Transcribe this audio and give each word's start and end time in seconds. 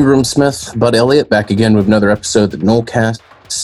Ingram 0.00 0.24
Smith, 0.24 0.72
Bud 0.76 0.94
Elliott, 0.94 1.28
back 1.28 1.50
again 1.50 1.74
with 1.74 1.86
another 1.86 2.08
episode 2.08 2.54
of 2.54 2.60
the 2.60 2.66
Nolecast. 2.66 3.20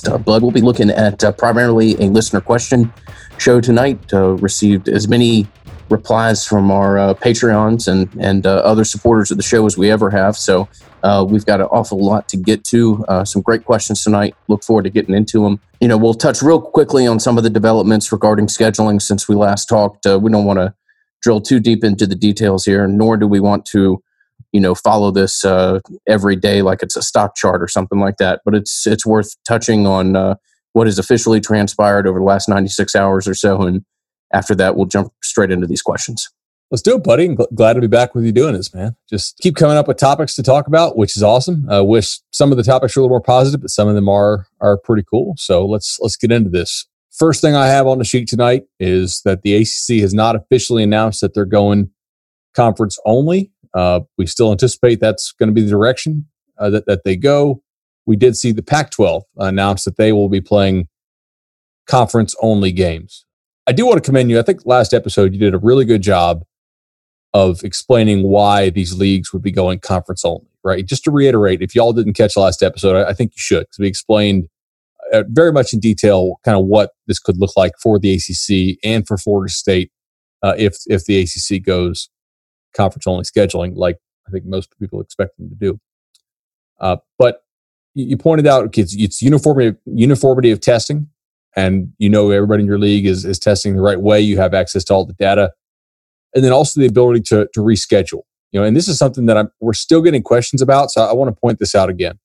Uh, 0.07 0.19
Bud, 0.19 0.43
we'll 0.43 0.51
be 0.51 0.61
looking 0.61 0.91
at 0.91 1.25
uh, 1.25 1.33
primarily 1.33 1.95
a 1.95 2.11
listener 2.11 2.43
question 2.43 2.93
show 3.39 3.59
tonight. 3.59 4.13
Uh, 4.13 4.33
received 4.33 4.87
as 4.87 5.09
many 5.09 5.49
replies 5.89 6.47
from 6.47 6.71
our 6.71 6.99
uh, 6.99 7.15
Patreons 7.15 7.89
and 7.89 8.15
and 8.23 8.47
uh, 8.47 8.57
other 8.57 8.85
supporters 8.85 9.31
of 9.31 9.39
the 9.39 9.43
show 9.43 9.65
as 9.65 9.79
we 9.79 9.91
ever 9.91 10.11
have. 10.11 10.37
So 10.37 10.69
uh, 11.03 11.25
we've 11.27 11.47
got 11.47 11.63
an 11.63 11.69
awful 11.69 12.05
lot 12.05 12.29
to 12.29 12.37
get 12.37 12.65
to. 12.65 13.03
some 13.25 13.41
great 13.41 13.65
questions 13.65 14.05
tonight. 14.05 14.37
Look 14.49 14.63
forward 14.63 14.83
to 14.83 14.91
getting 14.91 15.15
into 15.15 15.43
them. 15.43 15.59
You 15.81 15.89
know, 15.89 15.97
we'll 15.97 16.13
touch 16.13 16.43
real 16.43 16.61
quickly 16.61 17.07
on 17.07 17.19
some 17.19 17.39
of 17.39 17.45
the 17.45 17.51
developments 17.51 18.13
regarding 18.13 18.49
scheduling 18.49 19.01
since 19.01 19.27
we 19.27 19.37
last 19.37 19.71
talked. 19.71 20.05
we 20.05 20.31
don't 20.31 20.45
want 20.45 20.59
to 20.59 20.75
drill 21.23 21.41
too 21.41 21.61
deep 21.61 21.83
into 21.83 22.07
the 22.07 22.15
details 22.15 22.67
here, 22.67 22.87
nor 22.87 23.17
do 23.17 23.27
we 23.27 23.41
want 23.41 23.65
to 23.67 24.03
you 24.53 24.61
know 24.61 24.75
follow 24.75 25.11
this 25.11 25.45
uh, 25.45 25.81
every 26.07 26.37
day 26.37 26.63
like 26.63 26.83
it's 26.83 26.97
a 26.97 27.03
stock 27.03 27.37
chart 27.37 27.63
or 27.63 27.69
something 27.69 27.99
like 27.99 28.17
that. 28.19 28.41
But 28.45 28.55
it's 28.55 28.87
it's 28.87 29.07
worth 29.07 29.37
touching 29.47 29.87
on 29.87 30.17
uh, 30.17 30.37
what 30.73 30.87
has 30.87 30.99
officially 30.99 31.41
transpired 31.41 32.07
over 32.07 32.19
the 32.19 32.25
last 32.25 32.49
96 32.49 32.95
hours 32.95 33.29
or 33.29 33.35
so, 33.35 33.63
and 33.63 33.85
after 34.33 34.55
that, 34.55 34.77
we'll 34.77 34.87
jump 34.87 35.13
straight 35.23 35.51
into 35.51 35.67
these 35.67 35.83
questions. 35.83 36.29
Let's 36.71 36.83
do 36.83 36.97
it, 36.97 37.05
buddy. 37.05 37.27
I'm 37.27 37.37
glad 37.55 37.75
to 37.75 37.81
be 37.81 37.87
back 37.87 38.15
with 38.15 38.25
you 38.25 38.33
doing 38.33 38.55
this, 38.55 38.75
man. 38.75 38.97
Just 39.09 39.39
keep 39.39 39.55
coming 39.55 39.77
up 39.77 39.87
with 39.87 39.99
topics 39.99 40.35
to 40.35 40.43
talk 40.43 40.67
about, 40.67 40.97
which 40.97 41.17
is 41.17 41.23
awesome. 41.23 41.65
I 41.71 41.81
wish 41.81 42.19
some 42.33 42.51
of 42.51 42.57
the 42.57 42.65
topics 42.65 42.97
are 42.97 43.01
a 43.01 43.03
little 43.05 43.15
more 43.15 43.23
positive, 43.23 43.61
but 43.61 43.71
some 43.71 43.87
of 43.87 43.95
them 43.95 44.09
are 44.09 44.47
are 44.61 44.77
pretty 44.77 45.05
cool. 45.09 45.35
So 45.39 45.65
let's 45.65 45.99
let's 46.01 46.17
get 46.17 46.33
into 46.33 46.51
this. 46.51 46.87
First 47.13 47.41
thing 47.41 47.55
I 47.55 47.69
have 47.69 47.87
on 47.87 47.99
the 47.99 48.05
sheet 48.05 48.29
tonight 48.29 48.65
is 48.81 49.23
that 49.25 49.43
the 49.43 49.55
ACC 49.55 50.01
has 50.03 50.13
not 50.13 50.35
officially 50.35 50.83
announced 50.83 51.21
that 51.21 51.35
they're 51.35 51.45
going 51.45 51.91
conference 52.55 52.99
only. 53.07 53.53
Uh, 53.77 54.01
we 54.17 54.27
still 54.27 54.51
anticipate 54.51 55.01
that's 55.01 55.33
going 55.33 55.49
to 55.49 55.53
be 55.53 55.61
the 55.61 55.71
direction 55.71 56.27
uh, 56.59 56.71
that, 56.71 56.87
that 56.87 57.05
they 57.05 57.15
go. 57.15 57.63
We 58.07 58.17
did 58.17 58.37
see 58.37 58.53
the 58.53 58.63
Pac 58.63 58.91
12 58.91 59.25
announce 59.37 59.85
that 59.85 59.97
they 59.97 60.13
will 60.13 60.31
be 60.31 60.41
playing 60.41 60.89
conference 61.87 62.35
only 62.41 62.73
games. 62.73 63.27
I 63.67 63.73
do 63.73 63.85
want 63.85 64.03
to 64.03 64.09
commend 64.09 64.31
you. 64.31 64.39
I 64.39 64.43
think 64.43 64.65
last 64.65 64.95
episode 64.95 65.35
you 65.35 65.39
did 65.39 65.55
a 65.55 65.59
really 65.59 65.85
good 65.85 66.03
job 66.03 66.45
of 67.35 67.63
explaining 67.65 68.23
why 68.23 68.71
these 68.71 68.97
leagues 68.97 69.33
would 69.33 69.43
be 69.43 69.51
going 69.53 69.81
conference 69.81 70.25
only, 70.25 70.49
right? 70.65 70.87
Just 70.87 71.05
to 71.05 71.11
reiterate, 71.11 71.61
if 71.61 71.75
y'all 71.75 71.93
didn't 71.93 72.15
catch 72.15 72.37
last 72.37 72.63
episode, 72.63 72.97
I, 72.97 73.11
I 73.11 73.13
think 73.13 73.33
you 73.33 73.41
should 73.41 73.65
because 73.65 73.79
we 73.79 73.89
explained 73.89 74.49
uh, 75.13 75.25
very 75.29 75.53
much 75.53 75.75
in 75.75 75.81
detail 75.81 76.41
kind 76.45 76.59
of 76.59 76.65
what 76.65 76.93
this 77.07 77.19
could 77.19 77.37
look 77.37 77.57
like 77.57 77.73
for 77.83 77.99
the 77.99 78.15
ACC 78.15 78.79
and 78.83 79.07
for 79.07 79.19
Florida 79.19 79.53
State 79.53 79.91
uh, 80.43 80.55
if 80.57 80.79
if 80.87 81.05
the 81.05 81.21
ACC 81.21 81.63
goes 81.63 82.09
conference 82.77 83.07
only 83.07 83.25
scheduling, 83.25 83.77
like 83.77 83.99
I 84.27 84.31
think 84.31 84.45
most 84.45 84.77
people 84.79 85.01
expect 85.01 85.37
them 85.39 85.49
to 85.49 85.55
do. 85.55 85.81
Uh, 86.79 86.97
but 87.19 87.43
you 87.95 88.17
pointed 88.17 88.47
out 88.47 88.77
it's, 88.77 88.95
it's 88.95 89.23
uniformity 89.23 89.79
uniformity 89.87 90.51
of 90.51 90.61
testing, 90.61 91.09
and 91.57 91.93
you 91.99 92.11
know 92.11 92.31
everybody 92.31 92.63
in 92.63 92.67
your 92.67 92.79
league 92.79 93.07
is 93.07 93.25
is 93.25 93.39
testing 93.39 93.75
the 93.75 93.83
right 93.83 94.01
way. 94.01 94.21
You 94.21 94.37
have 94.37 94.53
access 94.53 94.85
to 94.85 94.95
all 94.95 95.07
the 95.07 95.15
data, 95.15 95.53
and 96.35 96.45
then 96.45 96.53
also 96.53 96.81
the 96.81 96.87
ability 96.87 97.23
to 97.23 97.49
to 97.55 97.61
reschedule. 97.61 98.23
You 98.53 98.61
know, 98.61 98.65
and 98.65 98.77
this 98.77 98.89
is 98.89 98.99
something 98.99 99.27
that 99.27 99.37
I'm, 99.37 99.49
we're 99.61 99.73
still 99.73 100.03
getting 100.03 100.23
questions 100.23 100.63
about. 100.63 100.91
So 100.91 101.03
I 101.03 101.13
want 101.15 101.35
to 101.35 101.41
point 101.41 101.59
this 101.59 101.75
out 101.75 101.89
again. 101.89 102.19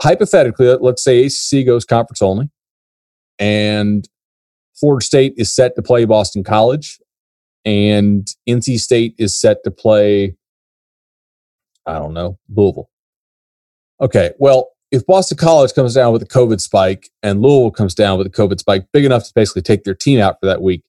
Hypothetically, 0.00 0.66
let's 0.80 1.02
say 1.02 1.24
ACC 1.24 1.64
goes 1.64 1.84
conference 1.84 2.20
only, 2.20 2.50
and 3.38 4.08
Florida 4.74 5.04
State 5.04 5.34
is 5.36 5.54
set 5.54 5.76
to 5.76 5.82
play 5.82 6.04
Boston 6.04 6.42
College 6.42 6.98
and 7.64 8.26
NC 8.48 8.78
State 8.78 9.14
is 9.18 9.36
set 9.36 9.64
to 9.64 9.70
play, 9.70 10.36
I 11.86 11.94
don't 11.94 12.14
know, 12.14 12.38
Louisville. 12.54 12.90
Okay, 14.00 14.32
well, 14.38 14.70
if 14.90 15.06
Boston 15.06 15.36
College 15.36 15.74
comes 15.74 15.94
down 15.94 16.12
with 16.12 16.22
a 16.22 16.26
COVID 16.26 16.60
spike 16.60 17.10
and 17.22 17.42
Louisville 17.42 17.70
comes 17.70 17.94
down 17.94 18.18
with 18.18 18.26
a 18.26 18.30
COVID 18.30 18.58
spike 18.58 18.86
big 18.92 19.04
enough 19.04 19.24
to 19.24 19.32
basically 19.34 19.62
take 19.62 19.84
their 19.84 19.94
team 19.94 20.20
out 20.20 20.38
for 20.40 20.46
that 20.46 20.62
week, 20.62 20.82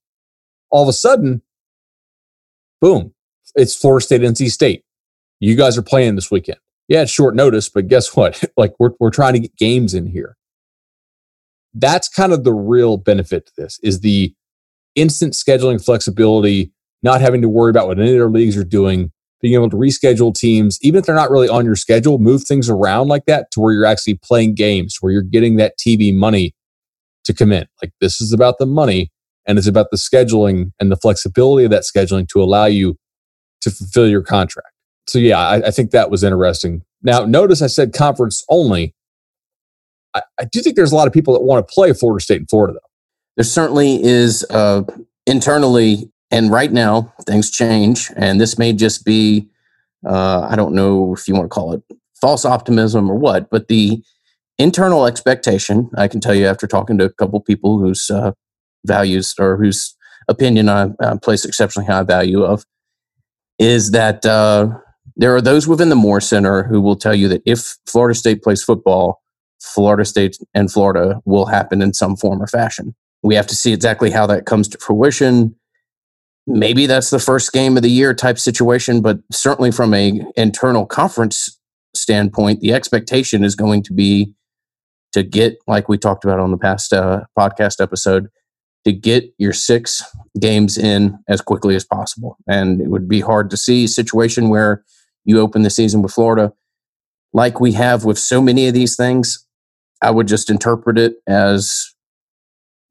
all 0.69 0.83
of 0.83 0.89
a 0.89 0.93
sudden, 0.93 1.41
boom, 2.81 3.13
it's 3.55 3.75
Florida 3.75 4.03
State, 4.03 4.21
NC 4.21 4.51
State. 4.51 4.83
You 5.39 5.55
guys 5.55 5.77
are 5.77 5.83
playing 5.83 6.15
this 6.15 6.29
weekend. 6.29 6.59
Yeah, 6.87 7.01
it's 7.01 7.11
short 7.11 7.35
notice, 7.35 7.69
but 7.69 7.87
guess 7.87 8.15
what? 8.15 8.43
like 8.57 8.73
we're, 8.79 8.91
we're 8.99 9.09
trying 9.09 9.33
to 9.33 9.39
get 9.39 9.55
games 9.55 9.93
in 9.93 10.07
here. 10.07 10.37
That's 11.73 12.07
kind 12.07 12.31
of 12.31 12.43
the 12.43 12.53
real 12.53 12.97
benefit 12.97 13.47
to 13.47 13.53
this 13.57 13.79
is 13.83 13.99
the 14.01 14.33
instant 14.95 15.33
scheduling 15.33 15.83
flexibility, 15.83 16.71
not 17.03 17.21
having 17.21 17.41
to 17.41 17.49
worry 17.49 17.69
about 17.69 17.87
what 17.87 17.99
any 17.99 18.09
of 18.09 18.15
their 18.15 18.29
leagues 18.29 18.57
are 18.57 18.63
doing, 18.63 19.11
being 19.41 19.53
able 19.53 19.69
to 19.69 19.77
reschedule 19.77 20.33
teams, 20.33 20.79
even 20.81 20.99
if 20.99 21.05
they're 21.05 21.15
not 21.15 21.29
really 21.29 21.49
on 21.49 21.65
your 21.65 21.75
schedule, 21.75 22.17
move 22.17 22.43
things 22.43 22.69
around 22.69 23.07
like 23.07 23.25
that 23.25 23.51
to 23.51 23.59
where 23.59 23.73
you're 23.73 23.85
actually 23.85 24.15
playing 24.15 24.55
games, 24.55 24.97
where 25.01 25.11
you're 25.11 25.21
getting 25.21 25.57
that 25.57 25.77
TV 25.77 26.15
money 26.15 26.55
to 27.25 27.33
come 27.33 27.51
in. 27.51 27.67
Like 27.81 27.91
this 28.01 28.21
is 28.21 28.33
about 28.33 28.57
the 28.57 28.65
money 28.65 29.11
and 29.45 29.57
it's 29.57 29.67
about 29.67 29.91
the 29.91 29.97
scheduling 29.97 30.71
and 30.79 30.91
the 30.91 30.95
flexibility 30.95 31.65
of 31.65 31.71
that 31.71 31.83
scheduling 31.83 32.27
to 32.29 32.41
allow 32.41 32.65
you 32.65 32.97
to 33.61 33.69
fulfill 33.69 34.07
your 34.07 34.21
contract. 34.21 34.69
So 35.07 35.19
yeah, 35.19 35.37
I, 35.37 35.67
I 35.67 35.71
think 35.71 35.91
that 35.91 36.09
was 36.09 36.23
interesting. 36.23 36.81
Now, 37.03 37.25
notice 37.25 37.61
I 37.61 37.67
said 37.67 37.93
conference 37.93 38.43
only. 38.49 38.95
I, 40.15 40.21
I 40.39 40.45
do 40.45 40.61
think 40.61 40.75
there's 40.75 40.91
a 40.91 40.95
lot 40.95 41.07
of 41.07 41.13
people 41.13 41.33
that 41.33 41.43
want 41.43 41.67
to 41.67 41.71
play 41.71 41.93
Florida 41.93 42.23
State 42.23 42.39
and 42.39 42.49
Florida, 42.49 42.73
though 42.73 42.94
there 43.35 43.43
certainly 43.43 44.03
is 44.03 44.45
uh, 44.49 44.83
internally, 45.25 46.11
and 46.31 46.51
right 46.51 46.71
now 46.71 47.13
things 47.25 47.49
change, 47.51 48.11
and 48.15 48.39
this 48.39 48.57
may 48.57 48.73
just 48.73 49.05
be 49.05 49.49
uh, 50.05 50.47
I 50.49 50.55
don't 50.55 50.75
know 50.75 51.13
if 51.13 51.27
you 51.27 51.33
want 51.33 51.45
to 51.45 51.49
call 51.49 51.73
it 51.73 51.81
false 52.19 52.45
optimism 52.45 53.09
or 53.09 53.15
what, 53.15 53.49
but 53.49 53.67
the 53.67 54.03
internal 54.57 55.05
expectation 55.05 55.89
I 55.97 56.07
can 56.07 56.21
tell 56.21 56.35
you 56.35 56.45
after 56.45 56.67
talking 56.67 56.97
to 56.97 57.05
a 57.05 57.13
couple 57.13 57.39
people 57.41 57.79
whose 57.79 58.09
uh, 58.09 58.31
values 58.85 59.33
or 59.39 59.57
whose 59.57 59.95
opinion 60.27 60.69
I 60.69 60.89
place 61.21 61.45
exceptionally 61.45 61.87
high 61.87 62.03
value 62.03 62.43
of 62.43 62.65
is 63.59 63.91
that 63.91 64.25
uh, 64.25 64.69
there 65.15 65.35
are 65.35 65.41
those 65.41 65.67
within 65.67 65.89
the 65.89 65.95
Moore 65.95 66.21
Center 66.21 66.63
who 66.63 66.81
will 66.81 66.95
tell 66.95 67.15
you 67.15 67.27
that 67.29 67.41
if 67.45 67.77
Florida 67.87 68.15
State 68.15 68.43
plays 68.43 68.63
football, 68.63 69.21
Florida 69.61 70.05
State 70.05 70.37
and 70.53 70.71
Florida 70.71 71.21
will 71.25 71.45
happen 71.45 71.81
in 71.81 71.93
some 71.93 72.15
form 72.15 72.41
or 72.41 72.47
fashion. 72.47 72.95
We 73.25 73.33
have 73.33 73.47
to 73.47 73.55
see 73.55 73.73
exactly 73.73 74.11
how 74.11 74.27
that 74.27 74.45
comes 74.45 74.67
to 74.67 74.77
fruition. 74.77 75.55
Maybe 76.45 76.85
that's 76.85 77.09
the 77.09 77.17
first 77.17 77.51
game 77.51 77.75
of 77.75 77.81
the 77.81 77.89
year 77.89 78.13
type 78.13 78.37
situation, 78.37 79.01
but 79.01 79.17
certainly 79.31 79.71
from 79.71 79.95
a 79.95 80.21
internal 80.37 80.85
conference 80.85 81.59
standpoint, 81.95 82.59
the 82.59 82.71
expectation 82.71 83.43
is 83.43 83.55
going 83.55 83.81
to 83.81 83.93
be 83.93 84.35
to 85.13 85.23
get, 85.23 85.57
like 85.65 85.89
we 85.89 85.97
talked 85.97 86.23
about 86.23 86.39
on 86.39 86.51
the 86.51 86.57
past 86.57 86.93
uh, 86.93 87.21
podcast 87.35 87.81
episode, 87.81 88.27
to 88.83 88.93
get 88.93 89.33
your 89.39 89.53
six 89.53 90.03
games 90.39 90.77
in 90.77 91.17
as 91.27 91.41
quickly 91.41 91.75
as 91.75 91.83
possible. 91.83 92.37
And 92.47 92.79
it 92.79 92.89
would 92.89 93.09
be 93.09 93.21
hard 93.21 93.49
to 93.49 93.57
see 93.57 93.85
a 93.85 93.87
situation 93.87 94.49
where 94.49 94.83
you 95.23 95.39
open 95.39 95.63
the 95.63 95.71
season 95.71 96.03
with 96.03 96.13
Florida, 96.13 96.53
like 97.33 97.59
we 97.59 97.71
have 97.71 98.05
with 98.05 98.19
so 98.19 98.39
many 98.39 98.67
of 98.67 98.75
these 98.75 98.95
things. 98.95 99.47
I 99.99 100.11
would 100.11 100.27
just 100.27 100.51
interpret 100.51 100.99
it 100.99 101.15
as 101.25 101.94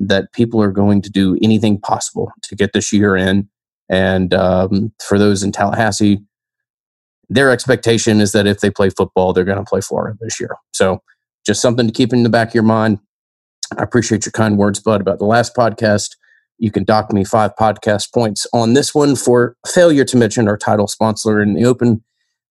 that 0.09 0.33
people 0.33 0.63
are 0.63 0.73
going 0.73 1.03
to 1.03 1.11
do 1.11 1.39
anything 1.43 1.81
possible 1.81 2.33
to 2.43 2.55
get 2.55 2.73
this 2.73 2.93
year 2.93 3.17
in. 3.17 3.49
And 3.89 4.33
um, 4.35 4.93
for 5.07 5.19
those 5.19 5.43
in 5.43 5.53
Tallahassee, 5.53 6.21
their 7.29 7.51
expectation 7.51 8.21
is 8.21 8.33
that 8.33 8.47
if 8.47 8.61
they 8.61 8.71
play 8.71 8.91
football, 8.91 9.33
they're 9.33 9.45
going 9.45 9.59
to 9.59 9.65
play 9.65 9.81
Florida 9.81 10.17
this 10.21 10.39
year. 10.39 10.57
So 10.73 11.03
just 11.47 11.61
something 11.61 11.87
to 11.87 11.93
keep 11.93 12.13
in 12.13 12.23
the 12.23 12.29
back 12.29 12.49
of 12.49 12.55
your 12.55 12.63
mind. 12.63 12.99
I 13.79 13.83
appreciate 13.83 14.25
your 14.25 14.33
kind 14.33 14.59
words, 14.59 14.81
Bud, 14.81 15.01
about 15.01 15.19
the 15.19 15.25
last 15.25 15.55
podcast. 15.55 16.17
You 16.59 16.71
can 16.71 16.85
dock 16.85 17.13
me 17.13 17.25
five 17.25 17.53
podcast 17.59 18.13
points 18.13 18.47
on 18.53 18.75
this 18.75 18.95
one 18.95 19.17
for 19.17 19.57
failure 19.67 20.05
to 20.05 20.17
mention 20.17 20.49
our 20.49 20.57
title 20.57 20.87
sponsor 20.87 21.41
in 21.41 21.55
the 21.55 21.65
open. 21.65 22.05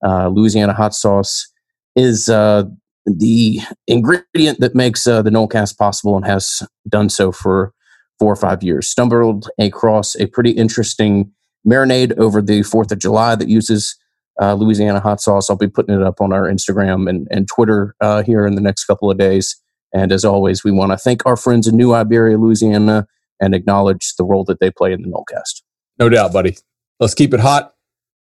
Uh, 0.06 0.28
Louisiana 0.28 0.74
hot 0.74 0.94
sauce 0.94 1.52
is 1.96 2.28
uh, 2.28 2.64
the 3.06 3.60
ingredient 3.88 4.60
that 4.60 4.76
makes 4.76 5.06
uh, 5.06 5.22
the 5.22 5.30
Nolecast 5.30 5.78
possible 5.78 6.16
and 6.16 6.26
has 6.26 6.64
done 6.88 7.10
so 7.10 7.32
for 7.32 7.74
four 8.20 8.32
or 8.32 8.38
five 8.38 8.64
years. 8.64 8.88
Stumbled 8.88 9.50
across 9.60 10.16
a 10.16 10.28
pretty 10.28 10.52
interesting 10.52 11.32
marinade 11.68 12.18
over 12.18 12.42
the 12.42 12.62
4th 12.62 12.92
of 12.92 13.00
July 13.00 13.36
that 13.36 13.50
uses 13.50 13.98
uh, 14.42 14.54
Louisiana 14.54 15.00
hot 15.00 15.22
sauce. 15.22 15.50
I'll 15.50 15.58
be 15.58 15.68
putting 15.68 15.96
it 15.96 16.02
up 16.02 16.22
on 16.22 16.34
our 16.34 16.50
Instagram 16.50 17.10
and, 17.10 17.28
and 17.32 17.48
Twitter 17.48 17.96
uh, 18.02 18.24
here 18.24 18.46
in 18.46 18.56
the 18.56 18.62
next 18.62 18.86
couple 18.86 19.12
of 19.12 19.18
days. 19.18 19.60
And 19.94 20.12
as 20.12 20.26
always, 20.26 20.64
we 20.64 20.72
want 20.72 20.92
to 20.92 20.98
thank 20.98 21.26
our 21.26 21.38
friends 21.38 21.68
in 21.68 21.78
New 21.78 21.94
Iberia, 21.94 22.38
Louisiana, 22.38 23.08
and 23.40 23.54
acknowledge 23.54 24.14
the 24.18 24.24
role 24.24 24.44
that 24.46 24.60
they 24.60 24.72
play 24.72 24.92
in 24.92 25.02
the 25.02 25.10
Nolecast. 25.10 25.62
No 26.00 26.10
doubt, 26.10 26.34
buddy. 26.34 26.58
Let's 27.00 27.14
keep 27.14 27.34
it 27.34 27.40
hot. 27.40 27.74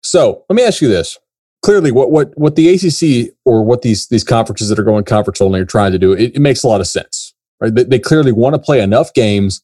So 0.04 0.44
let 0.50 0.56
me 0.56 0.64
ask 0.64 0.82
you 0.82 0.88
this 0.88 1.18
clearly 1.66 1.92
what 1.92 2.12
what 2.12 2.32
what 2.38 2.56
the 2.56 2.70
ACC 2.70 3.34
or 3.44 3.64
what 3.64 3.82
these 3.82 4.08
these 4.10 4.24
conferences 4.24 4.70
that 4.70 4.78
are 4.78 4.84
going 4.84 5.04
conference 5.04 5.42
only 5.42 5.60
are 5.60 5.66
trying 5.66 5.92
to 5.92 5.98
do, 5.98 6.14
it, 6.14 6.36
it 6.36 6.40
makes 6.40 6.64
a 6.64 6.68
lot 6.68 6.80
of 6.80 6.86
sense, 6.86 7.34
right? 7.60 7.74
They, 7.74 7.84
they, 7.84 7.98
clearly 7.98 8.32
want 8.32 8.54
to 8.54 8.60
play 8.60 8.82
enough 8.82 9.12
games 9.16 9.64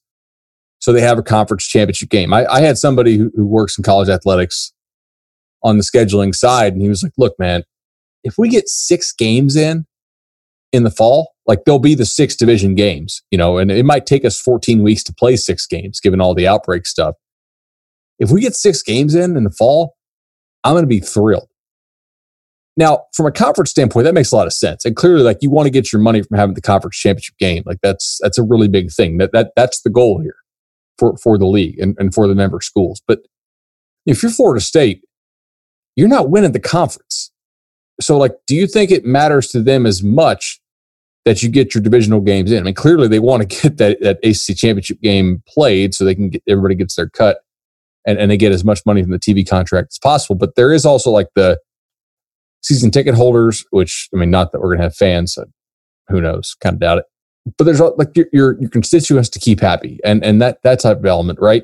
so 0.80 0.92
they 0.92 1.02
have 1.02 1.20
a 1.20 1.24
conference 1.24 1.68
championship 1.68 2.10
game. 2.10 2.34
I, 2.34 2.48
I 2.48 2.62
had 2.62 2.80
somebody 2.80 3.18
who, 3.18 3.32
who 3.36 3.46
works 3.46 3.78
in 3.78 3.84
college 3.84 4.10
athletics 4.10 4.74
on 5.62 5.78
the 5.78 5.84
scheduling 5.84 6.34
side, 6.34 6.74
and 6.74 6.82
he 6.82 6.90
was 6.90 7.04
like, 7.04 7.14
"Look, 7.20 7.38
man, 7.38 7.64
if 8.24 8.36
we 8.36 8.50
get 8.50 8.68
six 8.68 9.14
games 9.14 9.56
in 9.56 9.86
in 10.74 10.84
the 10.84 10.90
fall, 10.90 11.34
like 11.46 11.66
there'll 11.66 11.78
be 11.78 11.94
the 11.94 12.06
six 12.06 12.36
division 12.36 12.74
games, 12.74 13.22
you 13.30 13.38
know, 13.38 13.60
and 13.60 13.70
it 13.70 13.86
might 13.86 14.08
take 14.08 14.26
us 14.26 14.42
14 14.42 14.82
weeks 14.82 15.04
to 15.04 15.14
play 15.14 15.36
six 15.36 15.68
games 15.68 16.00
given 16.00 16.20
all 16.20 16.34
the 16.34 16.48
outbreak 16.48 16.88
stuff. 16.88 17.14
If 18.18 18.32
we 18.32 18.42
get 18.42 18.56
six 18.56 18.82
games 18.82 19.14
in 19.14 19.38
in 19.38 19.44
the 19.44 19.52
fall, 19.52 19.96
I'm 20.64 20.74
going 20.74 20.84
to 20.84 20.88
be 20.88 21.00
thrilled. 21.00 21.51
Now, 22.78 23.04
from 23.14 23.26
a 23.26 23.32
conference 23.32 23.72
standpoint, 23.72 24.06
that 24.06 24.14
makes 24.14 24.32
a 24.32 24.36
lot 24.36 24.48
of 24.48 24.54
sense. 24.54 24.86
And 24.86 24.96
clearly, 24.96 25.24
like 25.24 25.40
you 25.42 25.50
want 25.50 25.68
to 25.68 25.72
get 25.72 25.92
your 25.92 26.02
money 26.02 26.22
from 26.22 26.38
having 26.38 26.56
the 26.56 26.62
conference 26.62 26.98
championship 26.98 27.38
game. 27.38 27.64
Like 27.66 27.80
that's 27.84 28.20
that's 28.22 28.38
a 28.38 28.44
really 28.44 28.68
big 28.68 28.92
thing. 28.92 29.18
That 29.18 29.32
that 29.34 29.52
that's 29.56 29.82
the 29.82 29.90
goal 29.90 30.22
here 30.22 30.38
for 30.98 31.18
for 31.18 31.38
the 31.38 31.48
league 31.48 31.80
and, 31.80 31.96
and 32.00 32.14
for 32.14 32.28
the 32.28 32.36
member 32.36 32.62
schools. 32.62 33.02
But 33.06 33.20
if 34.06 34.24
you're 34.24 34.32
Florida 34.32 34.62
State, 34.62 35.04
you're 35.96 36.08
not 36.08 36.30
winning 36.30 36.54
the 36.54 36.60
conference. 36.60 37.32
So, 38.00 38.18
like, 38.18 38.34
do 38.48 38.56
you 38.56 38.68
think 38.68 38.92
it 38.92 39.06
matters 39.06 39.48
to 39.50 39.62
them 39.62 39.86
as 39.86 40.02
much 40.02 40.60
that 41.26 41.44
you 41.44 41.50
get 41.50 41.76
your 41.76 41.84
divisional 41.84 42.22
games 42.22 42.52
in? 42.52 42.60
I 42.60 42.64
mean, 42.64 42.74
clearly 42.74 43.08
they 43.08 43.20
want 43.20 43.48
to 43.48 43.62
get 43.62 43.78
that, 43.78 44.02
that 44.02 44.18
ACC 44.24 44.58
championship 44.58 45.02
game 45.02 45.44
played 45.48 45.94
so 45.94 46.06
they 46.06 46.16
can 46.16 46.30
get 46.30 46.44
everybody 46.48 46.76
gets 46.76 46.96
their 46.96 47.10
cut 47.10 47.40
and, 48.08 48.18
and 48.18 48.32
they 48.32 48.38
get 48.38 48.52
as 48.52 48.64
much 48.64 48.82
money 48.86 49.02
from 49.02 49.12
the 49.12 49.20
TV 49.20 49.48
contract 49.48 49.90
as 49.92 50.00
possible. 50.00 50.36
But 50.36 50.56
there 50.56 50.72
is 50.72 50.86
also 50.86 51.12
like 51.12 51.28
the 51.36 51.60
season 52.62 52.92
ticket 52.92 53.16
holders, 53.16 53.66
which 53.72 54.10
I 54.14 54.18
mean, 54.18 54.32
not 54.32 54.52
that 54.52 54.60
we're 54.60 54.70
going 54.70 54.80
to 54.80 54.84
have 54.84 54.96
fans. 54.96 55.34
So 55.34 55.46
who 56.08 56.22
knows? 56.22 56.56
Kind 56.62 56.76
of 56.76 56.80
doubt 56.80 57.00
it. 57.00 57.06
But 57.58 57.64
there's 57.64 57.80
like 57.80 58.16
your, 58.16 58.28
your, 58.32 58.60
your 58.60 58.70
constituents 58.70 59.30
to 59.30 59.40
keep 59.40 59.60
happy, 59.60 60.00
and 60.04 60.24
and 60.24 60.42
that 60.42 60.62
that 60.64 60.80
type 60.80 60.98
of 60.98 61.06
element, 61.06 61.40
right? 61.42 61.64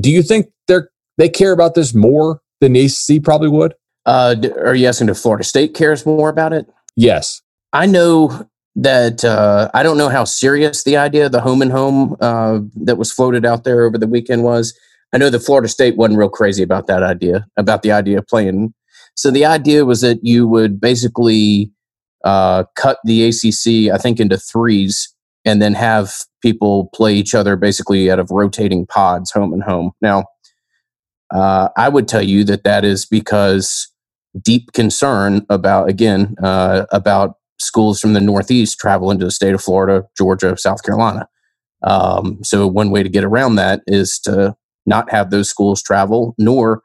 Do 0.00 0.10
you 0.10 0.22
think 0.22 0.46
they're 0.68 0.90
they 1.18 1.28
care 1.28 1.52
about 1.52 1.74
this 1.74 1.94
more 1.94 2.40
than 2.60 2.72
the 2.72 2.86
ACC 2.86 3.22
probably 3.22 3.48
would? 3.48 3.74
Uh, 4.06 4.36
are 4.58 4.74
you 4.74 4.86
asking 4.86 5.08
if 5.08 5.18
Florida 5.18 5.44
State 5.44 5.74
cares 5.74 6.04
more 6.04 6.28
about 6.28 6.52
it? 6.52 6.66
Yes. 6.96 7.42
I 7.72 7.86
know 7.86 8.48
that 8.76 9.24
uh, 9.24 9.70
I 9.72 9.82
don't 9.82 9.96
know 9.96 10.08
how 10.08 10.24
serious 10.24 10.82
the 10.84 10.96
idea, 10.96 11.28
the 11.28 11.40
home 11.40 11.62
and 11.62 11.70
home 11.70 12.16
uh, 12.20 12.60
that 12.76 12.96
was 12.96 13.12
floated 13.12 13.44
out 13.44 13.64
there 13.64 13.82
over 13.82 13.98
the 13.98 14.06
weekend 14.06 14.42
was. 14.44 14.78
I 15.12 15.18
know 15.18 15.30
that 15.30 15.40
Florida 15.40 15.68
State 15.68 15.96
wasn't 15.96 16.18
real 16.18 16.28
crazy 16.28 16.62
about 16.62 16.88
that 16.88 17.04
idea, 17.04 17.46
about 17.56 17.82
the 17.82 17.92
idea 17.92 18.18
of 18.18 18.26
playing. 18.26 18.74
So 19.14 19.30
the 19.30 19.44
idea 19.44 19.84
was 19.84 20.00
that 20.00 20.18
you 20.22 20.46
would 20.48 20.80
basically 20.80 21.70
uh, 22.24 22.64
cut 22.74 22.98
the 23.04 23.28
ACC, 23.28 23.92
I 23.92 23.98
think, 23.98 24.18
into 24.18 24.36
threes 24.36 25.14
and 25.44 25.60
then 25.60 25.74
have 25.74 26.14
people 26.42 26.90
play 26.94 27.14
each 27.14 27.34
other 27.34 27.56
basically 27.56 28.10
out 28.10 28.18
of 28.18 28.30
rotating 28.30 28.86
pods, 28.86 29.30
home 29.30 29.52
and 29.52 29.62
home. 29.62 29.92
Now, 30.00 30.24
uh, 31.32 31.68
I 31.76 31.88
would 31.88 32.08
tell 32.08 32.22
you 32.22 32.44
that 32.44 32.64
that 32.64 32.84
is 32.84 33.04
because 33.04 33.88
deep 34.40 34.72
concern 34.72 35.44
about, 35.48 35.88
again, 35.88 36.34
uh, 36.42 36.86
about 36.90 37.36
schools 37.60 38.00
from 38.00 38.14
the 38.14 38.20
Northeast 38.20 38.78
travel 38.78 39.10
into 39.10 39.24
the 39.24 39.30
state 39.30 39.54
of 39.54 39.62
Florida, 39.62 40.06
Georgia, 40.16 40.56
South 40.56 40.82
Carolina. 40.82 41.28
Um, 41.82 42.38
so 42.42 42.66
one 42.66 42.90
way 42.90 43.02
to 43.02 43.08
get 43.08 43.24
around 43.24 43.56
that 43.56 43.82
is 43.86 44.18
to 44.20 44.56
not 44.86 45.10
have 45.10 45.30
those 45.30 45.48
schools 45.48 45.82
travel, 45.82 46.34
nor 46.38 46.82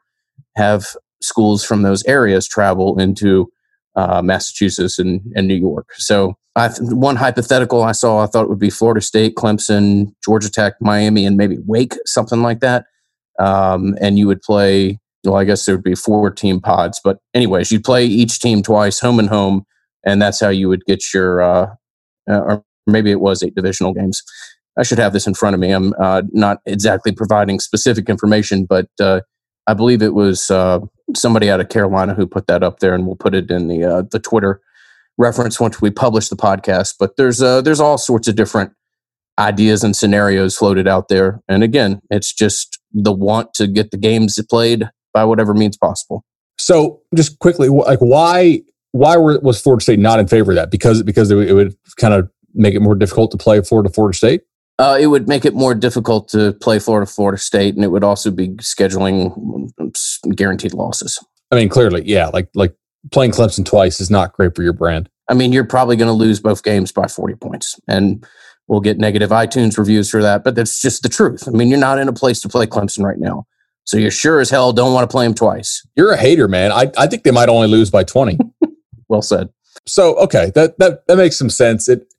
have 0.56 0.96
schools 1.22 1.64
from 1.64 1.82
those 1.82 2.04
areas 2.04 2.48
travel 2.48 2.98
into 2.98 3.50
uh, 3.96 4.22
Massachusetts 4.22 4.98
and, 4.98 5.20
and 5.34 5.48
New 5.48 5.54
York. 5.54 5.88
So 5.94 6.34
I 6.56 6.70
one 6.80 7.16
hypothetical 7.16 7.82
I 7.82 7.92
saw, 7.92 8.22
I 8.22 8.26
thought 8.26 8.44
it 8.44 8.48
would 8.48 8.58
be 8.58 8.70
Florida 8.70 9.00
State, 9.00 9.34
Clemson, 9.36 10.14
Georgia 10.24 10.50
Tech, 10.50 10.74
Miami, 10.80 11.24
and 11.26 11.36
maybe 11.36 11.58
Wake, 11.66 11.94
something 12.06 12.42
like 12.42 12.60
that. 12.60 12.86
Um, 13.38 13.96
and 14.00 14.18
you 14.18 14.26
would 14.26 14.42
play. 14.42 14.98
Well, 15.24 15.36
I 15.36 15.44
guess 15.44 15.66
there 15.66 15.74
would 15.74 15.84
be 15.84 15.94
four 15.94 16.30
team 16.30 16.60
pods, 16.62 16.98
but 17.04 17.18
anyways, 17.34 17.70
you'd 17.70 17.84
play 17.84 18.06
each 18.06 18.40
team 18.40 18.62
twice, 18.62 19.00
home 19.00 19.18
and 19.18 19.28
home, 19.28 19.66
and 20.04 20.20
that's 20.20 20.40
how 20.40 20.48
you 20.48 20.66
would 20.68 20.82
get 20.86 21.12
your, 21.12 21.42
uh, 21.42 21.66
uh, 22.30 22.40
or 22.40 22.64
maybe 22.86 23.10
it 23.10 23.20
was 23.20 23.42
eight 23.42 23.54
divisional 23.54 23.92
games. 23.92 24.22
I 24.78 24.82
should 24.82 24.98
have 24.98 25.12
this 25.12 25.26
in 25.26 25.34
front 25.34 25.52
of 25.52 25.60
me. 25.60 25.72
I'm 25.72 25.92
uh, 26.00 26.22
not 26.32 26.58
exactly 26.64 27.12
providing 27.12 27.60
specific 27.60 28.08
information, 28.08 28.64
but 28.64 28.88
uh, 28.98 29.20
I 29.66 29.74
believe 29.74 30.00
it 30.00 30.14
was 30.14 30.50
uh, 30.50 30.78
somebody 31.14 31.50
out 31.50 31.60
of 31.60 31.68
Carolina 31.68 32.14
who 32.14 32.26
put 32.26 32.46
that 32.46 32.62
up 32.62 32.80
there, 32.80 32.94
and 32.94 33.06
we'll 33.06 33.16
put 33.16 33.34
it 33.34 33.50
in 33.50 33.68
the 33.68 33.84
uh, 33.84 34.02
the 34.10 34.18
Twitter 34.18 34.60
reference 35.18 35.60
once 35.60 35.80
we 35.80 35.90
publish 35.90 36.28
the 36.28 36.36
podcast. 36.36 36.94
But 36.98 37.16
there's 37.16 37.42
uh, 37.42 37.62
there's 37.62 37.80
all 37.80 37.98
sorts 37.98 38.28
of 38.28 38.36
different 38.36 38.72
ideas 39.38 39.82
and 39.84 39.94
scenarios 39.96 40.56
floated 40.56 40.86
out 40.86 41.08
there, 41.08 41.40
and 41.48 41.62
again, 41.62 42.00
it's 42.10 42.32
just 42.32 42.78
the 42.92 43.12
want 43.12 43.54
to 43.54 43.66
get 43.66 43.90
the 43.90 43.96
games 43.96 44.38
played 44.48 44.88
by 45.12 45.24
whatever 45.24 45.54
means 45.54 45.76
possible. 45.76 46.24
So, 46.58 47.00
just 47.14 47.38
quickly, 47.38 47.68
like 47.68 48.00
why 48.00 48.60
why 48.92 49.16
was 49.16 49.60
Florida 49.60 49.82
State 49.82 49.98
not 49.98 50.18
in 50.18 50.26
favor 50.26 50.52
of 50.52 50.56
that? 50.56 50.70
Because 50.70 51.02
because 51.02 51.30
it 51.30 51.54
would 51.54 51.74
kind 51.96 52.14
of 52.14 52.30
make 52.54 52.74
it 52.74 52.80
more 52.80 52.94
difficult 52.94 53.30
to 53.30 53.36
play 53.36 53.60
Florida 53.62 53.90
Florida 53.90 54.16
State. 54.16 54.42
Uh, 54.80 54.96
it 54.98 55.08
would 55.08 55.28
make 55.28 55.44
it 55.44 55.52
more 55.52 55.74
difficult 55.74 56.26
to 56.26 56.54
play 56.54 56.78
Florida 56.78 57.04
Florida 57.04 57.36
State, 57.36 57.74
and 57.74 57.84
it 57.84 57.88
would 57.88 58.02
also 58.02 58.30
be 58.30 58.48
scheduling 58.56 59.70
guaranteed 60.34 60.72
losses. 60.72 61.22
I 61.50 61.56
mean, 61.56 61.68
clearly, 61.68 62.02
yeah, 62.06 62.28
like 62.28 62.48
like 62.54 62.74
playing 63.12 63.32
Clemson 63.32 63.66
twice 63.66 64.00
is 64.00 64.10
not 64.10 64.32
great 64.32 64.56
for 64.56 64.62
your 64.62 64.72
brand. 64.72 65.10
I 65.28 65.34
mean, 65.34 65.52
you're 65.52 65.66
probably 65.66 65.96
going 65.96 66.08
to 66.08 66.14
lose 66.14 66.40
both 66.40 66.62
games 66.62 66.92
by 66.92 67.08
40 67.08 67.34
points, 67.34 67.78
and 67.88 68.26
we'll 68.68 68.80
get 68.80 68.96
negative 68.98 69.28
iTunes 69.28 69.76
reviews 69.76 70.08
for 70.08 70.22
that. 70.22 70.44
But 70.44 70.54
that's 70.54 70.80
just 70.80 71.02
the 71.02 71.10
truth. 71.10 71.46
I 71.46 71.50
mean, 71.50 71.68
you're 71.68 71.78
not 71.78 71.98
in 71.98 72.08
a 72.08 72.12
place 72.14 72.40
to 72.40 72.48
play 72.48 72.66
Clemson 72.66 73.04
right 73.04 73.18
now, 73.18 73.46
so 73.84 73.98
you 73.98 74.10
sure 74.10 74.40
as 74.40 74.48
hell 74.48 74.72
don't 74.72 74.94
want 74.94 75.08
to 75.08 75.12
play 75.12 75.26
them 75.26 75.34
twice. 75.34 75.86
You're 75.94 76.12
a 76.12 76.16
hater, 76.16 76.48
man. 76.48 76.72
I 76.72 76.90
I 76.96 77.06
think 77.06 77.24
they 77.24 77.32
might 77.32 77.50
only 77.50 77.68
lose 77.68 77.90
by 77.90 78.04
20. 78.04 78.38
well 79.08 79.20
said. 79.20 79.50
So 79.86 80.16
okay, 80.20 80.52
that 80.54 80.78
that 80.78 81.06
that 81.06 81.16
makes 81.16 81.36
some 81.36 81.50
sense. 81.50 81.86
It 81.86 82.09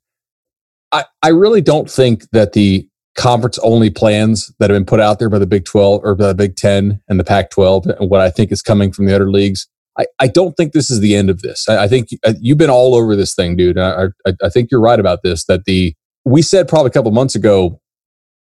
I, 0.92 1.04
I 1.22 1.28
really 1.28 1.60
don't 1.60 1.90
think 1.90 2.30
that 2.30 2.52
the 2.52 2.86
conference 3.16 3.58
only 3.58 3.90
plans 3.90 4.52
that 4.58 4.70
have 4.70 4.76
been 4.76 4.86
put 4.86 5.00
out 5.00 5.18
there 5.18 5.28
by 5.28 5.38
the 5.38 5.46
Big 5.46 5.64
12 5.64 6.00
or 6.04 6.14
by 6.14 6.28
the 6.28 6.34
Big 6.34 6.56
10 6.56 7.00
and 7.08 7.20
the 7.20 7.24
Pac 7.24 7.50
12 7.50 7.86
and 7.86 8.10
what 8.10 8.20
I 8.20 8.30
think 8.30 8.52
is 8.52 8.62
coming 8.62 8.92
from 8.92 9.06
the 9.06 9.14
other 9.14 9.30
leagues. 9.30 9.68
I, 9.98 10.06
I 10.18 10.26
don't 10.28 10.56
think 10.56 10.72
this 10.72 10.90
is 10.90 11.00
the 11.00 11.14
end 11.14 11.28
of 11.28 11.42
this. 11.42 11.68
I, 11.68 11.84
I 11.84 11.88
think 11.88 12.08
uh, 12.24 12.32
you've 12.40 12.58
been 12.58 12.70
all 12.70 12.94
over 12.94 13.14
this 13.14 13.34
thing, 13.34 13.56
dude. 13.56 13.78
I, 13.78 14.06
I, 14.26 14.32
I 14.42 14.48
think 14.48 14.70
you're 14.70 14.80
right 14.80 14.98
about 14.98 15.22
this. 15.22 15.44
That 15.44 15.64
the 15.64 15.94
we 16.24 16.40
said 16.40 16.68
probably 16.68 16.88
a 16.88 16.92
couple 16.92 17.10
months 17.10 17.34
ago, 17.34 17.80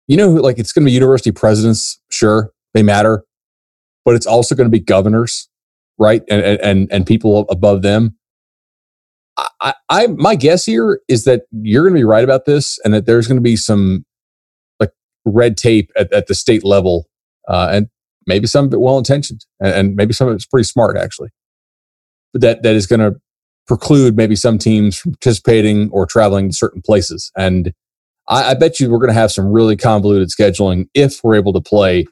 you 0.07 0.17
know, 0.17 0.31
like 0.31 0.59
it's 0.59 0.73
going 0.73 0.85
to 0.85 0.89
be 0.89 0.93
university 0.93 1.33
presidents. 1.33 2.01
Sure, 2.11 2.51
they 2.73 2.83
matter, 2.83 3.25
but 4.07 4.15
it's 4.15 4.27
also 4.27 4.55
going 4.55 4.67
to 4.67 4.71
be 4.71 4.81
governors, 4.83 5.49
right? 5.99 6.23
And 6.31 6.41
and 6.43 6.89
and 6.91 7.07
people 7.07 7.47
above 7.51 7.83
them. 7.83 8.17
I, 9.37 9.75
I 9.89 10.07
my 10.09 10.35
guess 10.35 10.65
here 10.65 11.01
is 11.09 11.25
that 11.25 11.43
you're 11.51 11.83
going 11.83 11.95
to 11.95 12.01
be 12.01 12.05
right 12.05 12.25
about 12.25 12.45
this, 12.45 12.79
and 12.85 12.95
that 12.95 13.07
there's 13.07 13.27
going 13.27 13.39
to 13.39 13.43
be 13.43 13.57
some 13.57 14.05
like 14.81 14.91
red 15.25 15.57
tape 15.57 15.91
at, 15.97 16.13
at 16.13 16.27
the 16.27 16.35
state 16.35 16.65
level, 16.65 17.07
uh, 17.49 17.69
and 17.73 17.89
maybe 18.27 18.47
some 18.47 18.67
of 18.67 18.73
it 18.73 18.81
well 18.81 18.99
intentioned, 18.99 19.45
and, 19.61 19.75
and, 19.75 19.97
maybe 19.97 20.13
some 20.13 20.29
of 20.29 20.35
it's 20.35 20.47
pretty 20.47 20.65
smart 20.65 20.97
actually, 20.97 21.31
but 22.33 22.43
that 22.43 22.63
that 22.63 22.75
is 22.75 22.87
going 22.87 23.01
to 23.01 23.19
preclude 23.67 24.17
maybe 24.17 24.37
some 24.37 24.59
teams 24.59 24.99
from 24.99 25.13
participating 25.13 25.91
or 25.91 26.07
traveling 26.07 26.51
to 26.51 26.55
certain 26.55 26.83
places. 26.83 27.33
And 27.37 27.73
I, 28.29 28.51
I 28.51 28.55
bet 28.55 28.79
you 28.79 28.91
we're 28.91 28.99
going 28.99 29.09
to 29.09 29.15
have 29.15 29.33
some 29.33 29.49
really 29.49 29.77
convoluted 29.77 30.29
scheduling 30.29 30.87
if 30.95 31.25
we're 31.25 31.37
able 31.37 31.55
to 31.55 31.61
play 31.61 32.07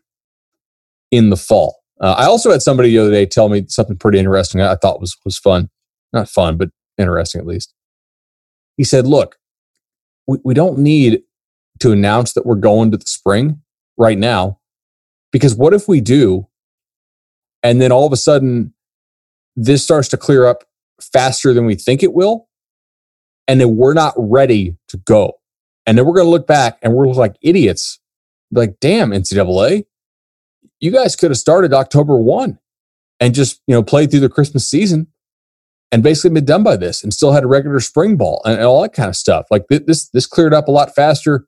in 1.11 1.31
the 1.31 1.37
fall. 1.37 1.77
Uh, 2.01 2.15
I 2.19 2.25
also 2.25 2.51
had 2.51 2.63
somebody 2.63 2.91
the 2.91 2.99
other 2.99 3.11
day 3.11 3.27
tell 3.27 3.49
me 3.49 3.65
something 3.69 3.97
pretty 3.97 4.19
interesting. 4.19 4.61
I 4.61 4.77
thought 4.77 5.01
was 5.01 5.17
was 5.25 5.39
fun, 5.39 5.69
not 6.13 6.29
fun, 6.29 6.57
but 6.57 6.71
interesting 6.99 7.41
at 7.41 7.47
least. 7.47 7.73
He 8.77 8.85
said, 8.85 9.07
Look, 9.07 9.37
we, 10.27 10.39
we 10.45 10.55
don't 10.55 10.79
need 10.79 11.23
to 11.81 11.93
announce 11.93 12.33
that 12.35 12.47
we're 12.47 12.55
going 12.55 12.91
to 12.91 12.97
the 12.97 13.07
spring 13.07 13.61
right 13.97 14.19
now 14.19 14.59
because 15.33 15.55
what 15.55 15.75
if 15.75 15.89
we 15.89 16.01
do 16.01 16.47
and 17.63 17.81
then 17.81 17.93
all 17.93 18.07
of 18.07 18.13
a 18.13 18.17
sudden 18.17 18.73
this 19.57 19.83
starts 19.83 20.09
to 20.09 20.17
clear 20.17 20.47
up 20.47 20.65
faster 21.01 21.53
than 21.53 21.67
we 21.67 21.75
think 21.75 22.03
it 22.03 22.13
will 22.13 22.49
and 23.49 23.61
then 23.61 23.77
we're 23.77 23.95
not 23.95 24.15
ready 24.17 24.77
to 24.89 24.97
go. 24.99 25.35
And 25.85 25.99
then 25.99 26.07
we're 26.07 26.15
going 26.15 26.27
to 26.27 26.31
look 26.31 26.47
back 26.47 26.79
and 26.81 26.95
we're 26.95 27.09
like 27.09 27.37
idiots. 27.43 27.99
Like 28.53 28.79
damn 28.81 29.11
ncaa 29.11 29.85
you 30.83 30.91
guys 30.91 31.17
could 31.17 31.31
have 31.31 31.39
started 31.39 31.73
october 31.73 32.17
1 32.19 32.59
and 33.21 33.35
just 33.35 33.63
you 33.67 33.75
know 33.75 33.83
played 33.83 34.11
through 34.11 34.21
the 34.21 34.29
christmas 34.29 34.69
season 34.69 35.07
and 35.93 36.03
basically 36.03 36.31
been 36.31 36.47
done 36.47 36.63
by 36.63 36.77
this 36.77 37.05
and 37.05 37.13
still 37.13 37.33
had 37.33 37.45
a 37.45 37.47
regular 37.47 37.79
spring 37.79 38.17
ball 38.17 38.41
and, 38.45 38.55
and 38.55 38.65
all 38.65 38.83
that 38.83 38.95
kind 38.95 39.11
of 39.11 39.17
stuff. 39.17 39.47
Like 39.51 39.69
th- 39.69 39.85
this, 39.87 40.09
this 40.09 40.27
cleared 40.27 40.55
up 40.55 40.67
a 40.67 40.73
lot 40.73 40.95
faster 40.95 41.47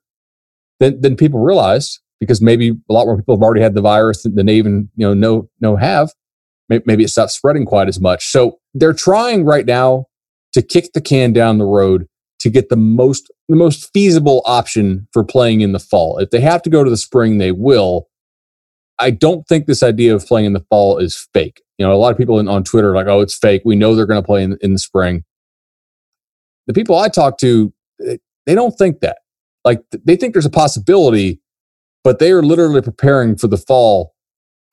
than, 0.79 1.01
than 1.01 1.17
people 1.17 1.39
realized 1.39 1.99
because 2.19 2.41
maybe 2.41 2.69
a 2.69 2.93
lot 2.93 3.05
more 3.05 3.17
people 3.17 3.35
have 3.35 3.41
already 3.41 3.61
had 3.61 3.73
the 3.73 3.81
virus 3.81 4.23
than, 4.23 4.35
than 4.35 4.45
they 4.45 4.55
even 4.55 4.89
you 4.95 5.07
know 5.07 5.13
know 5.13 5.49
know 5.59 5.75
have. 5.75 6.11
Maybe 6.69 7.03
it 7.03 7.09
stopped 7.09 7.31
spreading 7.31 7.65
quite 7.65 7.87
as 7.87 8.01
much. 8.01 8.25
So 8.25 8.57
they're 8.73 8.93
trying 8.93 9.45
right 9.45 9.67
now 9.67 10.05
to 10.53 10.63
kick 10.63 10.93
the 10.93 11.01
can 11.01 11.31
down 11.31 11.59
the 11.59 11.65
road 11.65 12.07
to 12.39 12.49
get 12.49 12.69
the 12.69 12.77
most 12.77 13.31
the 13.49 13.55
most 13.55 13.91
feasible 13.93 14.41
option 14.45 15.07
for 15.11 15.23
playing 15.23 15.61
in 15.61 15.73
the 15.73 15.79
fall. 15.79 16.17
If 16.17 16.31
they 16.31 16.39
have 16.41 16.61
to 16.63 16.69
go 16.69 16.83
to 16.83 16.89
the 16.89 16.97
spring, 16.97 17.37
they 17.37 17.51
will. 17.51 18.07
I 18.97 19.11
don't 19.11 19.45
think 19.47 19.65
this 19.65 19.83
idea 19.83 20.15
of 20.15 20.25
playing 20.25 20.45
in 20.45 20.53
the 20.53 20.65
fall 20.69 20.97
is 20.97 21.27
fake. 21.33 21.61
You 21.77 21.85
know, 21.85 21.93
a 21.93 21.97
lot 21.97 22.11
of 22.11 22.17
people 22.17 22.39
in, 22.39 22.47
on 22.47 22.63
Twitter 22.63 22.91
are 22.91 22.95
like, 22.95 23.07
oh, 23.07 23.21
it's 23.21 23.37
fake. 23.37 23.61
We 23.65 23.75
know 23.75 23.95
they're 23.95 24.05
going 24.05 24.21
to 24.21 24.25
play 24.25 24.43
in, 24.43 24.57
in 24.61 24.73
the 24.73 24.79
spring. 24.79 25.23
The 26.67 26.73
people 26.73 26.97
I 26.97 27.09
talk 27.09 27.37
to, 27.39 27.73
they 27.99 28.55
don't 28.55 28.77
think 28.77 29.01
that. 29.01 29.17
Like, 29.63 29.83
they 30.05 30.15
think 30.15 30.33
there's 30.33 30.45
a 30.45 30.51
possibility, 30.51 31.41
but 32.03 32.19
they 32.19 32.31
are 32.31 32.43
literally 32.43 32.81
preparing 32.81 33.35
for 33.35 33.47
the 33.47 33.57
fall 33.57 34.15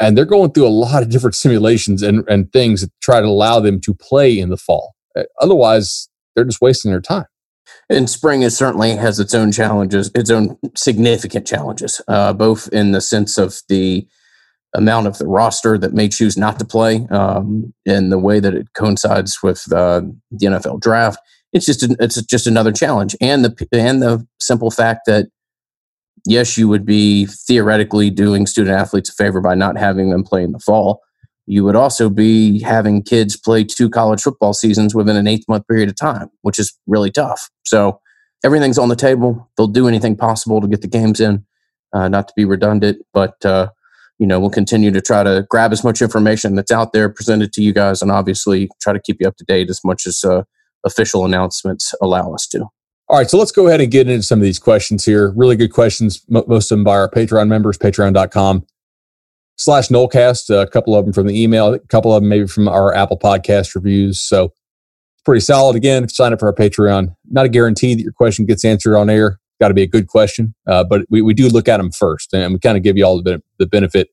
and 0.02 0.18
they're 0.18 0.24
going 0.24 0.52
through 0.52 0.66
a 0.66 0.68
lot 0.68 1.02
of 1.02 1.10
different 1.10 1.34
simulations 1.44 2.02
and, 2.02 2.28
and 2.28 2.52
things 2.52 2.82
that 2.82 2.90
try 3.00 3.20
to 3.20 3.26
allow 3.26 3.60
them 3.60 3.80
to 3.80 3.94
play 3.94 4.38
in 4.38 4.50
the 4.50 4.56
fall. 4.56 4.94
Uh, 5.16 5.22
otherwise, 5.40 6.08
they're 6.34 6.44
just 6.44 6.60
wasting 6.60 6.90
their 6.90 7.00
time. 7.00 7.26
And 7.88 8.10
spring 8.10 8.42
is 8.42 8.56
certainly 8.56 8.96
has 8.96 9.20
its 9.20 9.34
own 9.34 9.52
challenges, 9.52 10.10
its 10.14 10.30
own 10.30 10.58
significant 10.74 11.46
challenges, 11.46 12.00
uh, 12.08 12.32
both 12.32 12.68
in 12.68 12.92
the 12.92 13.00
sense 13.00 13.38
of 13.38 13.60
the 13.68 14.06
amount 14.74 15.06
of 15.06 15.18
the 15.18 15.26
roster 15.26 15.76
that 15.78 15.92
may 15.92 16.08
choose 16.08 16.36
not 16.36 16.58
to 16.58 16.64
play, 16.64 17.06
um, 17.10 17.72
and 17.86 18.10
the 18.10 18.18
way 18.18 18.40
that 18.40 18.54
it 18.54 18.72
coincides 18.74 19.42
with 19.42 19.70
uh, 19.72 20.02
the 20.30 20.46
NFL 20.46 20.80
draft. 20.80 21.18
It's 21.52 21.66
just 21.66 21.82
it's 22.00 22.20
just 22.22 22.46
another 22.46 22.72
challenge, 22.72 23.14
and 23.20 23.44
the 23.44 23.68
and 23.72 24.02
the 24.02 24.26
simple 24.40 24.70
fact 24.70 25.02
that 25.06 25.26
yes, 26.26 26.56
you 26.56 26.68
would 26.68 26.86
be 26.86 27.26
theoretically 27.26 28.10
doing 28.10 28.46
student 28.46 28.76
athletes 28.76 29.10
a 29.10 29.12
favor 29.12 29.40
by 29.40 29.54
not 29.54 29.76
having 29.76 30.10
them 30.10 30.22
play 30.22 30.42
in 30.42 30.52
the 30.52 30.58
fall. 30.58 31.00
You 31.46 31.64
would 31.64 31.76
also 31.76 32.08
be 32.08 32.60
having 32.60 33.02
kids 33.02 33.36
play 33.36 33.64
two 33.64 33.90
college 33.90 34.22
football 34.22 34.52
seasons 34.52 34.94
within 34.94 35.16
an 35.16 35.26
eight 35.26 35.44
month 35.48 35.66
period 35.66 35.88
of 35.88 35.96
time, 35.96 36.30
which 36.42 36.58
is 36.58 36.72
really 36.86 37.10
tough. 37.10 37.50
So 37.64 38.00
everything's 38.44 38.78
on 38.78 38.88
the 38.88 38.96
table. 38.96 39.50
They'll 39.56 39.66
do 39.66 39.88
anything 39.88 40.16
possible 40.16 40.60
to 40.60 40.68
get 40.68 40.82
the 40.82 40.88
games 40.88 41.20
in, 41.20 41.44
uh, 41.92 42.08
not 42.08 42.28
to 42.28 42.34
be 42.36 42.44
redundant, 42.44 43.04
but 43.12 43.44
uh, 43.44 43.70
you 44.22 44.28
know 44.28 44.38
we'll 44.38 44.50
continue 44.50 44.92
to 44.92 45.00
try 45.00 45.24
to 45.24 45.44
grab 45.50 45.72
as 45.72 45.82
much 45.82 46.00
information 46.00 46.54
that's 46.54 46.70
out 46.70 46.92
there, 46.92 47.08
present 47.08 47.42
it 47.42 47.52
to 47.54 47.60
you 47.60 47.72
guys, 47.72 48.00
and 48.02 48.12
obviously 48.12 48.70
try 48.80 48.92
to 48.92 49.00
keep 49.00 49.16
you 49.18 49.26
up 49.26 49.36
to 49.36 49.44
date 49.44 49.68
as 49.68 49.80
much 49.84 50.06
as 50.06 50.22
uh, 50.22 50.44
official 50.84 51.24
announcements 51.24 51.92
allow 52.00 52.32
us 52.32 52.46
to. 52.46 52.60
All 53.08 53.18
right, 53.18 53.28
so 53.28 53.36
let's 53.36 53.50
go 53.50 53.66
ahead 53.66 53.80
and 53.80 53.90
get 53.90 54.08
into 54.08 54.22
some 54.22 54.38
of 54.38 54.44
these 54.44 54.60
questions 54.60 55.04
here. 55.04 55.32
Really 55.32 55.56
good 55.56 55.72
questions, 55.72 56.24
most 56.28 56.70
of 56.70 56.78
them 56.78 56.84
by 56.84 56.92
our 56.92 57.10
Patreon 57.10 57.48
members, 57.48 57.76
patreon.com 57.76 58.64
slash 59.56 59.88
Nolecast. 59.88 60.50
A 60.50 60.68
couple 60.68 60.94
of 60.94 61.04
them 61.04 61.12
from 61.12 61.26
the 61.26 61.42
email, 61.42 61.74
a 61.74 61.80
couple 61.80 62.14
of 62.14 62.22
them 62.22 62.28
maybe 62.28 62.46
from 62.46 62.68
our 62.68 62.94
Apple 62.94 63.18
Podcast 63.18 63.74
reviews. 63.74 64.20
So 64.20 64.44
it's 64.44 65.22
pretty 65.24 65.40
solid. 65.40 65.74
Again, 65.74 66.08
sign 66.08 66.32
up 66.32 66.38
for 66.38 66.46
our 66.46 66.54
Patreon. 66.54 67.14
Not 67.28 67.44
a 67.44 67.48
guarantee 67.48 67.96
that 67.96 68.02
your 68.02 68.12
question 68.12 68.46
gets 68.46 68.64
answered 68.64 68.96
on 68.96 69.10
air. 69.10 69.40
Got 69.62 69.68
to 69.68 69.74
be 69.74 69.82
a 69.82 69.86
good 69.86 70.08
question, 70.08 70.56
uh, 70.66 70.82
but 70.82 71.02
we, 71.08 71.22
we 71.22 71.34
do 71.34 71.48
look 71.48 71.68
at 71.68 71.76
them 71.76 71.92
first, 71.92 72.34
and 72.34 72.52
we 72.52 72.58
kind 72.58 72.76
of 72.76 72.82
give 72.82 72.96
you 72.96 73.06
all 73.06 73.22
the, 73.22 73.40
the 73.60 73.66
benefit 73.66 74.08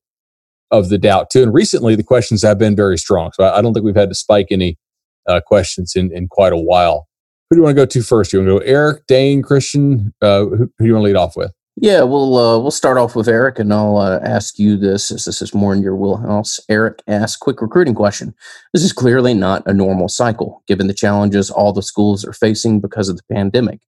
of 0.69 0.89
the 0.89 0.99
doubt 0.99 1.31
too. 1.31 1.41
And 1.41 1.51
recently, 1.51 1.95
the 1.95 2.03
questions 2.03 2.43
have 2.43 2.59
been 2.59 2.75
very 2.75 2.99
strong, 2.99 3.31
so 3.33 3.43
I, 3.43 3.57
I 3.57 3.61
don't 3.63 3.73
think 3.73 3.83
we've 3.83 3.95
had 3.95 4.09
to 4.09 4.15
spike 4.15 4.49
any 4.51 4.77
uh, 5.27 5.41
questions 5.43 5.93
in 5.95 6.15
in 6.15 6.27
quite 6.27 6.53
a 6.53 6.57
while. 6.57 7.07
Who 7.49 7.55
do 7.55 7.61
you 7.61 7.63
want 7.63 7.75
to 7.75 7.81
go 7.81 7.87
to 7.87 8.03
first? 8.03 8.31
You 8.31 8.37
want 8.37 8.49
to 8.49 8.59
go 8.59 8.71
Eric, 8.71 9.07
Dane, 9.07 9.41
Christian? 9.41 10.13
Uh, 10.21 10.41
who, 10.41 10.49
who, 10.49 10.65
do 10.77 10.85
you 10.85 10.93
want 10.93 11.01
to 11.01 11.07
lead 11.07 11.15
off 11.15 11.35
with? 11.35 11.51
Yeah, 11.77 12.03
we'll 12.03 12.37
uh, 12.37 12.59
we'll 12.59 12.69
start 12.69 12.99
off 12.99 13.15
with 13.15 13.27
Eric, 13.27 13.57
and 13.57 13.73
I'll 13.73 13.97
uh, 13.97 14.19
ask 14.21 14.59
you 14.59 14.77
this, 14.77 15.09
as 15.09 15.25
this 15.25 15.41
is 15.41 15.55
more 15.55 15.73
in 15.73 15.81
your 15.81 15.95
wheelhouse. 15.95 16.59
Eric 16.69 17.01
asks, 17.07 17.37
quick 17.37 17.59
recruiting 17.59 17.95
question. 17.95 18.35
This 18.71 18.83
is 18.83 18.93
clearly 18.93 19.33
not 19.33 19.63
a 19.65 19.73
normal 19.73 20.09
cycle, 20.09 20.61
given 20.67 20.85
the 20.85 20.93
challenges 20.93 21.49
all 21.49 21.73
the 21.73 21.81
schools 21.81 22.23
are 22.23 22.33
facing 22.33 22.81
because 22.81 23.09
of 23.09 23.17
the 23.17 23.23
pandemic. 23.33 23.79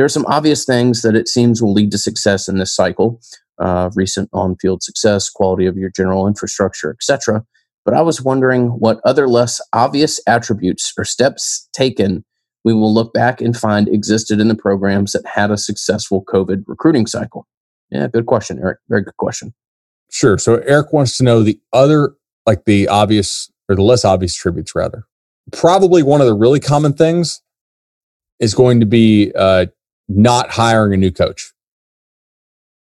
There 0.00 0.06
are 0.06 0.08
some 0.08 0.24
obvious 0.28 0.64
things 0.64 1.02
that 1.02 1.14
it 1.14 1.28
seems 1.28 1.60
will 1.60 1.74
lead 1.74 1.90
to 1.90 1.98
success 1.98 2.48
in 2.48 2.56
this 2.56 2.74
cycle: 2.74 3.20
uh, 3.58 3.90
recent 3.94 4.30
on-field 4.32 4.82
success, 4.82 5.28
quality 5.28 5.66
of 5.66 5.76
your 5.76 5.90
general 5.90 6.26
infrastructure, 6.26 6.88
etc. 6.90 7.44
But 7.84 7.92
I 7.92 8.00
was 8.00 8.22
wondering 8.22 8.68
what 8.68 9.02
other 9.04 9.28
less 9.28 9.60
obvious 9.74 10.18
attributes 10.26 10.94
or 10.96 11.04
steps 11.04 11.68
taken 11.74 12.24
we 12.64 12.72
will 12.72 12.94
look 12.94 13.12
back 13.12 13.42
and 13.42 13.54
find 13.54 13.88
existed 13.88 14.40
in 14.40 14.48
the 14.48 14.54
programs 14.54 15.12
that 15.12 15.26
had 15.26 15.50
a 15.50 15.58
successful 15.58 16.24
COVID 16.24 16.64
recruiting 16.66 17.06
cycle? 17.06 17.46
Yeah, 17.90 18.08
good 18.08 18.24
question, 18.24 18.58
Eric. 18.58 18.78
Very 18.88 19.02
good 19.02 19.18
question. 19.18 19.52
Sure. 20.10 20.38
So 20.38 20.62
Eric 20.64 20.94
wants 20.94 21.18
to 21.18 21.24
know 21.24 21.42
the 21.42 21.60
other, 21.74 22.14
like 22.46 22.64
the 22.64 22.88
obvious 22.88 23.52
or 23.68 23.76
the 23.76 23.82
less 23.82 24.06
obvious 24.06 24.34
tributes, 24.34 24.74
rather. 24.74 25.04
Probably 25.52 26.02
one 26.02 26.22
of 26.22 26.26
the 26.26 26.32
really 26.32 26.58
common 26.58 26.94
things 26.94 27.42
is 28.38 28.54
going 28.54 28.80
to 28.80 28.86
be 28.86 29.30
uh, 29.36 29.66
not 30.10 30.50
hiring 30.50 30.94
a 30.94 30.96
new 30.96 31.10
coach. 31.10 31.52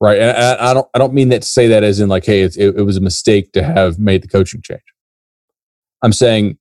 Right. 0.00 0.20
And 0.20 0.37
I, 0.37 0.70
I, 0.70 0.75
don't 0.75 0.87
I 0.94 0.98
don't 0.98 1.12
mean 1.12 1.28
that 1.30 1.42
to 1.42 1.48
say 1.48 1.66
that 1.68 1.82
as 1.82 1.98
in 1.98 2.08
like, 2.08 2.25
hey, 2.25 2.42
it, 2.42 2.56
it 2.56 2.84
was 2.84 2.96
a 2.96 3.00
mistake 3.00 3.50
to 3.52 3.64
have 3.64 3.98
made 3.98 4.22
the 4.22 4.28
coaching 4.28 4.62
change. 4.62 4.80
I'm 6.02 6.12
saying 6.12 6.58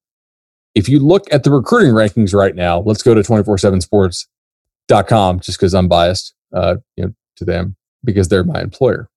if 0.73 0.89
you 0.89 0.97
look 0.99 1.31
at 1.31 1.43
the 1.43 1.51
recruiting 1.51 1.91
rankings 1.91 2.33
right 2.33 2.55
now, 2.55 2.79
let's 2.79 3.03
go 3.03 3.13
to 3.13 3.21
247sports.com 3.21 5.39
just 5.39 5.59
because 5.59 5.75
I'm 5.75 5.87
biased 5.87 6.33
uh, 6.53 6.77
you 6.95 7.05
know, 7.05 7.13
to 7.35 7.45
them 7.45 7.75
because 8.03 8.27
they're 8.27 8.43
my 8.43 8.61
employer. 8.61 9.07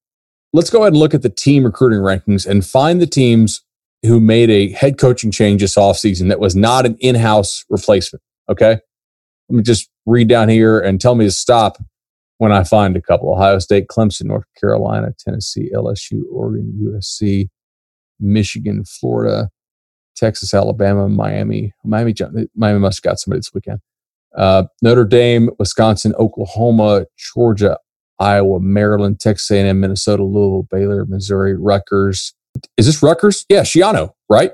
Let's 0.52 0.68
go 0.68 0.80
ahead 0.80 0.92
and 0.92 1.00
look 1.00 1.14
at 1.14 1.22
the 1.22 1.30
team 1.30 1.64
recruiting 1.64 2.00
rankings 2.00 2.46
and 2.46 2.66
find 2.66 3.00
the 3.00 3.06
teams 3.06 3.62
who 4.02 4.20
made 4.20 4.50
a 4.50 4.72
head 4.72 4.98
coaching 4.98 5.30
change 5.30 5.60
this 5.60 5.76
offseason 5.76 6.28
that 6.28 6.40
was 6.40 6.56
not 6.56 6.86
an 6.86 6.96
in 7.00 7.14
house 7.14 7.64
replacement. 7.68 8.22
Okay. 8.48 8.80
Let 9.50 9.56
me 9.56 9.62
just 9.64 9.90
read 10.06 10.28
down 10.28 10.48
here 10.48 10.78
and 10.78 11.00
tell 11.00 11.16
me 11.16 11.24
to 11.24 11.30
stop 11.32 11.76
when 12.38 12.52
I 12.52 12.62
find 12.62 12.96
a 12.96 13.02
couple 13.02 13.32
Ohio 13.32 13.58
State, 13.58 13.88
Clemson, 13.88 14.26
North 14.26 14.44
Carolina, 14.58 15.12
Tennessee, 15.18 15.70
LSU, 15.74 16.22
Oregon, 16.32 16.72
USC, 16.80 17.48
Michigan, 18.20 18.84
Florida, 18.84 19.50
Texas, 20.16 20.54
Alabama, 20.54 21.08
Miami. 21.08 21.72
Miami, 21.84 22.14
Miami 22.54 22.78
must 22.78 22.98
have 22.98 23.10
got 23.10 23.18
somebody 23.18 23.40
this 23.40 23.52
weekend. 23.52 23.80
Uh, 24.36 24.64
Notre 24.82 25.04
Dame, 25.04 25.50
Wisconsin, 25.58 26.14
Oklahoma, 26.14 27.06
Georgia, 27.18 27.76
Iowa, 28.20 28.60
Maryland, 28.60 29.18
Texas 29.18 29.50
A&M, 29.50 29.80
Minnesota, 29.80 30.22
Louisville, 30.22 30.68
Baylor, 30.70 31.04
Missouri, 31.06 31.56
Rutgers. 31.56 32.34
Is 32.76 32.86
this 32.86 33.02
Rutgers? 33.02 33.46
Yeah, 33.48 33.62
Schiano, 33.62 34.12
right? 34.28 34.52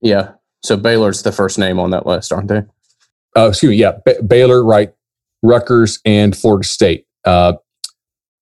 Yeah. 0.00 0.32
So 0.62 0.76
Baylor's 0.76 1.22
the 1.22 1.32
first 1.32 1.58
name 1.58 1.80
on 1.80 1.90
that 1.90 2.06
list, 2.06 2.32
aren't 2.32 2.48
they? 2.48 2.62
Uh, 3.36 3.48
excuse 3.48 3.70
me. 3.70 3.76
Yeah, 3.76 3.92
B- 4.04 4.14
Baylor, 4.26 4.64
right? 4.64 4.92
Rutgers 5.42 6.00
and 6.04 6.36
Florida 6.36 6.66
State. 6.66 7.06
Uh, 7.24 7.54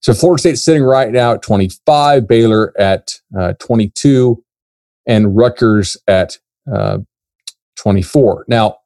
so 0.01 0.15
Florida 0.15 0.41
State's 0.41 0.63
sitting 0.65 0.83
right 0.83 1.11
now 1.11 1.35
at 1.35 1.43
25, 1.43 2.29
Baylor 2.29 2.79
at 2.79 3.21
uh, 3.39 3.55
22, 3.59 4.43
and 5.07 5.37
Rutgers 5.37 5.97
at 6.07 6.39
uh, 6.73 6.99
24. 7.77 8.45
Now, 8.49 8.79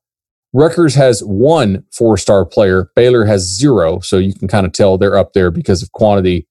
Rutgers 0.53 0.95
has 0.95 1.21
one 1.21 1.85
four 1.93 2.17
star 2.17 2.45
player, 2.47 2.91
Baylor 2.97 3.27
has 3.27 3.43
zero. 3.43 4.01
So 4.01 4.17
you 4.19 4.33
can 4.35 4.49
kind 4.49 4.67
of 4.67 4.73
tell 4.73 4.97
they're 4.97 5.19
up 5.19 5.33
there 5.35 5.51
because 5.51 5.83
of 5.83 5.93
quantity, 5.93 6.47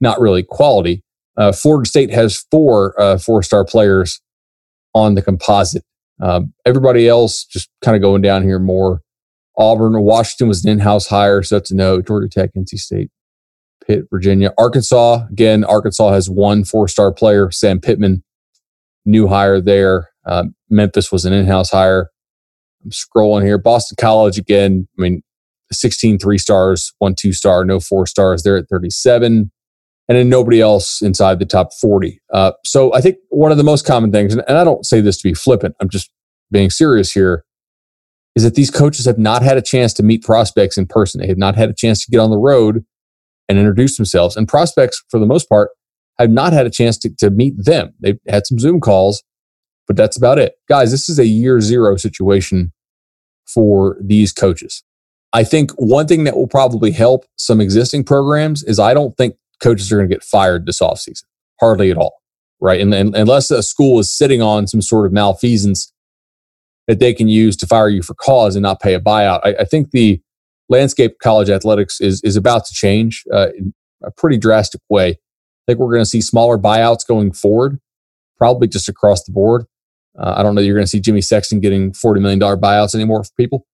not 0.00 0.20
really 0.20 0.42
quality. 0.42 1.02
Uh, 1.36 1.52
Florida 1.52 1.88
State 1.88 2.10
has 2.10 2.44
four 2.50 3.00
uh, 3.00 3.16
four 3.18 3.42
star 3.42 3.64
players 3.64 4.20
on 4.94 5.14
the 5.14 5.22
composite. 5.22 5.84
Um, 6.20 6.52
everybody 6.66 7.08
else 7.08 7.44
just 7.44 7.70
kind 7.82 7.96
of 7.96 8.02
going 8.02 8.22
down 8.22 8.42
here 8.42 8.58
more. 8.58 9.00
Auburn 9.56 10.00
Washington 10.02 10.48
was 10.48 10.64
an 10.64 10.70
in 10.70 10.78
house 10.78 11.06
hire, 11.06 11.42
so 11.42 11.56
that's 11.56 11.70
a 11.70 11.76
no. 11.76 12.00
Georgia 12.00 12.28
Tech, 12.28 12.50
NC 12.56 12.78
State, 12.78 13.10
Pitt, 13.86 14.04
Virginia, 14.10 14.52
Arkansas. 14.58 15.26
Again, 15.30 15.64
Arkansas 15.64 16.12
has 16.12 16.30
one 16.30 16.64
four 16.64 16.88
star 16.88 17.12
player, 17.12 17.50
Sam 17.50 17.80
Pittman, 17.80 18.22
new 19.04 19.28
hire 19.28 19.60
there. 19.60 20.10
Uh, 20.24 20.44
Memphis 20.68 21.10
was 21.10 21.24
an 21.24 21.32
in-house 21.32 21.70
hire. 21.70 22.10
I'm 22.84 22.90
scrolling 22.90 23.44
here. 23.44 23.58
Boston 23.58 23.96
College 24.00 24.38
again. 24.38 24.88
I 24.98 25.02
mean, 25.02 25.22
16 25.72 26.18
three 26.18 26.38
stars, 26.38 26.92
one 26.98 27.14
two 27.14 27.32
star, 27.32 27.64
no 27.64 27.80
four 27.80 28.06
stars. 28.06 28.42
They're 28.42 28.56
at 28.56 28.68
37, 28.68 29.50
and 30.10 30.18
then 30.18 30.28
nobody 30.28 30.60
else 30.60 31.00
inside 31.02 31.38
the 31.38 31.46
top 31.46 31.72
40. 31.72 32.20
Uh, 32.34 32.50
so 32.64 32.92
I 32.92 33.00
think 33.00 33.18
one 33.28 33.52
of 33.52 33.58
the 33.58 33.64
most 33.64 33.86
common 33.86 34.10
things, 34.10 34.34
and, 34.34 34.42
and 34.48 34.58
I 34.58 34.64
don't 34.64 34.84
say 34.84 35.00
this 35.00 35.16
to 35.18 35.28
be 35.28 35.34
flippant. 35.34 35.76
I'm 35.80 35.88
just 35.88 36.10
being 36.50 36.68
serious 36.68 37.12
here. 37.12 37.44
Is 38.34 38.42
that 38.42 38.56
these 38.56 38.72
coaches 38.72 39.06
have 39.06 39.18
not 39.18 39.42
had 39.42 39.56
a 39.56 39.62
chance 39.62 39.92
to 39.94 40.02
meet 40.02 40.24
prospects 40.24 40.76
in 40.76 40.86
person. 40.86 41.20
They 41.20 41.28
have 41.28 41.38
not 41.38 41.54
had 41.54 41.70
a 41.70 41.74
chance 41.74 42.04
to 42.04 42.10
get 42.10 42.18
on 42.18 42.30
the 42.30 42.38
road 42.38 42.84
and 43.48 43.56
introduce 43.56 43.96
themselves. 43.96 44.36
And 44.36 44.48
prospects, 44.48 45.00
for 45.10 45.20
the 45.20 45.26
most 45.26 45.48
part, 45.48 45.70
have 46.18 46.30
not 46.30 46.52
had 46.52 46.66
a 46.66 46.70
chance 46.70 46.98
to, 46.98 47.10
to 47.18 47.30
meet 47.30 47.54
them. 47.56 47.94
They've 48.00 48.18
had 48.28 48.48
some 48.48 48.58
Zoom 48.58 48.80
calls, 48.80 49.22
but 49.86 49.96
that's 49.96 50.16
about 50.16 50.40
it. 50.40 50.54
Guys, 50.68 50.90
this 50.90 51.08
is 51.08 51.20
a 51.20 51.26
year 51.26 51.60
zero 51.60 51.94
situation 51.94 52.72
for 53.46 53.96
these 54.00 54.32
coaches. 54.32 54.82
I 55.32 55.44
think 55.44 55.70
one 55.72 56.08
thing 56.08 56.24
that 56.24 56.36
will 56.36 56.48
probably 56.48 56.90
help 56.90 57.26
some 57.36 57.60
existing 57.60 58.02
programs 58.04 58.64
is 58.64 58.80
I 58.80 58.92
don't 58.92 59.16
think 59.16 59.36
coaches 59.60 59.90
are 59.92 59.96
going 59.96 60.08
to 60.08 60.14
get 60.14 60.24
fired 60.24 60.66
this 60.66 60.80
offseason. 60.80 61.24
Hardly 61.60 61.90
at 61.90 61.96
all. 61.96 62.20
Right. 62.60 62.80
And, 62.80 62.92
and 62.94 63.14
unless 63.14 63.50
a 63.50 63.62
school 63.62 63.98
is 63.98 64.12
sitting 64.12 64.42
on 64.42 64.66
some 64.66 64.82
sort 64.82 65.06
of 65.06 65.12
malfeasance 65.12 65.92
that 66.86 66.98
they 66.98 67.14
can 67.14 67.28
use 67.28 67.56
to 67.56 67.66
fire 67.66 67.88
you 67.88 68.02
for 68.02 68.14
cause 68.14 68.56
and 68.56 68.62
not 68.62 68.80
pay 68.80 68.94
a 68.94 69.00
buyout, 69.00 69.40
I, 69.44 69.54
I 69.60 69.64
think 69.64 69.92
the 69.92 70.20
landscape 70.68 71.18
college 71.22 71.48
athletics 71.48 72.00
is, 72.00 72.22
is 72.22 72.36
about 72.36 72.64
to 72.66 72.74
change 72.74 73.24
uh, 73.32 73.48
in 73.56 73.72
a 74.02 74.10
pretty 74.10 74.36
drastic 74.36 74.80
way. 74.88 75.10
I 75.10 75.16
think 75.66 75.78
we're 75.78 75.92
going 75.92 76.02
to 76.02 76.06
see 76.06 76.20
smaller 76.20 76.58
buyouts 76.58 77.06
going 77.06 77.32
forward, 77.32 77.78
probably 78.38 78.68
just 78.68 78.88
across 78.88 79.24
the 79.24 79.32
board. 79.32 79.64
Uh, 80.18 80.34
I 80.36 80.42
don't 80.42 80.54
know 80.54 80.60
you're 80.60 80.74
going 80.74 80.84
to 80.84 80.90
see 80.90 81.00
Jimmy 81.00 81.20
Sexton 81.20 81.60
getting 81.60 81.92
$40 81.92 82.20
million 82.20 82.40
buyouts 82.40 82.94
anymore 82.94 83.22
for 83.24 83.30
people. 83.36 83.66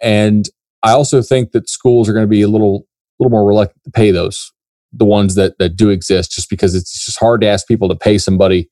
And 0.00 0.48
I 0.82 0.92
also 0.92 1.22
think 1.22 1.52
that 1.52 1.68
schools 1.68 2.08
are 2.08 2.12
going 2.12 2.24
to 2.24 2.30
be 2.30 2.42
a 2.42 2.48
little, 2.48 2.86
little 3.18 3.30
more 3.30 3.46
reluctant 3.46 3.82
to 3.84 3.90
pay 3.90 4.10
those, 4.10 4.52
the 4.92 5.04
ones 5.04 5.34
that, 5.34 5.58
that 5.58 5.76
do 5.76 5.90
exist, 5.90 6.32
just 6.32 6.50
because 6.50 6.74
it's 6.74 7.04
just 7.04 7.18
hard 7.18 7.40
to 7.42 7.46
ask 7.46 7.66
people 7.66 7.88
to 7.88 7.94
pay 7.94 8.18
somebody 8.18 8.68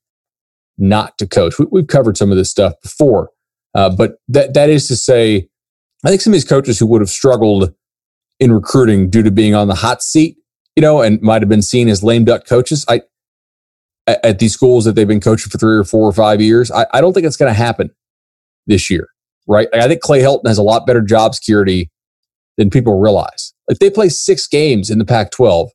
not 0.77 1.17
to 1.19 1.27
coach. 1.27 1.55
We, 1.59 1.81
have 1.81 1.89
covered 1.89 2.17
some 2.17 2.31
of 2.31 2.37
this 2.37 2.51
stuff 2.51 2.75
before, 2.83 3.31
uh, 3.75 3.91
but 3.91 4.17
that 4.29 4.55
that 4.55 4.71
is 4.71 4.89
to 4.89 4.97
say, 4.97 5.49
I 6.05 6.09
think 6.09 6.21
some 6.21 6.33
of 6.33 6.35
these 6.35 6.45
coaches 6.45 6.79
who 6.79 6.87
would 6.87 7.01
have 7.01 7.11
struggled 7.11 7.75
in 8.41 8.53
recruiting 8.53 9.11
due 9.11 9.23
to 9.23 9.31
being 9.31 9.55
on 9.55 9.69
the 9.69 9.75
hot 9.75 10.03
seat, 10.03 10.37
you 10.77 10.81
know, 10.81 11.03
and 11.03 11.21
might 11.21 11.43
have 11.43 11.49
been 11.49 11.63
seen 11.63 11.89
as 11.89 12.03
lame 12.03 12.25
duck 12.25 12.47
coaches. 12.47 12.85
I 12.89 13.03
at 14.09 14.39
these 14.39 14.55
schools 14.55 14.85
that 14.85 14.95
they've 14.95 15.09
been 15.09 15.21
coaching 15.21 15.51
for 15.51 15.59
three 15.59 15.77
or 15.77 15.85
four 15.85 16.09
or 16.09 16.13
five 16.13 16.41
years. 16.41 16.71
I, 16.71 16.87
I 16.93 17.01
don't 17.01 17.13
think 17.13 17.27
it's 17.27 17.37
going 17.37 17.53
to 17.53 17.59
happen 17.59 17.91
this 18.67 18.89
year, 18.89 19.09
right? 19.47 19.69
I 19.75 19.87
think 19.87 20.01
Clay 20.01 20.21
Helton 20.21 20.47
has 20.47 20.59
a 20.59 20.63
lot 20.63 20.87
better 20.87 21.03
job 21.03 21.35
security 21.35 21.91
than 22.57 22.71
people 22.71 22.99
realize. 22.99 23.53
If 23.69 23.81
they 23.81 23.91
play 23.91 24.09
six 24.09 24.47
games 24.47 24.89
in 24.89 24.99
the 24.99 25.05
Pac 25.05 25.31
12 25.31 25.71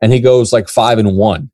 and 0.00 0.12
he 0.12 0.20
goes 0.20 0.52
like 0.52 0.68
five 0.68 0.98
and 0.98 1.16
one 1.16 1.50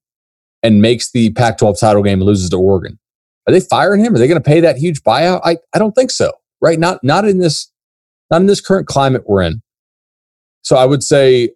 and 0.63 0.81
makes 0.81 1.11
the 1.11 1.31
Pac 1.33 1.59
12 1.59 1.79
title 1.79 2.03
game 2.03 2.21
and 2.21 2.27
loses 2.27 2.51
to 2.51 2.57
Oregon, 2.57 2.99
are 3.47 3.53
they 3.53 3.61
firing 3.61 4.03
him? 4.03 4.15
Are 4.15 4.19
they 4.19 4.29
going 4.29 4.43
to 4.43 4.49
pay 4.49 4.61
that 4.61 4.77
huge 4.77 5.03
buyout? 5.03 5.41
I, 5.45 5.59
I 5.75 5.79
don't 5.79 5.93
think 5.93 6.11
so, 6.11 6.33
right? 6.61 6.79
Not, 6.79 7.03
not 7.03 7.27
in 7.27 7.39
this, 7.39 7.71
not 8.31 8.41
in 8.41 8.47
this 8.47 8.61
current 8.61 8.87
climate 8.87 9.25
we're 9.27 9.43
in. 9.43 9.63
So 10.63 10.77
I 10.77 10.87
would 10.87 11.03
say 11.03 11.51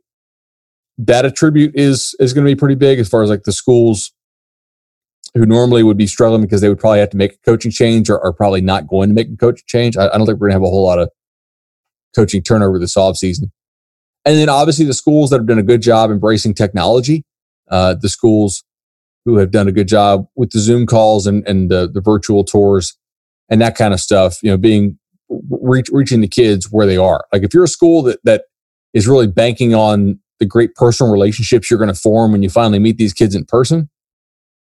that 0.98 1.24
attribute 1.24 1.74
is, 1.74 2.14
is 2.20 2.32
going 2.34 2.44
to 2.44 2.50
be 2.50 2.58
pretty 2.58 2.74
big 2.74 2.98
as 2.98 3.08
far 3.08 3.22
as 3.22 3.30
like 3.30 3.44
the 3.44 3.52
schools 3.52 4.12
who 5.34 5.46
normally 5.46 5.82
would 5.82 5.96
be 5.96 6.06
struggling 6.06 6.42
because 6.42 6.60
they 6.60 6.68
would 6.68 6.78
probably 6.78 6.98
have 6.98 7.10
to 7.10 7.16
make 7.16 7.34
a 7.34 7.38
coaching 7.38 7.70
change 7.70 8.10
or 8.10 8.22
are 8.24 8.32
probably 8.32 8.60
not 8.60 8.86
going 8.86 9.08
to 9.08 9.14
make 9.14 9.28
a 9.28 9.36
coaching 9.36 9.64
change. 9.66 9.96
I, 9.96 10.08
I 10.08 10.18
don't 10.18 10.26
think 10.26 10.40
we're 10.40 10.48
going 10.48 10.50
to 10.50 10.54
have 10.54 10.62
a 10.62 10.66
whole 10.66 10.84
lot 10.84 10.98
of 10.98 11.10
coaching 12.14 12.42
turnover 12.42 12.78
this 12.78 12.96
offseason. 12.96 13.50
And 14.24 14.36
then 14.36 14.48
obviously 14.48 14.84
the 14.84 14.94
schools 14.94 15.30
that 15.30 15.38
have 15.38 15.46
done 15.46 15.58
a 15.58 15.62
good 15.62 15.82
job 15.82 16.10
embracing 16.10 16.54
technology, 16.54 17.24
uh, 17.70 17.94
the 17.94 18.08
schools 18.08 18.64
who 19.24 19.36
have 19.36 19.50
done 19.50 19.68
a 19.68 19.72
good 19.72 19.88
job 19.88 20.26
with 20.36 20.50
the 20.50 20.58
Zoom 20.58 20.86
calls 20.86 21.26
and, 21.26 21.46
and 21.46 21.70
the, 21.70 21.88
the 21.92 22.00
virtual 22.00 22.44
tours 22.44 22.96
and 23.48 23.60
that 23.60 23.76
kind 23.76 23.94
of 23.94 24.00
stuff, 24.00 24.42
you 24.42 24.50
know, 24.50 24.56
being 24.56 24.98
reach, 25.50 25.88
reaching 25.92 26.20
the 26.20 26.28
kids 26.28 26.68
where 26.70 26.86
they 26.86 26.96
are. 26.96 27.24
Like 27.32 27.42
if 27.42 27.54
you're 27.54 27.64
a 27.64 27.68
school 27.68 28.02
that, 28.02 28.20
that 28.24 28.44
is 28.94 29.06
really 29.06 29.26
banking 29.26 29.74
on 29.74 30.18
the 30.40 30.46
great 30.46 30.74
personal 30.74 31.12
relationships 31.12 31.70
you're 31.70 31.78
going 31.78 31.92
to 31.92 32.00
form 32.00 32.32
when 32.32 32.42
you 32.42 32.50
finally 32.50 32.78
meet 32.78 32.96
these 32.96 33.12
kids 33.12 33.34
in 33.34 33.44
person, 33.44 33.90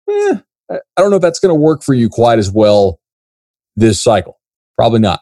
eh, 0.09 0.37
I 0.71 0.77
don't 0.97 1.09
know 1.09 1.17
if 1.17 1.21
that's 1.21 1.39
going 1.39 1.53
to 1.53 1.59
work 1.59 1.83
for 1.83 1.93
you 1.93 2.09
quite 2.09 2.39
as 2.39 2.51
well 2.51 2.99
this 3.75 4.01
cycle. 4.01 4.39
Probably 4.77 4.99
not. 4.99 5.21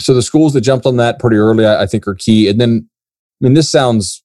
So 0.00 0.14
the 0.14 0.22
schools 0.22 0.52
that 0.54 0.62
jumped 0.62 0.86
on 0.86 0.96
that 0.96 1.18
pretty 1.18 1.36
early, 1.36 1.66
I, 1.66 1.82
I 1.82 1.86
think, 1.86 2.06
are 2.08 2.14
key. 2.14 2.48
And 2.48 2.60
then, 2.60 2.88
I 3.40 3.44
mean, 3.44 3.54
this 3.54 3.70
sounds 3.70 4.22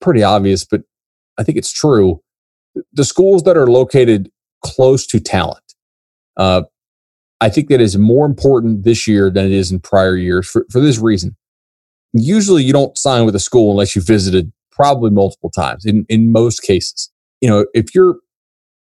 pretty 0.00 0.22
obvious, 0.22 0.64
but 0.64 0.82
I 1.38 1.42
think 1.42 1.58
it's 1.58 1.72
true. 1.72 2.20
The 2.92 3.04
schools 3.04 3.42
that 3.44 3.56
are 3.56 3.66
located 3.66 4.30
close 4.62 5.06
to 5.08 5.20
talent, 5.20 5.74
uh, 6.36 6.62
I 7.40 7.48
think 7.48 7.68
that 7.68 7.80
is 7.80 7.96
more 7.96 8.26
important 8.26 8.84
this 8.84 9.08
year 9.08 9.30
than 9.30 9.46
it 9.46 9.52
is 9.52 9.72
in 9.72 9.80
prior 9.80 10.16
years 10.16 10.48
for, 10.48 10.66
for 10.70 10.80
this 10.80 10.98
reason. 10.98 11.36
Usually, 12.12 12.62
you 12.62 12.72
don't 12.72 12.98
sign 12.98 13.24
with 13.24 13.34
a 13.34 13.40
school 13.40 13.70
unless 13.70 13.96
you 13.96 14.02
visited 14.02 14.52
probably 14.70 15.10
multiple 15.10 15.50
times 15.50 15.84
in, 15.84 16.04
in 16.08 16.32
most 16.32 16.62
cases. 16.62 17.10
You 17.40 17.48
know, 17.48 17.66
if 17.74 17.94
you're 17.94 18.16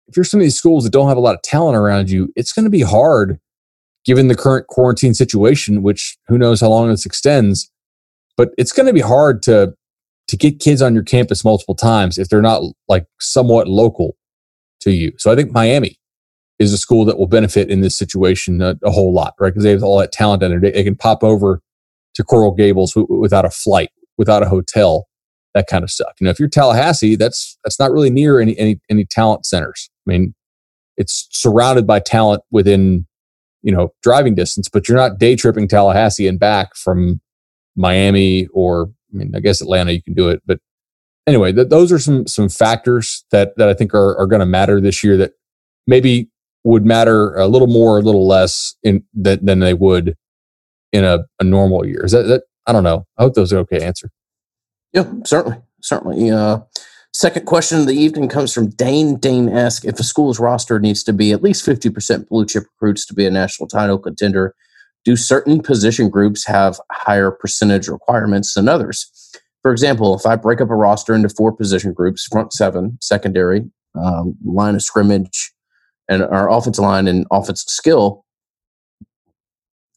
if 0.08 0.16
you're 0.16 0.24
some 0.24 0.40
of 0.40 0.44
these 0.44 0.56
schools 0.56 0.84
that 0.84 0.92
don't 0.92 1.08
have 1.08 1.16
a 1.16 1.20
lot 1.20 1.34
of 1.34 1.40
talent 1.42 1.76
around 1.76 2.10
you, 2.10 2.30
it's 2.36 2.52
going 2.52 2.64
to 2.64 2.70
be 2.70 2.82
hard 2.82 3.40
given 4.04 4.28
the 4.28 4.34
current 4.34 4.66
quarantine 4.66 5.14
situation, 5.14 5.82
which 5.82 6.18
who 6.28 6.36
knows 6.36 6.60
how 6.60 6.68
long 6.68 6.88
this 6.88 7.06
extends. 7.06 7.70
But 8.36 8.50
it's 8.58 8.72
going 8.72 8.86
to 8.86 8.92
be 8.92 9.00
hard 9.00 9.42
to 9.44 9.74
to 10.28 10.36
get 10.36 10.60
kids 10.60 10.80
on 10.80 10.94
your 10.94 11.02
campus 11.02 11.44
multiple 11.44 11.74
times 11.74 12.16
if 12.16 12.28
they're 12.28 12.40
not 12.40 12.62
like 12.88 13.04
somewhat 13.20 13.68
local 13.68 14.16
to 14.80 14.90
you. 14.90 15.12
So 15.18 15.30
I 15.30 15.36
think 15.36 15.52
Miami 15.52 15.98
is 16.58 16.72
a 16.72 16.78
school 16.78 17.04
that 17.04 17.18
will 17.18 17.26
benefit 17.26 17.68
in 17.70 17.80
this 17.80 17.96
situation 17.96 18.62
a, 18.62 18.76
a 18.84 18.90
whole 18.90 19.12
lot, 19.12 19.34
right? 19.38 19.50
Because 19.50 19.64
they 19.64 19.70
have 19.70 19.82
all 19.82 19.98
that 19.98 20.12
talent 20.12 20.42
and 20.42 20.62
they 20.62 20.84
can 20.84 20.96
pop 20.96 21.24
over 21.24 21.60
to 22.14 22.22
Coral 22.24 22.52
Gables 22.52 22.94
w- 22.94 23.20
without 23.20 23.44
a 23.44 23.50
flight, 23.50 23.90
without 24.16 24.42
a 24.42 24.48
hotel, 24.48 25.06
that 25.54 25.66
kind 25.66 25.84
of 25.84 25.90
stuff. 25.90 26.12
You 26.20 26.24
know, 26.24 26.30
if 26.30 26.38
you're 26.38 26.48
Tallahassee, 26.48 27.16
that's 27.16 27.58
that's 27.64 27.78
not 27.78 27.90
really 27.90 28.10
near 28.10 28.40
any 28.40 28.56
any 28.58 28.80
any 28.90 29.04
talent 29.04 29.44
centers. 29.44 29.90
I 30.06 30.12
mean, 30.12 30.34
it's 30.96 31.28
surrounded 31.30 31.86
by 31.86 32.00
talent 32.00 32.42
within, 32.50 33.06
you 33.62 33.72
know, 33.72 33.92
driving 34.02 34.34
distance, 34.34 34.68
but 34.68 34.88
you're 34.88 34.96
not 34.96 35.18
day 35.18 35.36
tripping 35.36 35.68
Tallahassee 35.68 36.26
and 36.26 36.38
back 36.38 36.74
from 36.74 37.20
Miami 37.76 38.46
or 38.52 38.90
I 39.12 39.16
mean, 39.16 39.32
I 39.34 39.40
guess 39.40 39.60
Atlanta 39.60 39.92
you 39.92 40.02
can 40.02 40.14
do 40.14 40.28
it, 40.28 40.42
but 40.46 40.58
anyway, 41.26 41.52
th- 41.52 41.68
those 41.68 41.92
are 41.92 41.98
some 41.98 42.26
some 42.26 42.48
factors 42.48 43.24
that 43.30 43.56
that 43.56 43.68
I 43.68 43.74
think 43.74 43.94
are 43.94 44.16
are 44.18 44.26
going 44.26 44.40
to 44.40 44.46
matter 44.46 44.80
this 44.80 45.04
year 45.04 45.16
that 45.18 45.32
maybe 45.86 46.28
would 46.64 46.86
matter 46.86 47.34
a 47.34 47.46
little 47.46 47.66
more, 47.66 47.98
a 47.98 48.02
little 48.02 48.26
less 48.26 48.76
in 48.82 49.04
than, 49.12 49.44
than 49.44 49.58
they 49.58 49.74
would 49.74 50.16
in 50.92 51.04
a, 51.04 51.20
a 51.40 51.44
normal 51.44 51.84
year. 51.84 52.04
Is 52.04 52.12
that, 52.12 52.22
that 52.28 52.42
I 52.66 52.72
don't 52.72 52.84
know. 52.84 53.04
I 53.18 53.22
hope 53.22 53.34
those 53.34 53.52
are 53.52 53.58
okay 53.58 53.80
answer. 53.80 54.10
Yeah, 54.92 55.10
certainly, 55.24 55.58
certainly. 55.80 56.30
Uh, 56.30 56.60
second 57.12 57.46
question 57.46 57.80
of 57.80 57.86
the 57.86 57.96
evening 57.96 58.28
comes 58.28 58.52
from 58.52 58.70
Dane. 58.70 59.16
Dane 59.16 59.48
asks 59.48 59.84
if 59.84 59.98
a 59.98 60.04
school's 60.04 60.38
roster 60.38 60.78
needs 60.78 61.02
to 61.04 61.12
be 61.12 61.32
at 61.32 61.42
least 61.42 61.64
fifty 61.64 61.90
percent 61.90 62.28
blue 62.28 62.46
chip 62.46 62.64
recruits 62.74 63.04
to 63.06 63.14
be 63.14 63.26
a 63.26 63.30
national 63.30 63.68
title 63.68 63.98
contender. 63.98 64.54
Do 65.04 65.16
certain 65.16 65.60
position 65.60 66.08
groups 66.08 66.46
have 66.46 66.80
higher 66.90 67.30
percentage 67.30 67.88
requirements 67.88 68.54
than 68.54 68.68
others? 68.68 69.10
For 69.62 69.72
example, 69.72 70.14
if 70.14 70.26
I 70.26 70.36
break 70.36 70.60
up 70.60 70.70
a 70.70 70.74
roster 70.74 71.14
into 71.14 71.28
four 71.28 71.52
position 71.52 71.92
groups, 71.92 72.26
front 72.26 72.52
seven, 72.52 72.98
secondary, 73.00 73.64
um, 73.94 74.36
line 74.44 74.74
of 74.74 74.82
scrimmage, 74.82 75.52
and 76.08 76.22
our 76.22 76.50
offensive 76.50 76.82
line 76.82 77.08
and 77.08 77.26
offensive 77.30 77.68
skill, 77.68 78.24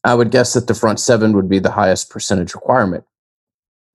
I 0.04 0.14
would 0.14 0.30
guess 0.30 0.52
that 0.54 0.66
the 0.68 0.74
front 0.74 1.00
seven 1.00 1.32
would 1.32 1.48
be 1.48 1.58
the 1.58 1.72
highest 1.72 2.10
percentage 2.10 2.54
requirement 2.54 3.04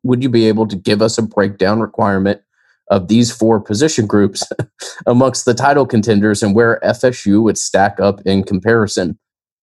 would 0.03 0.23
you 0.23 0.29
be 0.29 0.47
able 0.47 0.67
to 0.67 0.75
give 0.75 1.01
us 1.01 1.17
a 1.17 1.21
breakdown 1.21 1.79
requirement 1.79 2.41
of 2.89 3.07
these 3.07 3.31
four 3.31 3.59
position 3.59 4.05
groups 4.05 4.43
amongst 5.05 5.45
the 5.45 5.53
title 5.53 5.85
contenders 5.85 6.43
and 6.43 6.55
where 6.55 6.79
FSU 6.83 7.41
would 7.43 7.57
stack 7.57 7.99
up 7.99 8.21
in 8.25 8.43
comparison? 8.43 9.17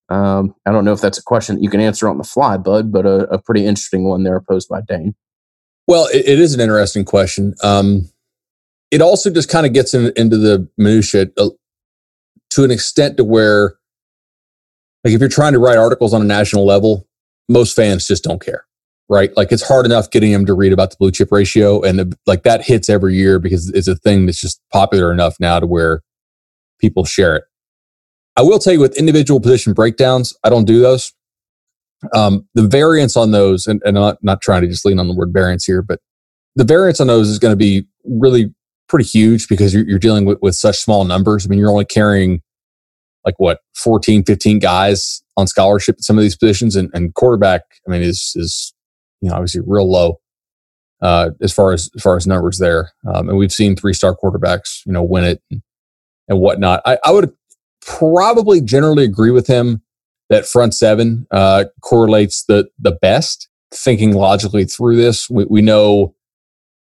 Um, 0.09 0.55
I 0.67 0.73
don't 0.73 0.85
know 0.85 0.93
if 0.93 1.01
that's 1.01 1.19
a 1.19 1.23
question 1.23 1.63
you 1.63 1.71
can 1.71 1.81
answer 1.81 2.09
on 2.09 2.19
the 2.19 2.25
fly, 2.25 2.57
Bud, 2.57 2.91
but 2.91 3.05
a, 3.05 3.29
a 3.31 3.43
pretty 3.43 3.67
interesting 3.67 4.05
one 4.05 4.23
there 4.23 4.41
posed 4.41 4.69
by 4.69 4.81
Dane. 4.81 5.15
Well, 5.87 6.07
it, 6.07 6.27
it 6.27 6.39
is 6.39 6.55
an 6.55 6.61
interesting 6.61 7.05
question. 7.05 7.55
Um, 7.63 8.09
it 8.91 9.03
also 9.03 9.31
just 9.31 9.51
kind 9.51 9.67
of 9.67 9.73
gets 9.73 9.93
in, 9.93 10.13
into 10.17 10.39
the 10.39 10.69
minutia 10.79 11.29
uh, 11.37 11.51
to 12.51 12.65
an 12.65 12.71
extent 12.71 13.19
to 13.19 13.25
where, 13.25 13.75
like, 15.05 15.13
if 15.13 15.21
you're 15.21 15.29
trying 15.29 15.53
to 15.53 15.59
write 15.59 15.77
articles 15.77 16.15
on 16.15 16.23
a 16.23 16.25
national 16.25 16.65
level, 16.65 17.07
most 17.49 17.77
fans 17.77 18.07
just 18.07 18.25
don't 18.25 18.43
care 18.43 18.65
right? 19.09 19.35
Like 19.37 19.53
it's 19.53 19.67
hard 19.67 19.87
enough 19.87 20.11
getting 20.11 20.33
them 20.33 20.47
to 20.47 20.55
read 20.55 20.73
about 20.73 20.91
the 20.91 20.97
blue 20.99 21.11
chip 21.11 21.33
ratio, 21.33 21.81
and 21.83 21.99
the, 21.99 22.19
like 22.27 22.43
that 22.43 22.65
hits 22.65 22.89
every 22.89 23.15
year 23.15 23.39
because 23.39 23.71
it's 23.71 23.89
a 23.89 23.97
thing 23.97 24.27
that's 24.27 24.41
just 24.41 24.61
popular 24.73 25.13
enough 25.13 25.37
now 25.41 25.59
to 25.59 25.67
where 25.67 26.03
people 26.81 27.05
share 27.05 27.37
it. 27.37 27.45
I 28.39 28.43
will 28.43 28.61
tell 28.61 28.73
you 28.73 28.79
with 28.79 28.97
individual 28.97 29.41
position 29.41 29.73
breakdowns, 29.73 30.33
I 30.45 30.49
don't 30.49 30.65
do 30.65 30.81
those. 30.81 31.13
Um, 32.15 32.47
the 32.55 32.63
variance 32.63 33.17
on 33.17 33.33
those, 33.33 33.67
and, 33.67 33.83
and 33.85 33.99
I'm 33.99 34.03
not, 34.03 34.19
not 34.23 34.41
trying 34.41 34.63
to 34.63 34.69
just 34.69 34.85
lean 34.85 35.01
on 35.01 35.09
the 35.09 35.15
word 35.15 35.33
variance 35.33 35.65
here, 35.65 35.83
but 35.83 35.99
the 36.55 36.63
variance 36.63 37.01
on 37.01 37.09
those 37.09 37.29
is 37.29 37.41
going 37.41 37.51
to 37.51 37.57
be 37.57 37.85
really 38.05 38.55
pretty 38.89 39.07
huge 39.07 39.49
because 39.49 39.75
you're, 39.75 39.85
you're 39.89 39.99
dealing 39.99 40.25
with, 40.25 40.39
with 40.41 40.55
such 40.55 40.77
small 40.77 41.05
numbers. 41.05 41.45
I 41.45 41.49
mean, 41.49 41.59
you're 41.59 41.73
only 41.73 41.85
carrying 41.85 42.41
like 43.25 43.35
what 43.39 43.59
14, 43.75 44.25
15 44.25 44.61
guys 44.61 45.21
on 45.37 45.49
scholarship 45.49 45.97
at 45.97 46.05
some 46.05 46.17
of 46.17 46.23
these 46.23 46.37
positions, 46.37 46.77
and, 46.77 46.91
and 46.95 47.13
quarterback, 47.15 47.63
I 47.87 47.91
mean, 47.91 48.03
is 48.03 48.35
is 48.37 48.73
you 49.21 49.29
know, 49.29 49.35
obviously 49.35 49.63
real 49.67 49.91
low 49.91 50.21
uh, 51.03 51.31
as 51.43 51.53
far 51.53 51.73
as 51.73 51.91
as 51.97 52.03
far 52.03 52.17
as 52.17 52.27
numbers 52.27 52.59
there. 52.59 52.93
Um, 53.13 53.29
and 53.29 53.37
we've 53.37 53.53
seen 53.53 53.75
three 53.75 53.93
star 53.93 54.17
quarterbacks, 54.17 54.87
you 54.87 54.93
know, 54.93 55.03
win 55.03 55.25
it 55.25 55.43
and, 55.51 55.63
and 56.29 56.41
whatnot. 56.41 56.83
I, 56.87 56.99
I, 57.05 57.11
would 57.11 57.33
probably 57.89 58.61
generally 58.61 59.05
agree 59.05 59.31
with 59.31 59.47
him 59.47 59.83
that 60.29 60.47
front 60.47 60.75
seven 60.75 61.27
uh, 61.31 61.65
correlates 61.81 62.45
the 62.45 62.69
the 62.79 62.93
best. 62.93 63.49
Thinking 63.71 64.15
logically 64.15 64.65
through 64.65 64.97
this, 64.97 65.29
we, 65.29 65.45
we 65.45 65.61
know 65.61 66.15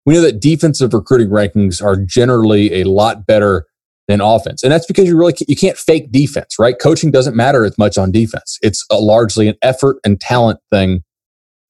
we 0.05 0.13
know 0.13 0.21
that 0.21 0.39
defensive 0.39 0.93
recruiting 0.93 1.27
rankings 1.27 1.83
are 1.83 1.97
generally 1.97 2.81
a 2.81 2.85
lot 2.85 3.25
better 3.25 3.65
than 4.07 4.21
offense, 4.21 4.63
and 4.63 4.71
that's 4.71 4.85
because 4.85 5.05
you 5.05 5.17
really 5.17 5.33
can't, 5.33 5.49
you 5.49 5.55
can't 5.57 5.77
fake 5.77 6.11
defense, 6.13 6.57
right? 6.57 6.75
Coaching 6.79 7.11
doesn't 7.11 7.35
matter 7.35 7.65
as 7.65 7.77
much 7.77 7.97
on 7.97 8.09
defense. 8.09 8.57
It's 8.61 8.85
largely 8.89 9.49
an 9.49 9.55
effort 9.61 9.97
and 10.05 10.19
talent 10.19 10.61
thing 10.69 11.03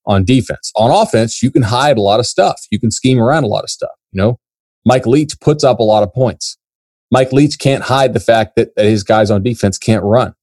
on 0.05 0.23
defense. 0.23 0.71
On 0.75 0.91
offense, 0.91 1.41
you 1.41 1.49
can 1.49 1.63
hide 1.63 1.97
a 1.97 2.01
lot 2.01 2.19
of 2.19 2.27
stuff. 2.27 2.61
You 2.69 2.79
can 2.79 2.91
scheme 2.91 3.19
around 3.19 3.43
a 3.43 3.47
lot 3.47 3.63
of 3.63 3.71
stuff. 3.71 3.89
You 4.11 4.21
know, 4.21 4.39
Mike 4.85 5.07
Leach 5.07 5.39
puts 5.39 5.63
up 5.63 5.79
a 5.79 5.83
lot 5.83 6.03
of 6.03 6.13
points. 6.13 6.57
Mike 7.11 7.31
Leach 7.31 7.59
can't 7.59 7.83
hide 7.83 8.13
the 8.13 8.19
fact 8.19 8.55
that, 8.55 8.75
that 8.75 8.85
his 8.85 9.03
guys 9.03 9.31
on 9.31 9.43
defense 9.43 9.77
can't 9.77 10.03
run. 10.03 10.33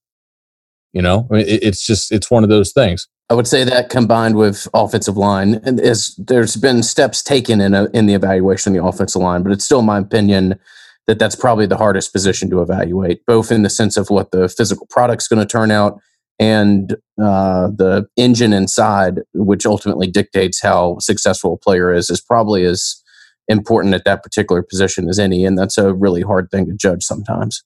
You 0.92 1.02
know, 1.02 1.26
I 1.30 1.34
mean, 1.34 1.46
it, 1.46 1.62
it's 1.62 1.86
just 1.86 2.12
it's 2.12 2.30
one 2.30 2.44
of 2.44 2.50
those 2.50 2.72
things. 2.72 3.08
I 3.30 3.34
would 3.34 3.46
say 3.46 3.64
that 3.64 3.88
combined 3.88 4.36
with 4.36 4.68
offensive 4.74 5.16
line, 5.16 5.54
and 5.64 5.80
is 5.80 6.14
there's 6.16 6.56
been 6.56 6.82
steps 6.82 7.22
taken 7.22 7.60
in 7.60 7.74
a, 7.74 7.86
in 7.86 8.06
the 8.06 8.14
evaluation 8.14 8.74
of 8.74 8.80
the 8.80 8.86
offensive 8.86 9.22
line, 9.22 9.42
but 9.42 9.50
it's 9.50 9.64
still 9.64 9.82
my 9.82 9.98
opinion 9.98 10.58
that 11.06 11.18
that's 11.18 11.36
probably 11.36 11.66
the 11.66 11.76
hardest 11.76 12.12
position 12.12 12.48
to 12.50 12.62
evaluate, 12.62 13.24
both 13.26 13.50
in 13.50 13.62
the 13.62 13.70
sense 13.70 13.96
of 13.96 14.10
what 14.10 14.30
the 14.30 14.48
physical 14.48 14.86
product's 14.88 15.28
going 15.28 15.40
to 15.40 15.50
turn 15.50 15.70
out 15.70 16.00
and 16.38 16.96
uh, 17.22 17.68
the 17.68 18.06
engine 18.16 18.52
inside, 18.52 19.20
which 19.34 19.66
ultimately 19.66 20.06
dictates 20.06 20.60
how 20.60 20.98
successful 20.98 21.54
a 21.54 21.58
player 21.58 21.92
is, 21.92 22.10
is 22.10 22.20
probably 22.20 22.64
as 22.64 23.02
important 23.48 23.94
at 23.94 24.04
that 24.04 24.22
particular 24.22 24.62
position 24.62 25.08
as 25.08 25.18
any, 25.18 25.44
and 25.44 25.58
that's 25.58 25.78
a 25.78 25.92
really 25.92 26.22
hard 26.22 26.50
thing 26.50 26.66
to 26.66 26.72
judge 26.72 27.02
sometimes. 27.02 27.62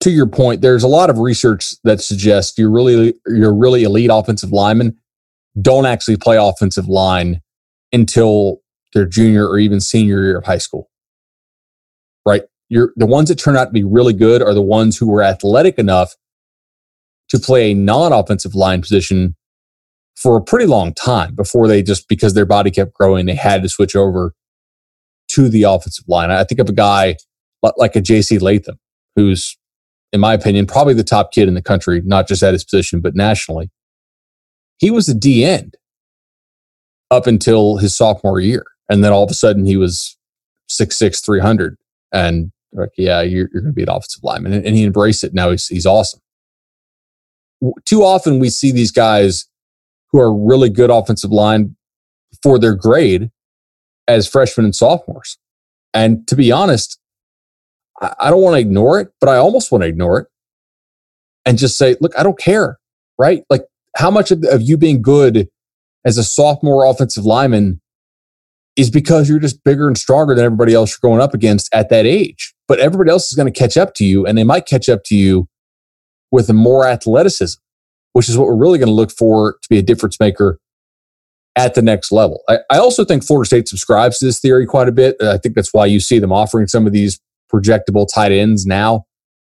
To 0.00 0.10
your 0.10 0.26
point, 0.26 0.62
there's 0.62 0.82
a 0.82 0.88
lot 0.88 1.10
of 1.10 1.18
research 1.18 1.74
that 1.84 2.00
suggests 2.00 2.56
you're 2.58 2.70
really 2.70 3.14
you're 3.26 3.54
really 3.54 3.82
elite 3.82 4.10
offensive 4.12 4.50
linemen 4.50 4.96
don't 5.60 5.86
actually 5.86 6.16
play 6.16 6.36
offensive 6.36 6.88
line 6.88 7.40
until 7.92 8.60
their 8.94 9.06
junior 9.06 9.46
or 9.48 9.58
even 9.58 9.80
senior 9.80 10.22
year 10.22 10.38
of 10.38 10.44
high 10.44 10.58
school. 10.58 10.88
Right? 12.26 12.42
You're 12.68 12.92
the 12.96 13.06
ones 13.06 13.28
that 13.28 13.36
turn 13.36 13.56
out 13.56 13.66
to 13.66 13.70
be 13.70 13.84
really 13.84 14.12
good 14.12 14.42
are 14.42 14.54
the 14.54 14.62
ones 14.62 14.96
who 14.96 15.08
were 15.08 15.22
athletic 15.22 15.78
enough 15.78 16.14
to 17.30 17.38
play 17.38 17.70
a 17.70 17.74
non-offensive 17.74 18.54
line 18.54 18.80
position 18.80 19.36
for 20.16 20.36
a 20.36 20.42
pretty 20.42 20.66
long 20.66 20.92
time 20.92 21.34
before 21.34 21.66
they 21.66 21.82
just 21.82 22.08
because 22.08 22.34
their 22.34 22.44
body 22.44 22.70
kept 22.70 22.92
growing, 22.94 23.26
they 23.26 23.34
had 23.34 23.62
to 23.62 23.68
switch 23.68 23.96
over 23.96 24.34
to 25.34 25.48
the 25.48 25.64
offensive 25.64 26.04
line. 26.08 26.30
I 26.30 26.44
think 26.44 26.60
of 26.60 26.68
a 26.68 26.72
guy 26.72 27.16
like 27.76 27.96
a 27.96 28.00
JC 28.00 28.40
Latham, 28.40 28.78
who's, 29.16 29.56
in 30.12 30.20
my 30.20 30.34
opinion, 30.34 30.66
probably 30.66 30.94
the 30.94 31.04
top 31.04 31.32
kid 31.32 31.48
in 31.48 31.54
the 31.54 31.62
country, 31.62 32.02
not 32.04 32.26
just 32.26 32.42
at 32.42 32.52
his 32.52 32.64
position, 32.64 33.00
but 33.00 33.14
nationally. 33.14 33.70
He 34.78 34.90
was 34.90 35.08
a 35.08 35.14
D 35.14 35.44
end 35.44 35.76
up 37.10 37.26
until 37.26 37.76
his 37.76 37.94
sophomore 37.94 38.40
year. 38.40 38.64
And 38.88 39.04
then 39.04 39.12
all 39.12 39.24
of 39.24 39.30
a 39.30 39.34
sudden 39.34 39.66
he 39.66 39.76
was 39.76 40.16
6'6, 40.70 41.24
300. 41.24 41.76
And 42.12 42.50
like, 42.72 42.90
yeah, 42.96 43.20
you're, 43.20 43.48
you're 43.52 43.62
going 43.62 43.72
to 43.72 43.76
be 43.76 43.82
an 43.82 43.90
offensive 43.90 44.22
lineman. 44.22 44.52
And, 44.52 44.64
and 44.64 44.76
he 44.76 44.84
embraced 44.84 45.22
it. 45.22 45.34
Now 45.34 45.50
he's, 45.50 45.66
he's 45.66 45.86
awesome. 45.86 46.20
Too 47.84 48.02
often 48.02 48.38
we 48.38 48.48
see 48.48 48.72
these 48.72 48.90
guys 48.90 49.46
who 50.10 50.20
are 50.20 50.34
really 50.34 50.70
good 50.70 50.90
offensive 50.90 51.30
line 51.30 51.76
for 52.42 52.58
their 52.58 52.74
grade 52.74 53.30
as 54.08 54.28
freshmen 54.28 54.64
and 54.64 54.74
sophomores. 54.74 55.38
And 55.94 56.26
to 56.28 56.36
be 56.36 56.52
honest, 56.52 56.98
I, 58.00 58.30
don't 58.30 58.42
want 58.42 58.54
to 58.54 58.60
ignore 58.60 59.00
it, 59.00 59.08
but 59.20 59.28
I 59.28 59.36
almost 59.36 59.70
want 59.70 59.82
to 59.82 59.88
ignore 59.88 60.18
it 60.20 60.28
and 61.44 61.58
just 61.58 61.76
say, 61.76 61.96
look, 62.00 62.12
I 62.18 62.22
don't 62.22 62.38
care, 62.38 62.78
right? 63.18 63.42
Like, 63.50 63.62
how 63.96 64.10
much 64.10 64.30
of, 64.30 64.44
of 64.44 64.62
you 64.62 64.76
being 64.76 65.02
good 65.02 65.48
as 66.04 66.16
a 66.16 66.24
sophomore 66.24 66.84
offensive 66.84 67.24
lineman 67.24 67.80
is 68.76 68.90
because 68.90 69.28
you're 69.28 69.38
just 69.38 69.62
bigger 69.64 69.86
and 69.86 69.98
stronger 69.98 70.34
than 70.34 70.44
everybody 70.44 70.72
else 70.72 70.90
you're 70.90 71.10
going 71.10 71.20
up 71.20 71.34
against 71.34 71.68
at 71.74 71.90
that 71.90 72.06
age. 72.06 72.54
But 72.68 72.78
everybody 72.78 73.10
else 73.10 73.30
is 73.30 73.36
going 73.36 73.52
to 73.52 73.58
catch 73.58 73.76
up 73.76 73.94
to 73.94 74.04
you, 74.04 74.24
and 74.24 74.38
they 74.38 74.44
might 74.44 74.64
catch 74.64 74.88
up 74.88 75.02
to 75.06 75.16
you 75.16 75.48
with 76.30 76.50
more 76.50 76.86
athleticism, 76.86 77.60
which 78.12 78.28
is 78.28 78.38
what 78.38 78.46
we're 78.46 78.56
really 78.56 78.78
going 78.78 78.88
to 78.88 78.94
look 78.94 79.10
for 79.10 79.58
to 79.60 79.68
be 79.68 79.78
a 79.78 79.82
difference 79.82 80.18
maker 80.20 80.58
at 81.56 81.74
the 81.74 81.82
next 81.82 82.12
level. 82.12 82.42
I, 82.48 82.58
I, 82.70 82.78
also 82.78 83.04
think 83.04 83.24
Florida 83.24 83.46
State 83.46 83.68
subscribes 83.68 84.18
to 84.18 84.24
this 84.24 84.40
theory 84.40 84.66
quite 84.66 84.88
a 84.88 84.92
bit. 84.92 85.16
I 85.20 85.38
think 85.38 85.54
that's 85.54 85.74
why 85.74 85.86
you 85.86 86.00
see 86.00 86.18
them 86.18 86.32
offering 86.32 86.68
some 86.68 86.86
of 86.86 86.92
these 86.92 87.20
projectable 87.52 88.06
tight 88.12 88.32
ends 88.32 88.66
now 88.66 89.04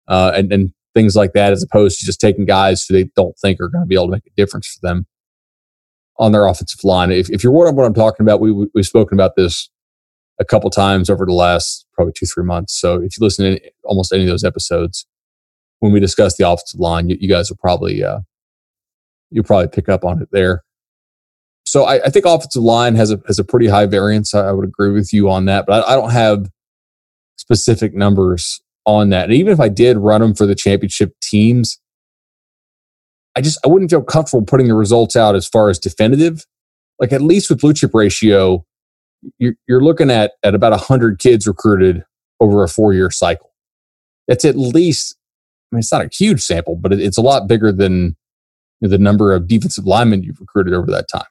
uh, 0.08 0.32
and, 0.34 0.52
and 0.52 0.72
things 0.94 1.14
like 1.14 1.32
that, 1.32 1.52
as 1.52 1.62
opposed 1.62 2.00
to 2.00 2.06
just 2.06 2.20
taking 2.20 2.44
guys 2.44 2.84
who 2.84 2.94
they 2.94 3.04
don't 3.16 3.38
think 3.38 3.60
are 3.60 3.68
going 3.68 3.82
to 3.82 3.86
be 3.86 3.94
able 3.94 4.06
to 4.06 4.12
make 4.12 4.26
a 4.26 4.30
difference 4.36 4.66
for 4.66 4.86
them 4.86 5.06
on 6.18 6.32
their 6.32 6.46
offensive 6.46 6.82
line. 6.84 7.10
If, 7.10 7.30
if 7.30 7.42
you're 7.42 7.52
wondering 7.52 7.76
what 7.76 7.86
I'm 7.86 7.94
talking 7.94 8.24
about, 8.24 8.40
we, 8.40 8.52
we, 8.52 8.66
we've 8.74 8.86
spoken 8.86 9.16
about 9.16 9.36
this 9.36 9.70
a 10.40 10.44
couple 10.44 10.70
times 10.70 11.08
over 11.08 11.24
the 11.24 11.32
last 11.32 11.86
probably 11.94 12.12
two, 12.16 12.26
three 12.26 12.44
months. 12.44 12.78
So 12.78 12.96
if 12.96 13.16
you 13.16 13.24
listen 13.24 13.54
to 13.54 13.60
almost 13.84 14.12
any 14.12 14.24
of 14.24 14.28
those 14.28 14.44
episodes, 14.44 15.06
when 15.78 15.92
we 15.92 16.00
discuss 16.00 16.36
the 16.36 16.48
offensive 16.48 16.80
line, 16.80 17.08
you, 17.08 17.16
you 17.20 17.28
guys 17.28 17.48
will 17.48 17.58
probably, 17.58 18.04
uh, 18.04 18.20
you'll 19.30 19.44
probably 19.44 19.68
pick 19.68 19.88
up 19.88 20.04
on 20.04 20.20
it 20.20 20.28
there 20.32 20.62
so 21.72 21.84
I, 21.84 22.04
I, 22.04 22.10
think 22.10 22.26
offensive 22.26 22.62
line 22.62 22.96
has 22.96 23.10
a 23.10 23.18
has 23.26 23.38
a 23.38 23.44
pretty 23.44 23.66
high 23.66 23.86
variance. 23.86 24.34
I, 24.34 24.52
would 24.52 24.68
agree 24.68 24.90
with 24.90 25.10
you 25.10 25.30
on 25.30 25.46
that, 25.46 25.64
but 25.64 25.82
I, 25.82 25.92
I, 25.92 25.96
don't 25.96 26.10
have 26.10 26.50
specific 27.36 27.94
numbers 27.94 28.60
on 28.84 29.08
that. 29.08 29.24
And 29.24 29.32
even 29.32 29.54
if 29.54 29.58
I 29.58 29.70
did 29.70 29.96
run 29.96 30.20
them 30.20 30.34
for 30.34 30.44
the 30.44 30.54
championship 30.54 31.14
teams, 31.22 31.80
I 33.34 33.40
just 33.40 33.58
I 33.64 33.68
wouldn't 33.68 33.90
feel 33.90 34.02
comfortable 34.02 34.44
putting 34.44 34.68
the 34.68 34.74
results 34.74 35.16
out 35.16 35.34
as 35.34 35.48
far 35.48 35.70
as 35.70 35.78
definitive. 35.78 36.44
Like 37.00 37.10
at 37.10 37.22
least 37.22 37.48
with 37.48 37.62
blue 37.62 37.72
chip 37.72 37.94
ratio, 37.94 38.66
you're 39.38 39.54
you're 39.66 39.82
looking 39.82 40.10
at 40.10 40.32
at 40.42 40.54
about 40.54 40.78
hundred 40.78 41.20
kids 41.20 41.46
recruited 41.46 42.04
over 42.38 42.62
a 42.62 42.68
four 42.68 42.92
year 42.92 43.10
cycle. 43.10 43.50
That's 44.28 44.44
at 44.44 44.58
least. 44.58 45.16
I 45.72 45.76
mean, 45.76 45.78
it's 45.78 45.90
not 45.90 46.04
a 46.04 46.10
huge 46.12 46.42
sample, 46.42 46.76
but 46.76 46.92
it, 46.92 47.00
it's 47.00 47.16
a 47.16 47.22
lot 47.22 47.48
bigger 47.48 47.72
than 47.72 48.14
the 48.82 48.98
number 48.98 49.32
of 49.32 49.48
defensive 49.48 49.86
linemen 49.86 50.22
you've 50.22 50.38
recruited 50.38 50.74
over 50.74 50.90
that 50.90 51.08
time 51.08 51.24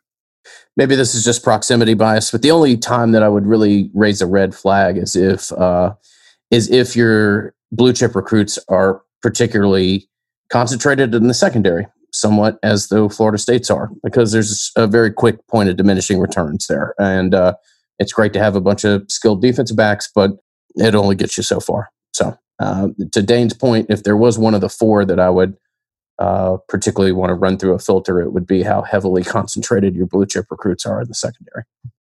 maybe 0.77 0.95
this 0.95 1.15
is 1.15 1.23
just 1.23 1.43
proximity 1.43 1.93
bias, 1.93 2.31
but 2.31 2.41
the 2.41 2.51
only 2.51 2.77
time 2.77 3.11
that 3.11 3.23
I 3.23 3.29
would 3.29 3.45
really 3.45 3.89
raise 3.93 4.21
a 4.21 4.27
red 4.27 4.55
flag 4.55 4.97
is 4.97 5.15
if 5.15 5.51
uh, 5.53 5.93
is 6.49 6.69
if 6.69 6.95
your 6.95 7.53
blue 7.71 7.93
chip 7.93 8.15
recruits 8.15 8.59
are 8.67 9.01
particularly 9.21 10.09
concentrated 10.51 11.15
in 11.15 11.27
the 11.27 11.33
secondary, 11.33 11.87
somewhat 12.11 12.59
as 12.63 12.89
though 12.89 13.07
Florida 13.07 13.37
State's 13.37 13.69
are, 13.69 13.89
because 14.03 14.31
there's 14.31 14.71
a 14.75 14.87
very 14.87 15.11
quick 15.11 15.45
point 15.47 15.69
of 15.69 15.77
diminishing 15.77 16.19
returns 16.19 16.67
there, 16.67 16.93
and 16.99 17.33
uh, 17.33 17.53
it's 17.99 18.13
great 18.13 18.33
to 18.33 18.39
have 18.39 18.55
a 18.55 18.61
bunch 18.61 18.83
of 18.83 19.05
skilled 19.09 19.41
defensive 19.41 19.77
backs, 19.77 20.09
but 20.13 20.31
it 20.75 20.95
only 20.95 21.15
gets 21.15 21.37
you 21.37 21.43
so 21.43 21.59
far. 21.59 21.89
So, 22.13 22.37
uh, 22.59 22.89
to 23.11 23.21
Dane's 23.21 23.53
point, 23.53 23.87
if 23.89 24.03
there 24.03 24.17
was 24.17 24.37
one 24.37 24.53
of 24.53 24.61
the 24.61 24.69
four 24.69 25.05
that 25.05 25.19
I 25.19 25.29
would 25.29 25.55
uh, 26.21 26.57
particularly 26.69 27.11
want 27.11 27.31
to 27.31 27.33
run 27.33 27.57
through 27.57 27.73
a 27.73 27.79
filter, 27.79 28.21
it 28.21 28.31
would 28.31 28.45
be 28.45 28.61
how 28.61 28.83
heavily 28.83 29.23
concentrated 29.23 29.95
your 29.95 30.05
blue 30.05 30.27
chip 30.27 30.45
recruits 30.51 30.85
are 30.85 31.01
in 31.01 31.07
the 31.07 31.15
secondary. 31.15 31.63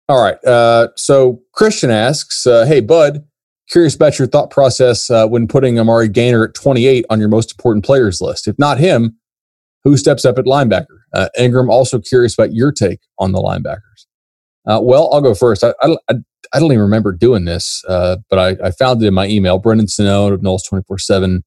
All 0.09 0.21
right. 0.21 0.45
Uh, 0.45 0.89
so 0.97 1.41
Christian 1.53 1.93
asks, 1.93 2.45
uh, 2.45 2.65
"Hey, 2.65 2.81
Bud, 2.81 3.25
curious 3.69 3.95
about 3.95 4.19
your 4.19 4.27
thought 4.27 4.51
process 4.51 5.11
uh, 5.11 5.29
when 5.29 5.47
putting 5.47 5.79
Amari 5.79 6.09
Gainer 6.09 6.43
at 6.43 6.55
28 6.55 7.07
on 7.09 7.21
your 7.21 7.29
most 7.29 7.53
important 7.53 7.85
players 7.85 8.21
list. 8.21 8.49
If 8.49 8.59
not 8.59 8.79
him, 8.79 9.17
who 9.85 9.97
steps 9.97 10.25
up 10.25 10.39
at 10.39 10.45
linebacker? 10.45 10.99
Uh, 11.15 11.29
Ingram. 11.39 11.71
Also 11.71 12.01
curious 12.01 12.37
about 12.37 12.53
your 12.53 12.73
take 12.73 12.99
on 13.21 13.31
the 13.31 13.39
linebackers. 13.39 14.07
Uh, 14.67 14.81
well, 14.83 15.09
I'll 15.13 15.23
go 15.23 15.37
first. 15.37 15.63
I, 15.63 15.73
I, 15.81 15.97
I, 16.53 16.59
don't 16.59 16.73
even 16.73 16.81
remember 16.81 17.13
doing 17.13 17.45
this, 17.45 17.85
but 17.87 18.39
I, 18.39 18.57
I, 18.63 18.71
found 18.73 19.03
it 19.03 19.07
in 19.07 19.15
my 19.15 19.27
email. 19.27 19.59
Brendan 19.59 19.87
Sonnone 19.87 20.33
of 20.33 20.41
Noles 20.41 20.69
24 20.69 20.99
7 20.99 21.45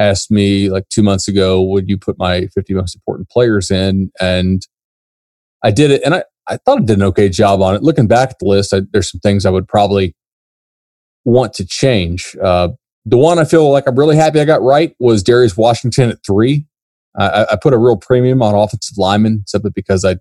asked 0.00 0.30
me 0.30 0.70
like 0.70 0.88
two 0.88 1.02
months 1.02 1.28
ago, 1.28 1.62
would 1.62 1.88
you 1.88 1.98
put 1.98 2.18
my 2.18 2.46
50 2.54 2.74
most 2.74 2.94
important 2.94 3.28
players 3.28 3.70
in? 3.70 4.10
And 4.20 4.66
I 5.62 5.70
did 5.70 5.90
it. 5.90 6.02
And 6.04 6.14
I, 6.14 6.24
I 6.48 6.56
thought 6.56 6.78
I 6.78 6.84
did 6.84 6.96
an 6.96 7.04
okay 7.04 7.28
job 7.28 7.60
on 7.60 7.74
it. 7.74 7.82
Looking 7.82 8.08
back 8.08 8.30
at 8.30 8.38
the 8.38 8.46
list, 8.46 8.72
I, 8.72 8.80
there's 8.92 9.10
some 9.10 9.20
things 9.20 9.44
I 9.44 9.50
would 9.50 9.68
probably 9.68 10.16
want 11.24 11.52
to 11.54 11.66
change. 11.66 12.34
Uh, 12.42 12.70
the 13.04 13.18
one 13.18 13.38
I 13.38 13.44
feel 13.44 13.70
like 13.70 13.86
I'm 13.86 13.98
really 13.98 14.16
happy 14.16 14.40
I 14.40 14.44
got 14.44 14.62
right 14.62 14.94
was 14.98 15.22
Darius 15.22 15.56
Washington 15.56 16.10
at 16.10 16.24
three. 16.26 16.66
I, 17.18 17.46
I 17.52 17.58
put 17.60 17.74
a 17.74 17.78
real 17.78 17.96
premium 17.96 18.42
on 18.42 18.54
offensive 18.54 18.96
linemen 18.96 19.44
simply 19.46 19.70
because 19.74 20.04
I, 20.04 20.16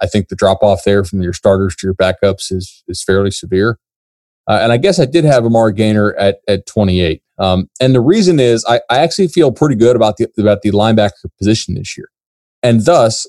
I 0.00 0.06
think 0.06 0.28
the 0.28 0.36
drop 0.36 0.62
off 0.62 0.84
there 0.84 1.04
from 1.04 1.22
your 1.22 1.32
starters 1.32 1.76
to 1.76 1.86
your 1.86 1.94
backups 1.94 2.52
is 2.52 2.82
is 2.88 3.02
fairly 3.02 3.30
severe. 3.30 3.78
Uh, 4.48 4.58
and 4.62 4.72
I 4.72 4.78
guess 4.78 4.98
I 4.98 5.04
did 5.04 5.24
have 5.24 5.44
Amari 5.44 5.72
Gainer 5.74 6.14
at 6.14 6.38
at 6.48 6.66
28. 6.66 7.22
Um, 7.38 7.68
and 7.80 7.94
the 7.94 8.00
reason 8.00 8.40
is 8.40 8.64
I, 8.68 8.80
I 8.90 8.98
actually 8.98 9.28
feel 9.28 9.52
pretty 9.52 9.76
good 9.76 9.96
about 9.96 10.16
the 10.16 10.28
about 10.38 10.62
the 10.62 10.70
linebacker 10.70 11.30
position 11.38 11.74
this 11.74 11.96
year, 11.96 12.08
and 12.62 12.84
thus 12.84 13.26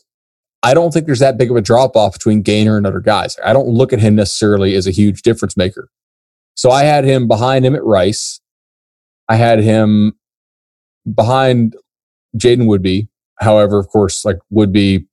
I 0.63 0.73
don't 0.73 0.91
think 0.91 1.05
there's 1.05 1.19
that 1.19 1.37
big 1.37 1.51
of 1.51 1.57
a 1.57 1.61
drop 1.61 1.95
off 1.95 2.13
between 2.13 2.41
Gainer 2.41 2.77
and 2.77 2.85
other 2.85 2.99
guys. 2.99 3.37
I 3.43 3.53
don't 3.53 3.69
look 3.69 3.93
at 3.93 3.99
him 3.99 4.15
necessarily 4.15 4.75
as 4.75 4.87
a 4.87 4.91
huge 4.91 5.21
difference 5.21 5.55
maker. 5.55 5.89
So 6.55 6.71
I 6.71 6.83
had 6.83 7.05
him 7.05 7.27
behind 7.27 7.65
him 7.65 7.75
at 7.75 7.83
Rice. 7.83 8.41
I 9.29 9.35
had 9.35 9.59
him 9.59 10.13
behind 11.15 11.75
Jaiden 12.37 12.65
Woodbey. 12.65 13.07
However, 13.39 13.79
of 13.79 13.87
course, 13.87 14.25
like 14.25 14.37
Woodbey, 14.51 15.05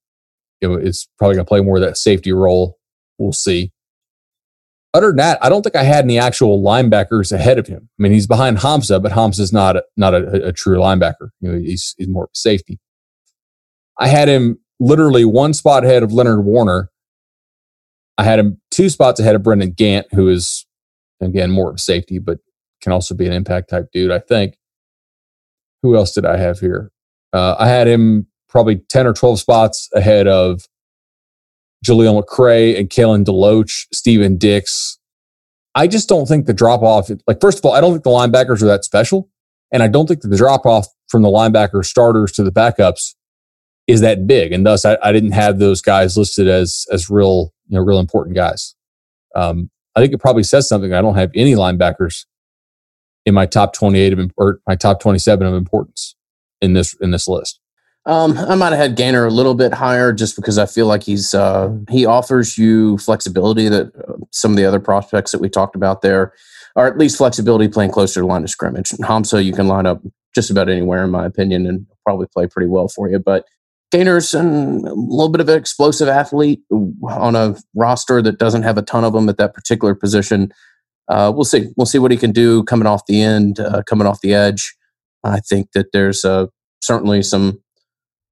you 0.61 0.68
know, 0.68 0.74
is 0.74 1.09
probably 1.18 1.37
going 1.37 1.44
to 1.44 1.48
play 1.48 1.61
more 1.61 1.76
of 1.76 1.82
that 1.82 1.96
safety 1.96 2.32
role. 2.32 2.78
We'll 3.18 3.32
see 3.32 3.70
other 4.96 5.09
than 5.09 5.16
that, 5.16 5.38
I 5.42 5.48
don't 5.48 5.62
think 5.62 5.76
I 5.76 5.82
had 5.82 6.04
any 6.04 6.18
actual 6.18 6.62
linebackers 6.62 7.30
ahead 7.30 7.59
of 7.59 7.66
him. 7.66 7.88
I 7.98 8.02
mean, 8.02 8.12
he's 8.12 8.26
behind 8.26 8.59
Hamsah, 8.59 9.02
but 9.02 9.12
Hamsah's 9.12 9.52
not 9.52 9.76
not 9.96 10.14
a, 10.14 10.48
a 10.48 10.52
true 10.52 10.78
linebacker. 10.78 11.30
You 11.40 11.52
know, 11.52 11.59
he's, 11.59 11.94
he's 11.98 12.09
more 12.09 12.28
safety. 12.32 12.78
I 13.98 14.09
had 14.09 14.28
him 14.28 14.59
literally 14.80 15.24
one 15.24 15.54
spot 15.54 15.85
ahead 15.85 16.02
of 16.02 16.12
Leonard 16.12 16.44
Warner. 16.44 16.90
I 18.18 18.24
had 18.24 18.38
him 18.38 18.61
two 18.70 18.88
spots 18.88 19.20
ahead 19.20 19.35
of 19.35 19.42
Brendan 19.42 19.72
Gant, 19.72 20.06
who 20.12 20.28
is 20.28 20.66
again 21.20 21.50
more 21.50 21.70
of 21.70 21.80
safety, 21.80 22.18
but 22.18 22.38
can 22.80 22.92
also 22.92 23.14
be 23.14 23.26
an 23.26 23.32
impact 23.32 23.70
type 23.70 23.88
dude. 23.92 24.11
I 24.11 24.18
think. 24.18 24.56
Who 25.82 25.94
else 25.94 26.12
did 26.12 26.24
I 26.24 26.38
have 26.38 26.59
here? 26.59 26.90
Uh, 27.32 27.54
I 27.59 27.68
had 27.68 27.87
him 27.87 28.26
probably 28.48 28.76
10 28.88 29.06
or 29.06 29.12
12 29.12 29.38
spots 29.38 29.88
ahead 29.94 30.26
of 30.26 30.62
Jaleel 31.84 32.22
McRae 32.22 32.78
and 32.78 32.88
Kalen 32.88 33.24
DeLoach, 33.24 33.86
Stephen 33.92 34.36
Dix. 34.36 34.98
I 35.74 35.86
just 35.86 36.08
don't 36.08 36.26
think 36.26 36.46
the 36.46 36.54
drop 36.54 36.82
off, 36.82 37.10
like, 37.26 37.40
first 37.40 37.58
of 37.58 37.64
all, 37.64 37.72
I 37.72 37.80
don't 37.80 37.92
think 37.92 38.04
the 38.04 38.10
linebackers 38.10 38.62
are 38.62 38.66
that 38.66 38.84
special. 38.84 39.28
And 39.72 39.82
I 39.82 39.88
don't 39.88 40.06
think 40.06 40.22
that 40.22 40.28
the 40.28 40.36
drop 40.36 40.64
off 40.64 40.86
from 41.08 41.22
the 41.22 41.28
linebacker 41.28 41.84
starters 41.84 42.32
to 42.32 42.44
the 42.44 42.52
backups 42.52 43.14
is 43.86 44.00
that 44.00 44.26
big. 44.26 44.52
And 44.52 44.64
thus, 44.64 44.84
I, 44.84 44.96
I 45.02 45.12
didn't 45.12 45.32
have 45.32 45.58
those 45.58 45.80
guys 45.80 46.16
listed 46.16 46.48
as, 46.48 46.86
as 46.90 47.10
real, 47.10 47.52
you 47.68 47.76
know, 47.76 47.84
real 47.84 47.98
important 47.98 48.36
guys. 48.36 48.74
Um, 49.34 49.70
I 49.94 50.00
think 50.00 50.12
it 50.12 50.18
probably 50.18 50.42
says 50.44 50.68
something. 50.68 50.92
I 50.92 51.02
don't 51.02 51.16
have 51.16 51.30
any 51.34 51.54
linebackers 51.54 52.24
in 53.24 53.34
my 53.34 53.46
top 53.46 53.72
28 53.72 54.12
of, 54.12 54.30
or 54.36 54.60
my 54.66 54.76
top 54.76 55.00
27 55.00 55.46
of 55.46 55.54
importance 55.54 56.16
in 56.60 56.72
this 56.72 56.94
in 57.00 57.10
this 57.10 57.28
list. 57.28 57.60
Um, 58.06 58.38
I 58.38 58.54
might 58.54 58.70
have 58.70 58.78
had 58.78 58.96
Gainer 58.96 59.26
a 59.26 59.30
little 59.30 59.56
bit 59.56 59.74
higher 59.74 60.12
just 60.12 60.36
because 60.36 60.58
I 60.58 60.66
feel 60.66 60.86
like 60.86 61.02
he's 61.02 61.34
uh, 61.34 61.76
he 61.90 62.06
offers 62.06 62.56
you 62.56 62.98
flexibility 62.98 63.68
that 63.68 63.94
uh, 63.96 64.14
some 64.30 64.52
of 64.52 64.56
the 64.56 64.64
other 64.64 64.78
prospects 64.78 65.32
that 65.32 65.40
we 65.40 65.48
talked 65.48 65.74
about 65.74 66.02
there, 66.02 66.32
or 66.76 66.86
at 66.86 66.98
least 66.98 67.18
flexibility 67.18 67.66
playing 67.66 67.90
closer 67.90 68.20
to 68.20 68.26
line 68.26 68.44
of 68.44 68.50
scrimmage. 68.50 68.90
Hamsah, 68.90 69.44
you 69.44 69.52
can 69.52 69.66
line 69.66 69.86
up 69.86 70.02
just 70.36 70.50
about 70.50 70.68
anywhere, 70.68 71.02
in 71.02 71.10
my 71.10 71.26
opinion, 71.26 71.66
and 71.66 71.84
probably 72.04 72.28
play 72.28 72.46
pretty 72.46 72.68
well 72.68 72.86
for 72.86 73.10
you. 73.10 73.18
But 73.18 73.44
Gainer's 73.90 74.34
a 74.34 74.42
little 74.42 75.28
bit 75.28 75.40
of 75.40 75.48
an 75.48 75.58
explosive 75.58 76.08
athlete 76.08 76.62
on 76.70 77.34
a 77.34 77.56
roster 77.74 78.22
that 78.22 78.38
doesn't 78.38 78.62
have 78.62 78.78
a 78.78 78.82
ton 78.82 79.02
of 79.02 79.14
them 79.14 79.28
at 79.28 79.36
that 79.38 79.52
particular 79.52 79.96
position. 79.96 80.52
Uh, 81.08 81.32
we'll 81.34 81.44
see. 81.44 81.72
We'll 81.76 81.86
see 81.86 81.98
what 81.98 82.12
he 82.12 82.16
can 82.16 82.30
do 82.30 82.62
coming 82.64 82.86
off 82.86 83.06
the 83.06 83.20
end, 83.20 83.58
uh, 83.58 83.82
coming 83.82 84.06
off 84.06 84.20
the 84.20 84.34
edge. 84.34 84.76
I 85.24 85.40
think 85.40 85.72
that 85.72 85.86
there's 85.92 86.24
uh, 86.24 86.46
certainly 86.80 87.22
some 87.22 87.60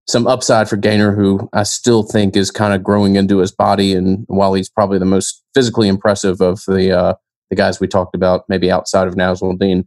some 0.06 0.26
upside 0.26 0.68
for 0.68 0.76
Gainer, 0.76 1.14
who 1.14 1.48
I 1.52 1.62
still 1.62 2.02
think 2.02 2.36
is 2.36 2.50
kind 2.50 2.74
of 2.74 2.82
growing 2.82 3.16
into 3.16 3.38
his 3.38 3.52
body. 3.52 3.94
And 3.94 4.24
while 4.28 4.54
he's 4.54 4.68
probably 4.68 4.98
the 4.98 5.04
most 5.04 5.42
physically 5.54 5.88
impressive 5.88 6.40
of 6.40 6.62
the 6.66 6.96
uh, 6.96 7.14
the 7.50 7.56
guys 7.56 7.80
we 7.80 7.88
talked 7.88 8.14
about, 8.14 8.44
maybe 8.48 8.70
outside 8.70 9.06
of 9.06 9.14
Nasirildeen, 9.14 9.86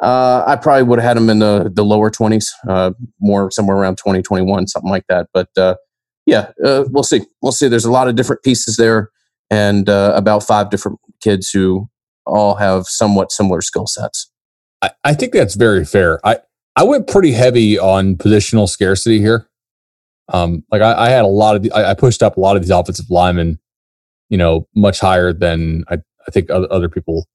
uh, 0.00 0.44
I 0.46 0.56
probably 0.56 0.84
would 0.84 0.98
have 0.98 1.08
had 1.08 1.16
him 1.16 1.30
in 1.30 1.40
the 1.40 1.70
the 1.72 1.84
lower 1.84 2.10
twenties, 2.10 2.52
uh, 2.68 2.92
more 3.20 3.50
somewhere 3.50 3.76
around 3.76 3.96
2021, 3.96 4.68
something 4.68 4.90
like 4.90 5.06
that. 5.08 5.28
But 5.32 5.48
uh, 5.56 5.76
yeah, 6.26 6.50
uh, 6.64 6.84
we'll 6.88 7.02
see. 7.02 7.22
We'll 7.40 7.52
see. 7.52 7.68
There's 7.68 7.84
a 7.84 7.92
lot 7.92 8.08
of 8.08 8.14
different 8.14 8.42
pieces 8.42 8.76
there, 8.76 9.10
and 9.50 9.88
uh, 9.88 10.12
about 10.14 10.44
five 10.44 10.70
different 10.70 10.98
kids 11.20 11.50
who 11.50 11.88
all 12.26 12.54
have 12.56 12.86
somewhat 12.86 13.32
similar 13.32 13.60
skill 13.60 13.86
sets. 13.86 14.30
I, 14.80 14.90
I 15.04 15.14
think 15.14 15.32
that's 15.32 15.54
very 15.54 15.84
fair. 15.84 16.24
I 16.24 16.38
I 16.76 16.84
went 16.84 17.06
pretty 17.06 17.32
heavy 17.32 17.78
on 17.78 18.16
positional 18.16 18.68
scarcity 18.68 19.18
here. 19.18 19.48
Um, 20.28 20.64
like 20.70 20.80
I, 20.80 21.06
I 21.06 21.08
had 21.10 21.24
a 21.24 21.28
lot 21.28 21.56
of, 21.56 21.62
the, 21.62 21.72
I, 21.72 21.94
pushed 21.94 22.22
up 22.22 22.36
a 22.36 22.40
lot 22.40 22.56
of 22.56 22.62
these 22.62 22.70
offensive 22.70 23.10
linemen, 23.10 23.58
you 24.30 24.38
know, 24.38 24.66
much 24.74 25.00
higher 25.00 25.32
than 25.32 25.84
I, 25.88 25.98
I 26.26 26.30
think 26.30 26.48
other, 26.48 26.66
other 26.70 26.88
people 26.88 27.26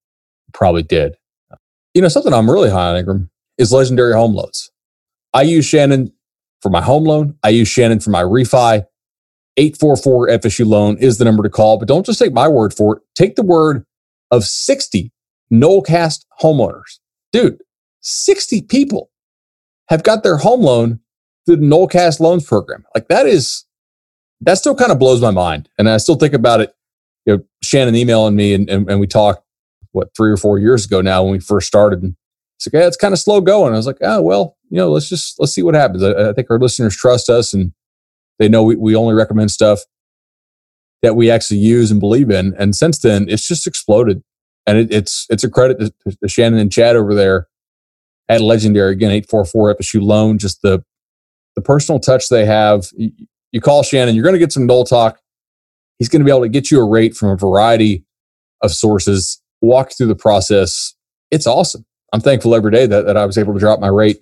probably 0.54 0.84
did. 0.84 1.16
You 1.94 2.02
know, 2.02 2.08
something 2.08 2.34
I'm 2.34 2.50
really 2.50 2.70
high 2.70 2.90
on 2.90 2.98
Ingram 2.98 3.30
is 3.58 3.72
legendary 3.72 4.14
home 4.14 4.34
loans. 4.34 4.72
I 5.34 5.44
use 5.44 5.66
Shannon 5.66 6.12
for 6.62 6.70
my 6.70 6.82
home 6.82 7.04
loan. 7.04 7.38
I 7.44 7.50
use 7.50 7.68
Shannon 7.68 8.00
for 8.00 8.10
my 8.10 8.24
refi. 8.24 8.86
844 9.58 10.30
FSU 10.30 10.66
loan 10.66 10.98
is 10.98 11.18
the 11.18 11.26
number 11.26 11.44
to 11.44 11.50
call, 11.50 11.78
but 11.78 11.88
don't 11.88 12.06
just 12.06 12.20
take 12.20 12.34
my 12.34 12.48
word 12.48 12.74
for 12.74 12.98
it. 12.98 13.04
Take 13.16 13.36
the 13.36 13.44
word 13.44 13.86
of 14.32 14.44
60 14.44 15.12
Nolecast 15.52 16.26
homeowners. 16.42 17.00
Dude, 17.32 17.62
60 18.02 18.62
people 18.64 19.10
have 19.90 20.04
got 20.04 20.24
their 20.24 20.38
home 20.38 20.62
loan 20.62 21.00
through 21.46 21.58
the 21.58 21.66
Nolecast 21.66 22.20
loans 22.20 22.46
program. 22.46 22.86
Like 22.94 23.08
that 23.08 23.26
is, 23.26 23.66
that 24.42 24.58
still 24.58 24.76
kind 24.76 24.92
of 24.92 25.00
blows 25.00 25.22
my 25.22 25.32
mind. 25.32 25.70
And 25.78 25.90
I 25.90 25.98
still 25.98 26.16
think 26.16 26.34
about 26.34 26.62
it. 26.62 26.74
You 27.26 27.38
know, 27.38 27.44
Shannon 27.64 27.96
emailing 27.96 28.36
me 28.36 28.54
and, 28.54 28.70
and, 28.70 28.90
and 28.90 29.00
we 29.00 29.08
talked, 29.08 29.44
what, 29.94 30.10
three 30.16 30.32
or 30.32 30.38
four 30.38 30.60
years 30.60 30.86
ago 30.86 31.02
now 31.02 31.24
when 31.24 31.32
we 31.32 31.40
first 31.40 31.68
started. 31.68 32.04
And 32.04 32.16
it's 32.58 32.68
like, 32.68 32.80
yeah, 32.80 32.88
it's 32.88 32.98
kind 32.98 33.14
of 33.14 33.20
slow 33.20 33.42
going. 33.42 33.74
I 33.74 33.78
was 33.78 33.88
like, 33.88 33.98
oh, 34.02 34.22
well, 34.22 34.58
you 34.70 34.78
know, 34.78 34.92
let's 34.92 35.10
just, 35.10 35.40
let's 35.40 35.54
see 35.54 35.64
what 35.64 35.74
happens. 35.74 36.04
I, 36.04 36.30
I 36.30 36.34
think 36.34 36.52
our 36.52 36.60
listeners 36.60 36.96
trust 36.96 37.30
us 37.30 37.54
and 37.54 37.72
they 38.40 38.50
know 38.50 38.64
we, 38.64 38.76
we 38.76 38.96
only 38.96 39.14
recommend 39.14 39.52
stuff 39.52 39.80
that 41.02 41.16
we 41.16 41.32
actually 41.32 41.60
use 41.60 41.90
and 41.90 42.00
believe 42.00 42.30
in. 42.30 42.54
And 42.60 42.76
since 42.76 43.00
then, 43.00 43.28
it's 43.30 43.48
just 43.48 43.66
exploded. 43.66 44.22
And 44.68 44.78
it, 44.78 44.94
it's, 44.94 45.26
it's 45.30 45.44
a 45.44 45.50
credit 45.50 45.80
to, 45.80 46.18
to 46.18 46.28
Shannon 46.28 46.60
and 46.60 46.72
Chad 46.72 46.96
over 46.96 47.16
there 47.16 47.48
at 48.30 48.42
Legendary. 48.42 48.92
Again, 48.92 49.12
844 49.12 49.76
FSU 49.76 50.02
loan, 50.02 50.38
just 50.38 50.62
the, 50.62 50.84
the 51.56 51.62
personal 51.62 52.00
touch 52.00 52.30
they 52.30 52.46
have. 52.46 52.88
You, 52.98 53.62
call 53.62 53.84
Shannon, 53.84 54.16
you're 54.16 54.24
going 54.24 54.34
to 54.34 54.40
get 54.40 54.52
some 54.52 54.68
Nole 54.68 54.84
talk. 54.84 55.20
He's 55.98 56.10
going 56.10 56.20
to 56.20 56.26
be 56.26 56.32
able 56.32 56.44
to 56.44 56.50
get 56.50 56.70
you 56.70 56.80
a 56.80 56.88
rate 56.88 57.16
from 57.16 57.30
a 57.30 57.36
variety 57.36 58.06
of 58.62 58.72
sources, 58.72 59.42
walk 59.62 59.92
through 59.98 60.08
the 60.08 60.16
process. 60.16 60.94
It's 61.32 61.48
awesome. 61.48 61.86
I'm 62.14 62.22
thankful 62.22 62.56
every 62.56 62.72
day 62.72 62.86
that, 62.86 63.06
that 63.06 63.18
I 63.18 63.26
was 63.26 63.38
able 63.38 63.54
to 63.54 63.60
drop 63.60 63.80
my 63.80 63.88
rate 63.88 64.20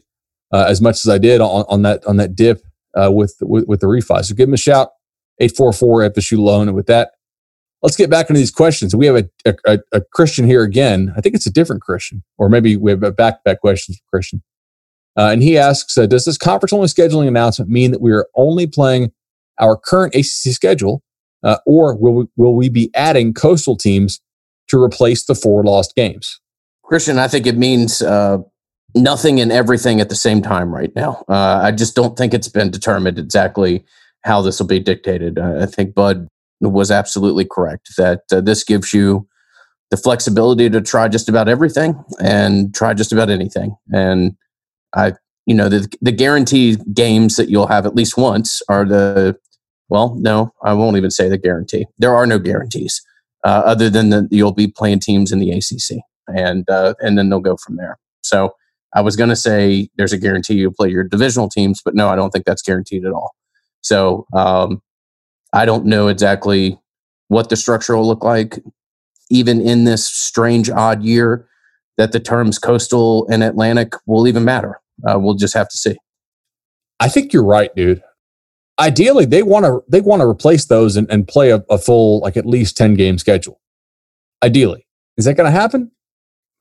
uh, 0.53 0.65
as 0.67 0.81
much 0.81 1.05
as 1.05 1.09
I 1.09 1.17
did 1.17 1.41
on, 1.41 1.65
on 1.67 1.81
that 1.81 2.05
on 2.05 2.17
that 2.17 2.35
dip 2.35 2.61
uh, 2.95 3.11
with, 3.11 3.35
with 3.41 3.67
with 3.67 3.81
the 3.81 3.87
refi. 3.87 4.23
So 4.23 4.33
give 4.33 4.47
him 4.47 4.53
a 4.53 4.57
shout, 4.57 4.89
844 5.39 6.09
FSU 6.11 6.37
loan. 6.39 6.67
And 6.67 6.75
with 6.75 6.87
that, 6.87 7.11
let's 7.85 7.95
get 7.95 8.09
back 8.09 8.31
into 8.31 8.39
these 8.39 8.51
questions. 8.51 8.95
We 8.95 9.05
have 9.05 9.15
a, 9.45 9.55
a, 9.67 9.79
a, 9.91 10.01
Christian 10.11 10.47
here 10.47 10.63
again. 10.63 11.13
I 11.15 11.21
think 11.21 11.35
it's 11.35 11.45
a 11.45 11.51
different 11.51 11.83
Christian, 11.83 12.23
or 12.39 12.49
maybe 12.49 12.75
we 12.75 12.89
have 12.89 13.03
a 13.03 13.11
back 13.11 13.43
back 13.43 13.61
questions 13.61 13.97
for 13.99 14.17
Christian. 14.17 14.41
Uh, 15.15 15.29
and 15.31 15.43
he 15.43 15.55
asks, 15.55 15.95
uh, 15.95 16.07
does 16.07 16.25
this 16.25 16.37
conference 16.37 16.73
only 16.73 16.87
scheduling 16.87 17.27
announcement 17.27 17.69
mean 17.69 17.91
that 17.91 18.01
we 18.01 18.11
are 18.11 18.27
only 18.35 18.65
playing 18.65 19.11
our 19.59 19.77
current 19.77 20.15
ACC 20.15 20.51
schedule, 20.51 21.03
uh, 21.43 21.57
or 21.67 21.95
will 21.95 22.13
we, 22.13 22.25
will 22.35 22.55
we 22.55 22.69
be 22.69 22.89
adding 22.95 23.33
coastal 23.35 23.77
teams 23.77 24.19
to 24.67 24.81
replace 24.81 25.23
the 25.25 25.35
four 25.35 25.63
lost 25.63 25.95
games? 25.95 26.41
Christian, 26.83 27.19
I 27.19 27.27
think 27.27 27.45
it 27.45 27.55
means 27.55 28.01
uh, 28.01 28.39
nothing 28.95 29.39
and 29.39 29.51
everything 29.51 30.01
at 30.01 30.09
the 30.09 30.15
same 30.15 30.41
time 30.41 30.73
right 30.73 30.93
now. 30.95 31.23
Uh, 31.29 31.61
I 31.63 31.71
just 31.71 31.95
don't 31.95 32.17
think 32.17 32.33
it's 32.33 32.49
been 32.49 32.71
determined 32.71 33.19
exactly 33.19 33.85
how 34.23 34.41
this 34.41 34.59
will 34.59 34.67
be 34.67 34.79
dictated. 34.79 35.37
I 35.37 35.67
think 35.67 35.93
Bud 35.93 36.27
was 36.61 36.91
absolutely 36.91 37.45
correct 37.45 37.91
that 37.97 38.21
uh, 38.31 38.41
this 38.41 38.63
gives 38.63 38.93
you 38.93 39.27
the 39.91 39.97
flexibility 39.97 40.69
to 40.69 40.81
try 40.81 41.07
just 41.07 41.29
about 41.29 41.47
everything 41.47 42.03
and 42.19 42.73
try 42.73 42.93
just 42.93 43.11
about 43.11 43.29
anything. 43.29 43.75
And 43.93 44.35
I, 44.95 45.13
you 45.45 45.53
know, 45.53 45.69
the, 45.69 45.87
the 46.01 46.11
guaranteed 46.11 46.81
games 46.93 47.35
that 47.35 47.49
you'll 47.49 47.67
have 47.67 47.85
at 47.85 47.95
least 47.95 48.17
once 48.17 48.61
are 48.67 48.85
the, 48.85 49.37
well, 49.89 50.15
no, 50.19 50.53
I 50.63 50.73
won't 50.73 50.97
even 50.97 51.11
say 51.11 51.29
the 51.29 51.37
guarantee. 51.37 51.85
There 51.99 52.15
are 52.15 52.25
no 52.25 52.39
guarantees 52.39 53.01
uh, 53.43 53.61
other 53.65 53.89
than 53.89 54.09
that 54.09 54.27
you'll 54.31 54.53
be 54.53 54.67
playing 54.67 54.99
teams 54.99 55.31
in 55.31 55.39
the 55.39 55.51
ACC 55.51 56.01
and, 56.27 56.67
uh, 56.69 56.95
and 56.99 57.17
then 57.17 57.29
they'll 57.29 57.39
go 57.39 57.57
from 57.57 57.75
there. 57.75 57.99
So 58.21 58.55
I 58.95 59.01
was 59.01 59.15
going 59.15 59.29
to 59.29 59.35
say 59.35 59.89
there's 59.97 60.13
a 60.13 60.17
guarantee 60.17 60.55
you'll 60.55 60.73
play 60.73 60.89
your 60.89 61.03
divisional 61.03 61.49
teams, 61.49 61.81
but 61.83 61.93
no, 61.93 62.09
I 62.09 62.15
don't 62.15 62.31
think 62.31 62.45
that's 62.45 62.63
guaranteed 62.63 63.05
at 63.05 63.11
all. 63.11 63.35
So, 63.81 64.25
um, 64.33 64.81
I 65.55 65.65
don't 65.65 65.85
know 65.85 66.09
exactly 66.09 66.77
what 67.29 67.49
the 67.49 67.55
structure 67.55 67.95
will 67.95 68.05
look 68.05 68.23
like, 68.23 68.59
even 69.29 69.61
in 69.61 69.85
this 69.85 70.05
strange, 70.05 70.69
odd 70.69 71.01
year 71.01 71.47
that 71.97 72.11
the 72.11 72.19
terms 72.19 72.59
coastal 72.59 73.25
and 73.29 73.41
Atlantic 73.41 73.93
will 74.05 74.27
even 74.27 74.43
matter. 74.43 74.81
Uh, 75.07 75.17
we'll 75.17 75.33
just 75.33 75.53
have 75.53 75.69
to 75.69 75.77
see. 75.77 75.95
I 76.99 77.07
think 77.07 77.31
you're 77.31 77.43
right, 77.43 77.73
dude. 77.73 78.03
Ideally, 78.79 79.23
they 79.23 79.43
want 79.43 79.65
to 79.65 79.81
they 79.87 80.01
want 80.01 80.21
to 80.21 80.27
replace 80.27 80.65
those 80.65 80.97
and, 80.97 81.09
and 81.09 81.25
play 81.25 81.51
a, 81.51 81.63
a 81.69 81.77
full 81.77 82.19
like 82.19 82.35
at 82.35 82.45
least 82.45 82.75
ten 82.75 82.95
game 82.95 83.17
schedule. 83.17 83.61
Ideally, 84.43 84.85
is 85.15 85.23
that 85.23 85.35
going 85.35 85.49
to 85.49 85.57
happen? 85.57 85.91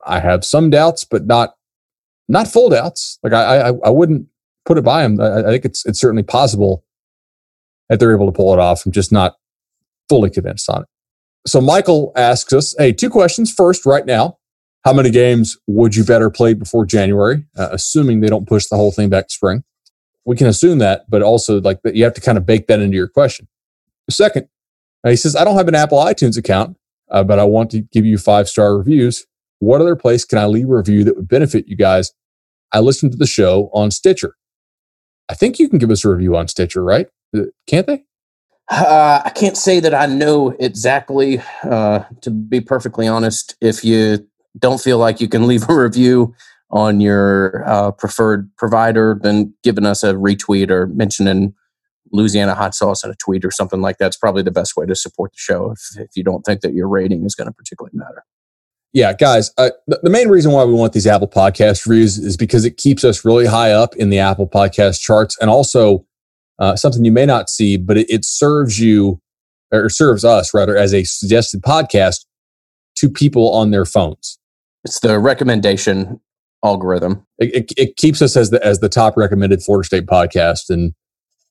I 0.05 0.21
have 0.21 0.45
some 0.45 0.69
doubts, 0.69 1.03
but 1.03 1.25
not 1.25 1.55
not 2.29 2.47
full 2.47 2.69
doubts. 2.69 3.19
Like 3.21 3.33
I 3.33 3.69
I, 3.69 3.73
I 3.83 3.89
wouldn't 3.89 4.27
put 4.65 4.77
it 4.77 4.85
by 4.85 5.03
them. 5.03 5.19
I, 5.19 5.39
I 5.39 5.51
think 5.51 5.65
it's 5.65 5.85
it's 5.85 5.99
certainly 5.99 6.23
possible 6.23 6.84
that 7.89 7.99
they're 7.99 8.13
able 8.13 8.25
to 8.25 8.31
pull 8.31 8.53
it 8.53 8.59
off. 8.59 8.85
I'm 8.85 8.91
just 8.91 9.11
not 9.11 9.35
fully 10.09 10.29
convinced 10.29 10.69
on 10.69 10.83
it. 10.83 10.87
So 11.47 11.61
Michael 11.61 12.11
asks 12.15 12.53
us, 12.53 12.75
hey, 12.77 12.91
two 12.91 13.09
questions. 13.09 13.53
First, 13.53 13.85
right 13.85 14.05
now, 14.05 14.37
how 14.83 14.93
many 14.93 15.11
games 15.11 15.57
would 15.67 15.95
you 15.95 16.03
better 16.03 16.29
play 16.29 16.53
before 16.53 16.85
January, 16.85 17.45
uh, 17.57 17.69
assuming 17.71 18.19
they 18.19 18.27
don't 18.27 18.47
push 18.47 18.67
the 18.67 18.75
whole 18.75 18.91
thing 18.91 19.09
back 19.09 19.27
to 19.27 19.33
spring? 19.33 19.63
We 20.25 20.35
can 20.35 20.47
assume 20.47 20.79
that, 20.79 21.09
but 21.09 21.21
also 21.21 21.61
like 21.61 21.81
that 21.83 21.95
you 21.95 22.03
have 22.03 22.13
to 22.15 22.21
kind 22.21 22.37
of 22.37 22.45
bake 22.45 22.67
that 22.67 22.79
into 22.79 22.95
your 22.95 23.07
question. 23.07 23.47
Second, 24.09 24.47
uh, 25.03 25.09
he 25.09 25.15
says, 25.15 25.35
I 25.35 25.43
don't 25.43 25.55
have 25.55 25.67
an 25.67 25.75
Apple 25.75 25.99
iTunes 25.99 26.37
account, 26.37 26.77
uh, 27.09 27.23
but 27.23 27.39
I 27.39 27.43
want 27.43 27.69
to 27.71 27.81
give 27.81 28.05
you 28.05 28.17
five 28.17 28.49
star 28.49 28.77
reviews. 28.77 29.25
What 29.59 29.81
other 29.81 29.95
place 29.95 30.25
can 30.25 30.37
I 30.37 30.45
leave 30.45 30.69
a 30.69 30.75
review 30.75 31.03
that 31.03 31.15
would 31.15 31.27
benefit 31.27 31.67
you 31.67 31.75
guys? 31.75 32.11
I 32.71 32.79
listened 32.79 33.11
to 33.13 33.17
the 33.17 33.27
show 33.27 33.69
on 33.73 33.91
Stitcher. 33.91 34.35
I 35.29 35.33
think 35.33 35.59
you 35.59 35.69
can 35.69 35.79
give 35.79 35.91
us 35.91 36.03
a 36.05 36.09
review 36.09 36.35
on 36.35 36.47
Stitcher, 36.47 36.83
right? 36.83 37.07
Can't 37.67 37.87
they? 37.87 38.03
Uh, 38.69 39.21
I 39.23 39.29
can't 39.29 39.57
say 39.57 39.79
that 39.79 39.93
I 39.93 40.07
know 40.07 40.55
exactly. 40.59 41.41
Uh, 41.63 42.03
to 42.21 42.31
be 42.31 42.61
perfectly 42.61 43.07
honest, 43.07 43.55
if 43.61 43.83
you 43.83 44.27
don't 44.57 44.81
feel 44.81 44.97
like 44.97 45.21
you 45.21 45.27
can 45.27 45.47
leave 45.47 45.69
a 45.69 45.75
review, 45.75 46.33
on 46.75 46.99
your 46.99 47.63
uh, 47.65 47.91
preferred 47.91 48.49
provider, 48.57 49.17
then 49.21 49.53
giving 49.63 49.85
us 49.85 50.03
a 50.03 50.13
retweet 50.13 50.69
or 50.69 50.87
mentioning 50.87 51.53
Louisiana 52.11 52.53
hot 52.53 52.75
sauce 52.75 53.03
in 53.03 53.11
a 53.11 53.15
tweet 53.15 53.45
or 53.45 53.51
something 53.51 53.81
like 53.81 53.97
that's 53.97 54.17
probably 54.17 54.43
the 54.43 54.51
best 54.51 54.75
way 54.75 54.85
to 54.85 54.95
support 54.95 55.31
the 55.31 55.37
show 55.37 55.71
if, 55.71 55.79
if 55.97 56.09
you 56.15 56.23
don't 56.23 56.43
think 56.43 56.61
that 56.61 56.73
your 56.73 56.87
rating 56.87 57.25
is 57.25 57.35
going 57.35 57.47
to 57.47 57.53
particularly 57.53 57.95
matter. 57.97 58.23
Yeah, 58.93 59.13
guys, 59.13 59.51
uh, 59.57 59.71
the, 59.87 59.99
the 60.03 60.09
main 60.09 60.29
reason 60.29 60.51
why 60.51 60.63
we 60.63 60.73
want 60.73 60.93
these 60.93 61.07
Apple 61.07 61.27
Podcast 61.27 61.85
reviews 61.85 62.17
is 62.17 62.37
because 62.37 62.63
it 62.63 62.77
keeps 62.77 63.03
us 63.03 63.25
really 63.25 63.45
high 63.45 63.71
up 63.71 63.95
in 63.95 64.09
the 64.09 64.19
Apple 64.19 64.47
Podcast 64.47 65.01
charts, 65.01 65.37
and 65.41 65.49
also 65.49 66.05
uh, 66.59 66.75
something 66.75 67.03
you 67.03 67.11
may 67.11 67.25
not 67.25 67.49
see, 67.49 67.77
but 67.77 67.97
it, 67.97 68.09
it 68.09 68.25
serves 68.25 68.79
you 68.79 69.21
or 69.71 69.89
serves 69.89 70.23
us 70.23 70.53
rather 70.53 70.77
as 70.77 70.93
a 70.93 71.03
suggested 71.03 71.61
podcast 71.61 72.25
to 72.95 73.09
people 73.09 73.51
on 73.53 73.71
their 73.71 73.85
phones. 73.85 74.39
It's 74.83 74.99
the 74.99 75.19
recommendation 75.19 76.19
algorithm. 76.63 77.25
It, 77.39 77.55
it, 77.55 77.71
it, 77.77 77.97
keeps 77.97 78.21
us 78.21 78.37
as 78.37 78.49
the 78.49 78.63
as 78.65 78.79
the 78.79 78.89
top 78.89 79.17
recommended 79.17 79.61
Florida 79.61 79.85
State 79.85 80.05
podcast, 80.05 80.69
and 80.69 80.93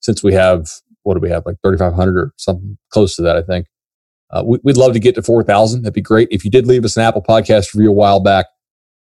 since 0.00 0.22
we 0.22 0.32
have 0.32 0.68
what 1.02 1.14
do 1.14 1.20
we 1.20 1.30
have 1.30 1.44
like 1.44 1.56
thirty 1.62 1.78
five 1.78 1.94
hundred 1.94 2.16
or 2.16 2.32
something 2.36 2.78
close 2.90 3.16
to 3.16 3.22
that, 3.22 3.36
I 3.36 3.42
think. 3.42 3.66
Uh, 4.30 4.42
we, 4.44 4.58
would 4.64 4.76
love 4.76 4.92
to 4.94 5.00
get 5.00 5.14
to 5.16 5.22
four 5.22 5.42
thousand. 5.42 5.82
That'd 5.82 5.94
be 5.94 6.00
great. 6.00 6.28
If 6.30 6.44
you 6.44 6.50
did 6.50 6.66
leave 6.66 6.84
us 6.84 6.96
an 6.96 7.02
Apple 7.02 7.22
Podcast 7.22 7.74
review 7.74 7.90
a 7.90 7.94
while 7.94 8.20
back, 8.20 8.46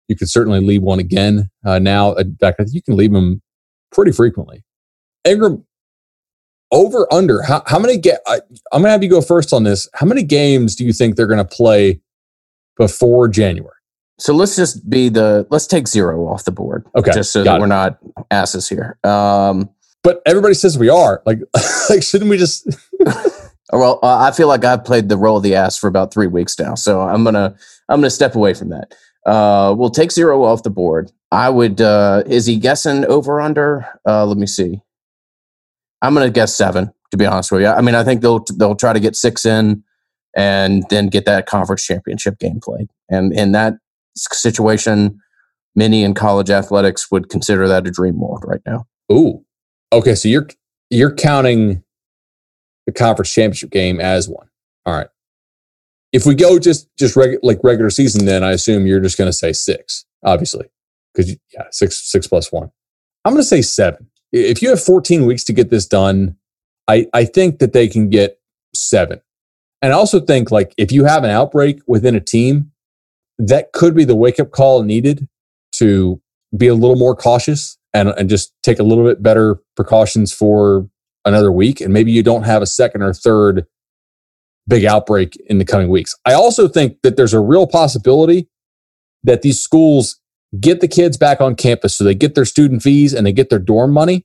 you 0.08 0.16
could 0.16 0.30
certainly 0.30 0.60
leave 0.60 0.82
one 0.82 0.98
again. 0.98 1.50
Uh, 1.64 1.78
now, 1.78 2.14
in 2.14 2.36
fact, 2.36 2.60
you 2.68 2.82
can 2.82 2.96
leave 2.96 3.12
them 3.12 3.42
pretty 3.92 4.12
frequently. 4.12 4.64
Ingram, 5.24 5.64
over 6.72 7.12
under 7.12 7.42
how, 7.42 7.62
how 7.66 7.78
many 7.78 7.96
get 7.96 8.20
I, 8.26 8.40
i'm 8.72 8.82
gonna 8.82 8.90
have 8.90 9.02
you 9.02 9.10
go 9.10 9.20
first 9.20 9.52
on 9.52 9.64
this. 9.64 9.88
How 9.94 10.06
many 10.06 10.22
games 10.22 10.76
do 10.76 10.84
you 10.84 10.92
think 10.92 11.16
they're 11.16 11.26
gonna 11.26 11.44
play 11.44 12.00
before 12.76 13.28
january? 13.28 13.74
So 14.18 14.34
let's 14.34 14.54
just 14.54 14.88
be 14.88 15.08
the 15.08 15.46
let's 15.50 15.66
take 15.66 15.88
zero 15.88 16.26
off 16.26 16.44
the 16.44 16.52
board 16.52 16.86
okay 16.96 17.12
just 17.12 17.32
so 17.32 17.42
that 17.42 17.56
it. 17.56 17.60
we're 17.60 17.66
not 17.66 17.98
asses 18.30 18.68
here. 18.68 18.98
Um 19.04 19.70
but 20.02 20.22
everybody 20.26 20.54
says 20.54 20.78
we 20.78 20.88
are 20.88 21.22
like 21.26 21.38
like 21.90 22.02
shouldn't 22.02 22.30
we 22.30 22.38
just 22.38 22.68
well 23.72 23.98
uh, 24.02 24.18
i 24.18 24.30
feel 24.30 24.48
like 24.48 24.64
i've 24.64 24.84
played 24.84 25.08
the 25.08 25.16
role 25.16 25.36
of 25.36 25.42
the 25.42 25.54
ass 25.54 25.76
for 25.76 25.86
about 25.88 26.12
three 26.12 26.26
weeks 26.26 26.58
now 26.58 26.74
so 26.74 27.00
i'm 27.02 27.22
gonna 27.22 27.54
i'm 27.88 28.00
gonna 28.00 28.10
step 28.10 28.34
away 28.34 28.54
from 28.54 28.70
that. 28.70 28.94
Uh 29.26 29.74
we'll 29.76 29.90
take 29.90 30.10
zero 30.10 30.42
off 30.44 30.62
the 30.62 30.70
board. 30.70 31.12
I 31.30 31.50
would 31.50 31.80
uh 31.80 32.22
is 32.26 32.46
he 32.46 32.56
guessing 32.56 33.04
over 33.06 33.40
under? 33.40 33.86
Uh 34.06 34.24
let 34.24 34.38
me 34.38 34.46
see 34.46 34.80
I'm 36.02 36.14
going 36.14 36.26
to 36.26 36.32
guess 36.32 36.54
seven. 36.54 36.92
To 37.10 37.16
be 37.16 37.26
honest 37.26 37.50
with 37.50 37.62
you, 37.62 37.66
I 37.66 37.80
mean, 37.80 37.96
I 37.96 38.04
think 38.04 38.20
they'll 38.20 38.44
they'll 38.56 38.76
try 38.76 38.92
to 38.92 39.00
get 39.00 39.16
six 39.16 39.44
in, 39.44 39.82
and 40.36 40.84
then 40.90 41.08
get 41.08 41.24
that 41.24 41.46
conference 41.46 41.84
championship 41.84 42.38
game 42.38 42.60
played. 42.62 42.88
And 43.08 43.32
in 43.32 43.50
that 43.52 43.74
situation, 44.16 45.20
many 45.74 46.04
in 46.04 46.14
college 46.14 46.50
athletics 46.50 47.10
would 47.10 47.28
consider 47.28 47.66
that 47.68 47.86
a 47.86 47.90
dream 47.90 48.20
world 48.20 48.44
right 48.46 48.60
now. 48.64 48.86
Ooh, 49.12 49.44
okay. 49.92 50.14
So 50.14 50.28
you're 50.28 50.48
you're 50.88 51.14
counting 51.14 51.82
the 52.86 52.92
conference 52.92 53.32
championship 53.32 53.70
game 53.70 54.00
as 54.00 54.28
one. 54.28 54.48
All 54.86 54.94
right. 54.94 55.08
If 56.12 56.26
we 56.26 56.34
go 56.34 56.58
just 56.58 56.88
just 56.96 57.16
reg- 57.16 57.38
like 57.42 57.58
regular 57.62 57.90
season, 57.90 58.24
then 58.24 58.42
I 58.42 58.52
assume 58.52 58.86
you're 58.86 59.00
just 59.00 59.18
going 59.18 59.28
to 59.28 59.36
say 59.36 59.52
six, 59.52 60.04
obviously, 60.24 60.66
because 61.14 61.36
yeah, 61.52 61.64
six 61.70 62.10
six 62.10 62.26
plus 62.26 62.52
one. 62.52 62.70
I'm 63.24 63.32
going 63.32 63.42
to 63.42 63.48
say 63.48 63.62
seven 63.62 64.09
if 64.32 64.62
you 64.62 64.68
have 64.70 64.82
14 64.82 65.26
weeks 65.26 65.44
to 65.44 65.52
get 65.52 65.70
this 65.70 65.86
done, 65.86 66.36
I, 66.88 67.06
I 67.12 67.24
think 67.24 67.58
that 67.58 67.72
they 67.72 67.88
can 67.88 68.08
get 68.08 68.40
seven. 68.74 69.20
And 69.82 69.92
I 69.92 69.96
also 69.96 70.20
think 70.20 70.50
like 70.50 70.74
if 70.76 70.92
you 70.92 71.04
have 71.04 71.24
an 71.24 71.30
outbreak 71.30 71.80
within 71.86 72.14
a 72.14 72.20
team, 72.20 72.72
that 73.38 73.72
could 73.72 73.94
be 73.94 74.04
the 74.04 74.16
wake 74.16 74.38
up 74.38 74.50
call 74.50 74.82
needed 74.82 75.26
to 75.76 76.20
be 76.56 76.66
a 76.66 76.74
little 76.74 76.96
more 76.96 77.16
cautious 77.16 77.78
and, 77.94 78.08
and 78.10 78.28
just 78.28 78.52
take 78.62 78.78
a 78.78 78.82
little 78.82 79.04
bit 79.04 79.22
better 79.22 79.58
precautions 79.76 80.32
for 80.32 80.88
another 81.24 81.50
week. 81.50 81.80
And 81.80 81.92
maybe 81.92 82.12
you 82.12 82.22
don't 82.22 82.42
have 82.42 82.62
a 82.62 82.66
second 82.66 83.02
or 83.02 83.14
third 83.14 83.66
big 84.68 84.84
outbreak 84.84 85.36
in 85.46 85.58
the 85.58 85.64
coming 85.64 85.88
weeks. 85.88 86.14
I 86.26 86.34
also 86.34 86.68
think 86.68 86.98
that 87.02 87.16
there's 87.16 87.34
a 87.34 87.40
real 87.40 87.66
possibility 87.66 88.48
that 89.24 89.42
these 89.42 89.60
schools 89.60 90.19
get 90.58 90.80
the 90.80 90.88
kids 90.88 91.16
back 91.16 91.40
on 91.40 91.54
campus 91.54 91.94
so 91.94 92.04
they 92.04 92.14
get 92.14 92.34
their 92.34 92.44
student 92.44 92.82
fees 92.82 93.14
and 93.14 93.26
they 93.26 93.32
get 93.32 93.50
their 93.50 93.58
dorm 93.58 93.92
money. 93.92 94.24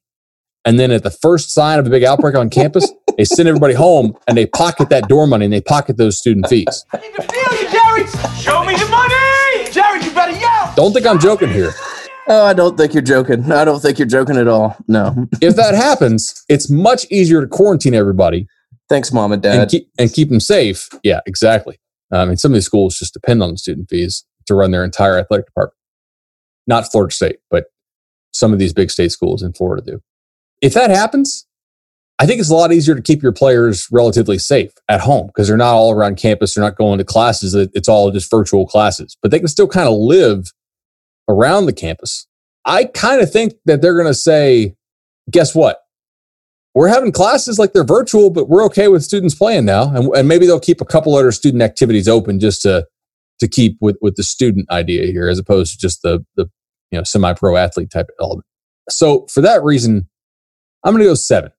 And 0.64 0.80
then 0.80 0.90
at 0.90 1.04
the 1.04 1.12
first 1.12 1.52
sign 1.52 1.78
of 1.78 1.86
a 1.86 1.90
big 1.90 2.04
outbreak 2.04 2.36
on 2.36 2.50
campus, 2.50 2.92
they 3.18 3.26
send 3.26 3.48
everybody 3.48 3.76
home 3.76 4.18
and 4.28 4.36
they 4.36 4.48
pocket 4.48 4.90
that 4.90 5.08
dorm 5.08 5.30
money 5.30 5.46
and 5.46 5.54
they 5.54 5.62
pocket 5.62 5.98
those 5.98 6.18
student 6.18 6.48
fees. 6.48 6.86
I 6.92 6.98
need 6.98 7.14
to 7.16 7.22
feel 7.22 7.62
you, 7.62 7.70
Jerry. 7.70 8.08
Show 8.42 8.64
me 8.64 8.76
the 8.76 8.88
money. 8.90 9.72
Jerry, 9.72 10.04
you 10.04 10.12
better 10.12 10.32
yell. 10.32 10.74
Don't 10.76 10.94
think 10.94 11.06
I'm 11.06 11.20
joking 11.20 11.50
here. 11.50 11.72
Oh, 12.28 12.44
I 12.44 12.54
don't 12.54 12.76
think 12.76 12.96
you're 12.96 13.04
joking. 13.04 13.52
I 13.52 13.64
don't 13.64 13.80
think 13.80 14.00
you're 14.00 14.08
joking 14.08 14.38
at 14.38 14.48
all. 14.48 14.76
No. 14.88 15.28
if 15.42 15.56
that 15.58 15.76
happens, 15.76 16.44
it's 16.50 16.72
much 16.72 17.06
easier 17.12 17.42
to 17.42 17.48
quarantine 17.48 17.94
everybody. 17.94 18.48
Thanks, 18.90 19.12
mom 19.12 19.32
and 19.32 19.44
dad. 19.44 19.60
And 19.60 19.70
keep, 19.70 19.90
and 20.00 20.12
keep 20.12 20.30
them 20.30 20.40
safe. 20.40 20.90
Yeah, 21.04 21.20
exactly. 21.28 21.80
I 22.12 22.26
mean, 22.26 22.38
some 22.38 22.52
of 22.52 22.56
these 22.56 22.66
schools 22.66 22.98
just 22.98 23.14
depend 23.14 23.44
on 23.44 23.52
the 23.52 23.58
student 23.58 23.90
fees 23.90 24.26
to 24.48 24.56
run 24.56 24.72
their 24.72 24.84
entire 24.84 25.18
athletic 25.20 25.46
department 25.48 25.75
not 26.68 26.92
Florida 26.92 27.14
State, 27.14 27.38
but 27.50 27.66
some 28.34 28.54
of 28.54 28.60
these 28.60 28.74
big 28.74 28.92
state 28.92 29.12
schools 29.12 29.42
in 29.42 29.54
Florida 29.54 29.84
do. 29.84 30.02
If 30.62 30.74
that 30.74 30.90
happens, 30.90 31.46
I 32.20 32.26
think 32.26 32.40
it's 32.40 32.50
a 32.50 32.56
lot 32.56 32.72
easier 32.72 32.96
to 32.96 33.02
keep 33.02 33.22
your 33.22 33.34
players 33.34 33.88
relatively 33.92 34.38
safe 34.38 34.72
at 34.88 35.02
home 35.02 35.28
because 35.28 35.48
they're 35.48 35.58
not 35.58 35.74
all 35.74 35.92
around 35.92 36.16
campus. 36.16 36.54
They're 36.54 36.64
not 36.64 36.78
going 36.78 36.98
to 36.98 37.04
classes. 37.04 37.54
It's 37.54 37.90
all 37.90 38.10
just 38.12 38.32
virtual 38.32 38.66
classes, 38.66 39.18
but 39.22 39.32
they 39.32 39.40
can 39.40 39.48
still 39.48 39.68
kind 39.68 39.88
of 39.88 39.96
live 39.96 40.52
around 41.28 41.66
the 41.66 41.74
campus. 41.74 42.28
I 42.64 42.86
kind 42.86 43.22
of 43.22 43.32
think 43.32 43.54
that 43.66 43.82
they're 43.82 43.96
going 43.96 44.08
to 44.08 44.14
say, 44.14 44.76
guess 45.30 45.54
what? 45.54 45.80
We're 46.74 46.88
having 46.88 47.12
classes 47.12 47.60
like 47.60 47.74
they're 47.74 47.84
virtual, 47.84 48.30
but 48.30 48.50
we're 48.50 48.66
okay 48.66 48.88
with 48.88 49.04
students 49.04 49.36
playing 49.36 49.66
now. 49.66 49.94
And, 49.96 50.14
and 50.16 50.28
maybe 50.28 50.46
they'll 50.46 50.60
keep 50.60 50.82
a 50.82 50.86
couple 50.86 51.16
other 51.16 51.32
student 51.32 51.64
activities 51.64 52.08
open 52.08 52.40
just 52.40 52.62
to 52.64 52.86
to 53.40 53.48
keep 53.48 53.78
with 53.82 53.98
with 54.02 54.16
the 54.16 54.24
student 54.24 54.70
idea 54.72 55.06
here 55.08 55.28
as 55.28 55.40
opposed 55.40 55.74
to 55.74 55.80
just 55.80 56.02
the 56.02 56.26
the 56.36 56.50
you 56.92 57.00
know 57.00 57.04
semi 57.04 57.34
pro 57.34 57.56
athlete 57.56 57.92
type 57.92 58.10
element. 58.20 58.46
So 58.90 59.26
for 59.32 59.42
that 59.42 59.64
reason, 59.64 60.08
I'm 60.84 60.94
going 60.94 61.04
to 61.04 61.10
go 61.10 61.16
seven. 61.16 61.52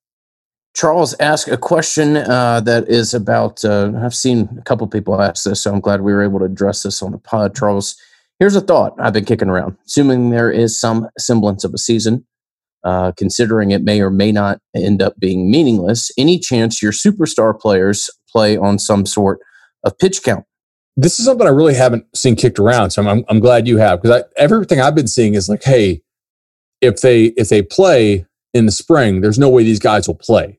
Charles 0.75 1.15
asked 1.21 1.49
a 1.49 1.57
question 1.57 2.19
uh, 2.19 2.61
that 2.61 2.89
is 2.89 3.15
about. 3.15 3.65
Uh, 3.65 3.93
I've 3.99 4.15
seen 4.15 4.49
a 4.59 4.62
couple 4.62 4.87
people 4.87 5.21
ask 5.21 5.45
this, 5.45 5.62
so 5.62 5.73
I'm 5.73 5.81
glad 5.81 6.03
we 6.03 6.12
were 6.12 6.23
able 6.23 6.39
to 6.41 6.45
address 6.45 6.83
this 6.83 7.03
on 7.03 7.12
the 7.12 7.19
pod. 7.19 7.57
Charles, 7.57 7.97
here's 8.39 8.57
a 8.57 8.61
thought 8.61 8.95
I've 9.01 9.15
been 9.15 9.25
kicking 9.25 9.49
around. 9.49 9.77
Assuming 9.87 10.31
there 10.31 10.51
is 10.51 10.79
some 10.79 11.09
semblance 11.19 11.65
of 11.65 11.73
a 11.73 11.79
season, 11.79 12.27
uh, 12.85 13.12
considering 13.17 13.71
it 13.71 13.85
may 13.85 14.03
or 14.03 14.11
may 14.11 14.31
not 14.31 14.61
end 14.75 15.01
up 15.01 15.19
being 15.19 15.51
meaningless, 15.51 16.11
any 16.19 16.39
chance 16.39 16.83
your 16.83 16.93
superstar 16.93 17.59
players 17.59 18.11
play 18.31 18.59
on 18.59 18.79
some 18.79 19.07
sort 19.07 19.41
of 19.83 19.97
pitch 19.99 20.23
count? 20.23 20.45
This 20.96 21.18
is 21.18 21.26
something 21.26 21.46
I 21.46 21.50
really 21.50 21.74
haven't 21.74 22.06
seen 22.16 22.37
kicked 22.37 22.59
around. 22.59 22.90
So 22.90 23.02
I'm, 23.02 23.09
I'm, 23.09 23.24
I'm 23.28 23.40
glad 23.40 23.68
you 23.68 23.76
have 23.76 24.02
because 24.02 24.22
everything 24.36 24.80
I've 24.80 24.94
been 24.94 25.09
seeing 25.09 25.34
is 25.34 25.49
like, 25.49 25.62
hey, 25.62 26.03
if 26.80 27.01
they 27.01 27.26
if 27.36 27.49
they 27.49 27.62
play 27.62 28.26
in 28.55 28.66
the 28.66 28.72
spring, 28.72 29.20
there's 29.20 29.38
no 29.38 29.49
way 29.49 29.62
these 29.62 29.78
guys 29.78 30.07
will 30.09 30.14
play, 30.14 30.59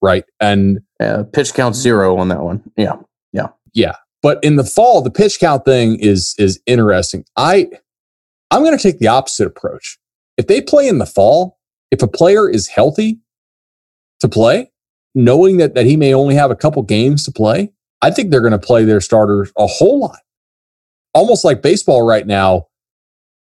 right? 0.00 0.24
And 0.40 0.80
yeah, 1.00 1.22
pitch 1.32 1.54
count 1.54 1.76
zero 1.76 2.16
on 2.16 2.28
that 2.28 2.40
one. 2.40 2.62
Yeah, 2.76 2.96
yeah, 3.32 3.48
yeah. 3.74 3.96
But 4.22 4.42
in 4.42 4.56
the 4.56 4.64
fall, 4.64 5.02
the 5.02 5.10
pitch 5.10 5.38
count 5.38 5.64
thing 5.64 5.98
is 6.00 6.34
is 6.38 6.60
interesting. 6.66 7.24
I 7.36 7.68
I'm 8.50 8.62
going 8.62 8.76
to 8.76 8.82
take 8.82 8.98
the 8.98 9.08
opposite 9.08 9.46
approach. 9.46 9.98
If 10.38 10.46
they 10.46 10.60
play 10.60 10.88
in 10.88 10.98
the 10.98 11.06
fall, 11.06 11.58
if 11.90 12.02
a 12.02 12.08
player 12.08 12.48
is 12.48 12.68
healthy 12.68 13.18
to 14.20 14.28
play, 14.28 14.70
knowing 15.14 15.58
that 15.58 15.74
that 15.74 15.86
he 15.86 15.96
may 15.96 16.14
only 16.14 16.34
have 16.34 16.50
a 16.50 16.56
couple 16.56 16.82
games 16.82 17.24
to 17.24 17.32
play, 17.32 17.72
I 18.02 18.10
think 18.10 18.30
they're 18.30 18.40
going 18.40 18.52
to 18.52 18.58
play 18.58 18.84
their 18.84 19.00
starters 19.00 19.52
a 19.58 19.66
whole 19.66 20.00
lot. 20.00 20.20
Almost 21.14 21.44
like 21.44 21.62
baseball 21.62 22.06
right 22.06 22.26
now. 22.26 22.66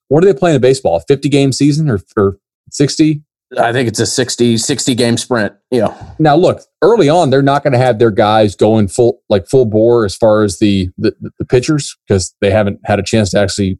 What 0.07 0.23
are 0.23 0.27
they 0.31 0.37
playing 0.37 0.55
in 0.55 0.61
baseball? 0.61 0.97
A 0.97 1.01
50 1.01 1.29
game 1.29 1.51
season 1.51 1.89
or, 1.89 1.99
or 2.15 2.37
60? 2.71 3.21
I 3.57 3.71
think 3.71 3.87
it's 3.87 3.99
a 3.99 4.05
60, 4.05 4.57
60 4.57 4.95
game 4.95 5.17
sprint. 5.17 5.53
Yeah. 5.71 5.95
Now 6.19 6.35
look, 6.35 6.61
early 6.81 7.07
on, 7.07 7.29
they're 7.29 7.41
not 7.41 7.63
going 7.63 7.73
to 7.73 7.79
have 7.79 7.99
their 7.99 8.11
guys 8.11 8.55
going 8.55 8.87
full, 8.87 9.21
like 9.29 9.47
full 9.47 9.65
bore 9.65 10.05
as 10.05 10.15
far 10.15 10.43
as 10.43 10.59
the, 10.59 10.89
the, 10.97 11.13
the 11.39 11.45
pitchers 11.45 11.95
because 12.07 12.35
they 12.41 12.51
haven't 12.51 12.79
had 12.85 12.99
a 12.99 13.03
chance 13.03 13.31
to 13.31 13.39
actually 13.39 13.79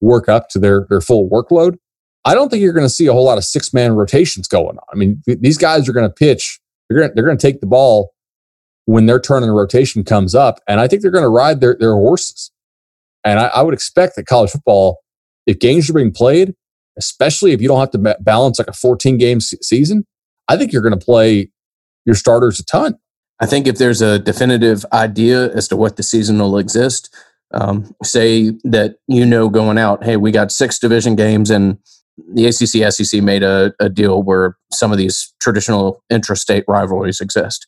work 0.00 0.28
up 0.28 0.48
to 0.50 0.58
their, 0.58 0.86
their 0.90 1.00
full 1.00 1.28
workload. 1.28 1.76
I 2.24 2.34
don't 2.34 2.50
think 2.50 2.62
you're 2.62 2.72
going 2.72 2.86
to 2.86 2.92
see 2.92 3.06
a 3.06 3.12
whole 3.12 3.24
lot 3.24 3.38
of 3.38 3.44
six 3.44 3.72
man 3.72 3.92
rotations 3.92 4.46
going 4.46 4.76
on. 4.76 4.84
I 4.92 4.96
mean, 4.96 5.22
these 5.26 5.58
guys 5.58 5.88
are 5.88 5.92
going 5.92 6.08
to 6.08 6.14
pitch. 6.14 6.60
They're 6.88 6.98
going 6.98 7.08
to, 7.08 7.14
they're 7.14 7.24
going 7.24 7.38
to 7.38 7.42
take 7.42 7.60
the 7.60 7.66
ball 7.66 8.12
when 8.86 9.06
their 9.06 9.20
turn 9.20 9.42
in 9.42 9.48
the 9.48 9.54
rotation 9.54 10.04
comes 10.04 10.34
up. 10.34 10.60
And 10.66 10.80
I 10.80 10.88
think 10.88 11.02
they're 11.02 11.10
going 11.10 11.22
to 11.22 11.28
ride 11.28 11.60
their, 11.60 11.76
their 11.78 11.94
horses. 11.94 12.50
And 13.24 13.38
I, 13.38 13.46
I, 13.48 13.62
would 13.62 13.74
expect 13.74 14.16
that 14.16 14.26
college 14.26 14.50
football, 14.50 14.98
if 15.46 15.58
games 15.58 15.88
are 15.90 15.92
being 15.92 16.12
played, 16.12 16.54
especially 16.98 17.52
if 17.52 17.60
you 17.60 17.68
don't 17.68 17.80
have 17.80 17.90
to 17.90 18.16
balance 18.20 18.58
like 18.58 18.68
a 18.68 18.72
14 18.72 19.18
game 19.18 19.40
season, 19.40 20.06
I 20.48 20.56
think 20.56 20.72
you're 20.72 20.82
going 20.82 20.98
to 20.98 21.04
play 21.04 21.50
your 22.06 22.14
starters 22.14 22.58
a 22.58 22.64
ton. 22.64 22.96
I 23.40 23.46
think 23.46 23.66
if 23.66 23.78
there's 23.78 24.02
a 24.02 24.18
definitive 24.18 24.84
idea 24.92 25.52
as 25.54 25.68
to 25.68 25.76
what 25.76 25.96
the 25.96 26.02
season 26.02 26.38
will 26.38 26.58
exist, 26.58 27.14
Um, 27.52 27.94
say 28.04 28.52
that 28.62 28.96
you 29.08 29.26
know 29.26 29.48
going 29.48 29.76
out, 29.76 30.04
hey, 30.04 30.16
we 30.16 30.30
got 30.30 30.52
six 30.52 30.78
division 30.78 31.16
games, 31.16 31.50
and 31.50 31.78
the 32.32 32.46
ACC 32.46 32.92
SEC 32.92 33.22
made 33.22 33.42
a, 33.42 33.72
a 33.80 33.88
deal 33.88 34.22
where 34.22 34.56
some 34.72 34.92
of 34.92 34.98
these 34.98 35.34
traditional 35.40 36.02
intrastate 36.12 36.64
rivalries 36.68 37.20
exist. 37.20 37.66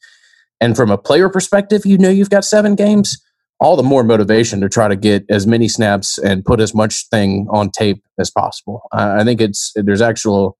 And 0.62 0.76
from 0.76 0.90
a 0.90 0.96
player 0.96 1.28
perspective, 1.28 1.84
you 1.84 1.98
know 1.98 2.08
you've 2.08 2.30
got 2.30 2.46
seven 2.46 2.74
games 2.74 3.18
all 3.62 3.76
the 3.76 3.82
more 3.84 4.02
motivation 4.02 4.60
to 4.60 4.68
try 4.68 4.88
to 4.88 4.96
get 4.96 5.24
as 5.30 5.46
many 5.46 5.68
snaps 5.68 6.18
and 6.18 6.44
put 6.44 6.58
as 6.58 6.74
much 6.74 7.08
thing 7.10 7.46
on 7.48 7.70
tape 7.70 8.02
as 8.18 8.28
possible. 8.28 8.82
Uh, 8.90 9.18
I 9.20 9.24
think 9.24 9.40
it's 9.40 9.72
there's 9.76 10.02
actual 10.02 10.58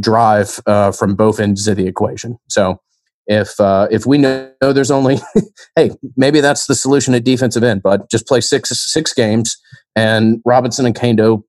drive 0.00 0.58
uh, 0.66 0.90
from 0.90 1.14
both 1.14 1.38
ends 1.38 1.68
of 1.68 1.76
the 1.76 1.86
equation. 1.86 2.36
So 2.48 2.80
if 3.28 3.58
uh, 3.60 3.86
if 3.92 4.06
we 4.06 4.18
know 4.18 4.50
there's 4.60 4.90
only 4.90 5.18
hey 5.76 5.92
maybe 6.16 6.40
that's 6.40 6.66
the 6.66 6.74
solution 6.74 7.14
at 7.14 7.22
defensive 7.22 7.62
end, 7.62 7.82
but 7.84 8.10
just 8.10 8.26
play 8.26 8.40
six 8.40 8.70
six 8.70 9.14
games 9.14 9.56
and 9.94 10.42
Robinson 10.44 10.84
and 10.84 10.96
Kaindoh 10.96 11.44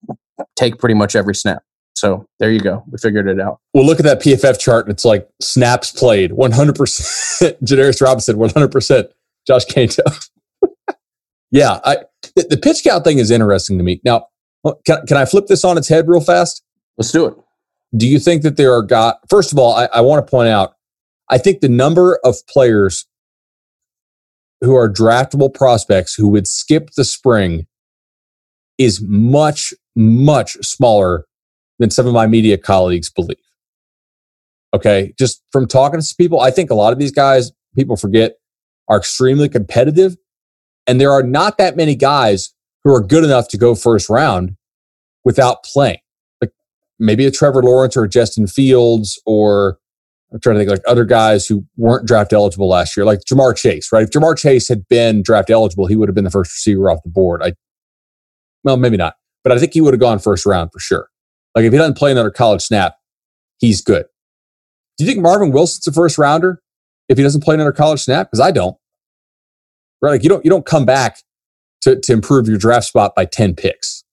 take 0.55 0.77
pretty 0.77 0.95
much 0.95 1.15
every 1.15 1.33
snap. 1.33 1.63
So 1.97 2.27
there 2.37 2.51
you 2.51 2.59
go. 2.59 2.83
We 2.91 2.99
figured 2.99 3.27
it 3.27 3.39
out. 3.39 3.59
Well, 3.73 3.83
look 3.83 3.99
at 3.99 4.05
that 4.05 4.21
PFF 4.21 4.59
chart, 4.59 4.85
and 4.85 4.93
it's 4.93 5.03
like 5.03 5.27
snaps 5.41 5.91
played 5.91 6.29
100%. 6.29 7.57
Janarius 7.63 8.01
Robinson 8.01 8.37
100%. 8.37 9.09
Josh 9.47 9.65
Kaindoh 9.65 10.29
yeah, 11.51 11.79
I, 11.83 11.97
the, 12.35 12.47
the, 12.51 12.57
pitch 12.57 12.83
count 12.83 13.03
thing 13.03 13.17
is 13.17 13.31
interesting 13.31 13.79
to 13.79 13.83
me. 13.83 13.99
Now, 14.03 14.27
uh, 14.63 14.73
can, 14.85 15.07
can 15.07 15.17
I 15.17 15.25
flip 15.25 15.47
this 15.47 15.63
on 15.63 15.75
its 15.75 15.87
head 15.87 16.07
real 16.07 16.21
fast? 16.21 16.61
Let's 16.97 17.11
do 17.11 17.25
it. 17.25 17.33
Do 17.95 18.07
you 18.07 18.19
think 18.19 18.43
that 18.43 18.57
there 18.57 18.73
are 18.73 18.83
got? 18.83 19.17
First 19.27 19.51
of 19.51 19.57
all, 19.57 19.73
I, 19.73 19.85
I 19.85 20.01
want 20.01 20.25
to 20.25 20.29
point 20.29 20.49
out, 20.49 20.75
I 21.29 21.39
think 21.39 21.61
the 21.61 21.69
number 21.69 22.19
of 22.23 22.35
players 22.47 23.07
who 24.61 24.75
are 24.75 24.91
draftable 24.91 25.51
prospects 25.51 26.13
who 26.13 26.27
would 26.27 26.45
skip 26.45 26.91
the 26.95 27.05
spring 27.05 27.65
is 28.77 29.01
much, 29.01 29.73
much 29.95 30.57
smaller 30.61 31.25
than 31.79 31.89
some 31.89 32.07
of 32.07 32.13
my 32.13 32.27
media 32.27 32.57
colleagues 32.57 33.09
believe. 33.09 33.37
Okay. 34.73 35.13
Just 35.17 35.43
from 35.51 35.67
talking 35.67 36.01
to 36.01 36.15
people, 36.17 36.39
I 36.39 36.51
think 36.51 36.69
a 36.69 36.75
lot 36.75 36.93
of 36.93 36.99
these 36.99 37.11
guys, 37.11 37.51
people 37.75 37.95
forget, 37.95 38.35
are 38.89 38.97
extremely 38.97 39.49
competitive 39.49 40.17
and 40.87 41.01
there 41.01 41.11
are 41.11 41.23
not 41.23 41.57
that 41.57 41.75
many 41.75 41.95
guys 41.95 42.53
who 42.83 42.93
are 42.93 43.01
good 43.01 43.23
enough 43.23 43.49
to 43.49 43.57
go 43.57 43.75
first 43.75 44.09
round 44.09 44.55
without 45.25 45.63
playing. 45.63 45.99
Like 46.41 46.51
maybe 46.97 47.25
a 47.25 47.31
Trevor 47.31 47.61
Lawrence 47.61 47.97
or 47.97 48.05
a 48.05 48.09
Justin 48.09 48.47
Fields 48.47 49.21
or 49.25 49.77
I'm 50.31 50.39
trying 50.39 50.55
to 50.55 50.59
think 50.59 50.71
like 50.71 50.81
other 50.87 51.05
guys 51.05 51.45
who 51.45 51.65
weren't 51.77 52.07
draft 52.07 52.33
eligible 52.33 52.67
last 52.67 52.97
year, 52.97 53.05
like 53.05 53.19
Ja'Marr 53.29 53.55
Chase, 53.55 53.91
right? 53.91 54.03
If 54.03 54.09
Ja'Marr 54.09 54.37
Chase 54.37 54.67
had 54.67 54.87
been 54.87 55.21
draft 55.21 55.49
eligible, 55.49 55.87
he 55.87 55.95
would 55.95 56.09
have 56.09 56.15
been 56.15 56.25
the 56.25 56.31
first 56.31 56.51
receiver 56.51 56.89
off 56.89 57.03
the 57.03 57.09
board. 57.09 57.41
I, 57.43 57.53
well, 58.63 58.77
maybe 58.77 58.97
not, 58.97 59.15
but 59.43 59.53
I 59.53 59.59
think 59.59 59.73
he 59.73 59.81
would 59.81 59.93
have 59.93 60.01
gone 60.01 60.19
first 60.19 60.45
round 60.45 60.71
for 60.73 60.79
sure. 60.79 61.09
Like 61.57 61.65
if 61.65 61.73
he 61.73 61.77
doesn't 61.77 61.97
play 61.97 62.11
another 62.11 62.31
college 62.31 62.61
snap, 62.61 62.95
he's 63.57 63.81
good. 63.81 64.05
Do 64.97 65.03
you 65.03 65.11
think 65.11 65.21
Marvin 65.21 65.51
Wilson's 65.51 65.87
a 65.87 65.91
first 65.91 66.17
rounder 66.17 66.61
if 67.09 67.17
he 67.17 67.23
doesn't 67.23 67.43
play 67.43 67.55
another 67.55 67.71
college 67.73 68.01
snap? 68.01 68.27
Because 68.27 68.39
I 68.39 68.51
don't 68.51 68.77
right? 70.01 70.11
Like 70.11 70.23
you 70.23 70.29
don't 70.29 70.43
you 70.45 70.49
don't 70.49 70.65
come 70.65 70.85
back 70.85 71.17
to 71.81 71.99
to 71.99 72.13
improve 72.13 72.47
your 72.47 72.57
draft 72.57 72.85
spot 72.85 73.13
by 73.15 73.25
ten 73.25 73.55
picks. 73.55 74.03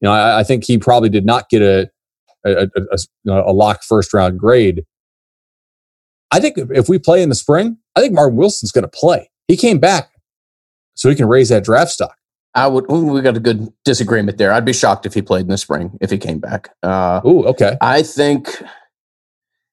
You 0.00 0.08
know, 0.08 0.12
I, 0.12 0.40
I 0.40 0.44
think 0.44 0.64
he 0.64 0.78
probably 0.78 1.08
did 1.08 1.24
not 1.24 1.48
get 1.48 1.62
a 1.62 1.90
a, 2.44 2.68
a, 2.92 2.98
a, 3.32 3.52
lock 3.52 3.82
first 3.82 4.14
round 4.14 4.38
grade. 4.38 4.84
I 6.30 6.38
think 6.38 6.58
if 6.58 6.88
we 6.88 6.98
play 6.98 7.22
in 7.22 7.28
the 7.28 7.34
spring, 7.34 7.78
I 7.96 8.00
think 8.00 8.12
Marvin 8.12 8.36
Wilson's 8.36 8.70
going 8.70 8.84
to 8.84 8.88
play. 8.88 9.30
He 9.48 9.56
came 9.56 9.78
back 9.78 10.10
so 10.94 11.08
he 11.08 11.16
can 11.16 11.26
raise 11.26 11.48
that 11.48 11.64
draft 11.64 11.90
stock. 11.90 12.16
I 12.56 12.66
would. 12.66 12.86
We 12.88 13.20
got 13.20 13.36
a 13.36 13.40
good 13.40 13.68
disagreement 13.84 14.38
there. 14.38 14.50
I'd 14.50 14.64
be 14.64 14.72
shocked 14.72 15.04
if 15.04 15.12
he 15.12 15.20
played 15.20 15.42
in 15.42 15.48
the 15.48 15.58
spring 15.58 15.96
if 16.00 16.10
he 16.10 16.16
came 16.16 16.38
back. 16.38 16.70
Uh, 16.82 17.20
oh, 17.22 17.44
okay. 17.44 17.76
I 17.82 18.02
think 18.02 18.62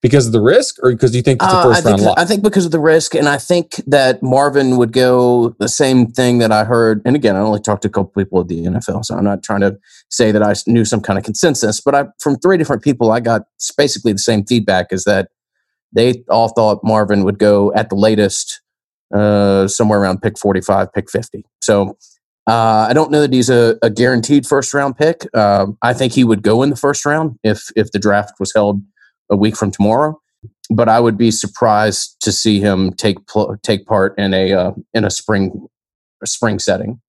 because 0.02 0.28
of 0.28 0.34
the 0.34 0.42
risk, 0.42 0.76
or 0.84 0.92
because 0.92 1.16
you 1.16 1.22
think 1.22 1.42
it's 1.42 1.54
a 1.54 1.64
first 1.64 1.86
uh, 1.86 1.90
round 1.92 2.02
lock? 2.02 2.20
I 2.20 2.26
think 2.26 2.44
because 2.44 2.66
of 2.66 2.72
the 2.72 2.80
risk, 2.80 3.16
and 3.16 3.30
I 3.30 3.38
think 3.38 3.82
that 3.88 4.22
Marvin 4.22 4.76
would 4.76 4.92
go 4.92 5.56
the 5.60 5.70
same 5.70 6.08
thing 6.08 6.40
that 6.40 6.52
I 6.52 6.66
heard. 6.66 7.02
And 7.06 7.16
again, 7.16 7.38
I 7.38 7.40
only 7.40 7.62
talked 7.62 7.84
to 7.84 7.88
a 7.88 7.92
couple 7.92 8.12
people 8.22 8.42
at 8.42 8.50
the 8.50 8.66
NFL, 8.66 9.06
so 9.06 9.16
I'm 9.16 9.24
not 9.24 9.44
trying 9.44 9.62
to 9.62 9.78
say 10.10 10.34
that 10.34 10.44
I 10.44 10.54
knew 10.68 10.84
some 10.84 11.00
kind 11.00 11.18
of 11.18 11.24
consensus. 11.24 11.80
But 11.80 11.96
I, 11.96 12.06
from 12.20 12.36
three 12.36 12.58
different 12.58 12.84
people, 12.84 13.14
I 13.14 13.22
got 13.22 13.44
basically 13.78 14.12
the 14.12 14.20
same 14.20 14.46
feedback: 14.46 14.92
is 14.92 15.06
that 15.06 15.30
they 15.94 16.26
all 16.28 16.50
thought 16.50 16.82
Marvin 16.84 17.24
would 17.24 17.40
go 17.40 17.74
at 17.76 17.88
the 17.88 17.96
latest 17.96 18.62
uh, 19.14 19.70
somewhere 19.70 20.02
around 20.02 20.22
pick 20.22 20.38
45, 20.38 20.92
pick 20.92 21.10
50. 21.10 21.46
So 21.62 21.98
uh, 22.48 22.88
I 22.90 22.94
don't 22.94 23.12
know 23.12 23.22
that 23.22 23.32
he's 23.32 23.50
a, 23.50 23.78
a 23.82 23.90
guaranteed 23.90 24.46
first 24.46 24.74
round 24.74 24.98
pick. 24.98 25.26
Uh, 25.34 25.68
I 25.82 25.94
think 25.94 26.14
he 26.14 26.24
would 26.24 26.42
go 26.42 26.62
in 26.62 26.70
the 26.70 26.76
first 26.76 27.06
round 27.06 27.38
if 27.44 27.70
if 27.76 27.92
the 27.92 28.00
draft 28.00 28.34
was 28.40 28.54
held 28.54 28.82
a 29.30 29.38
week 29.38 29.56
from 29.56 29.72
tomorrow. 29.72 30.20
But 30.70 30.90
I 30.90 31.00
would 31.00 31.18
be 31.18 31.32
surprised 31.32 32.18
to 32.22 32.32
see 32.32 32.60
him 32.60 32.94
take 32.94 33.26
pl- 33.28 33.58
take 33.64 33.86
part 33.86 34.18
in 34.18 34.34
a 34.34 34.52
uh, 34.52 34.72
in 34.94 35.06
a 35.06 35.10
spring 35.10 35.68
a 36.22 36.28
spring 36.28 36.60
setting. 36.60 37.00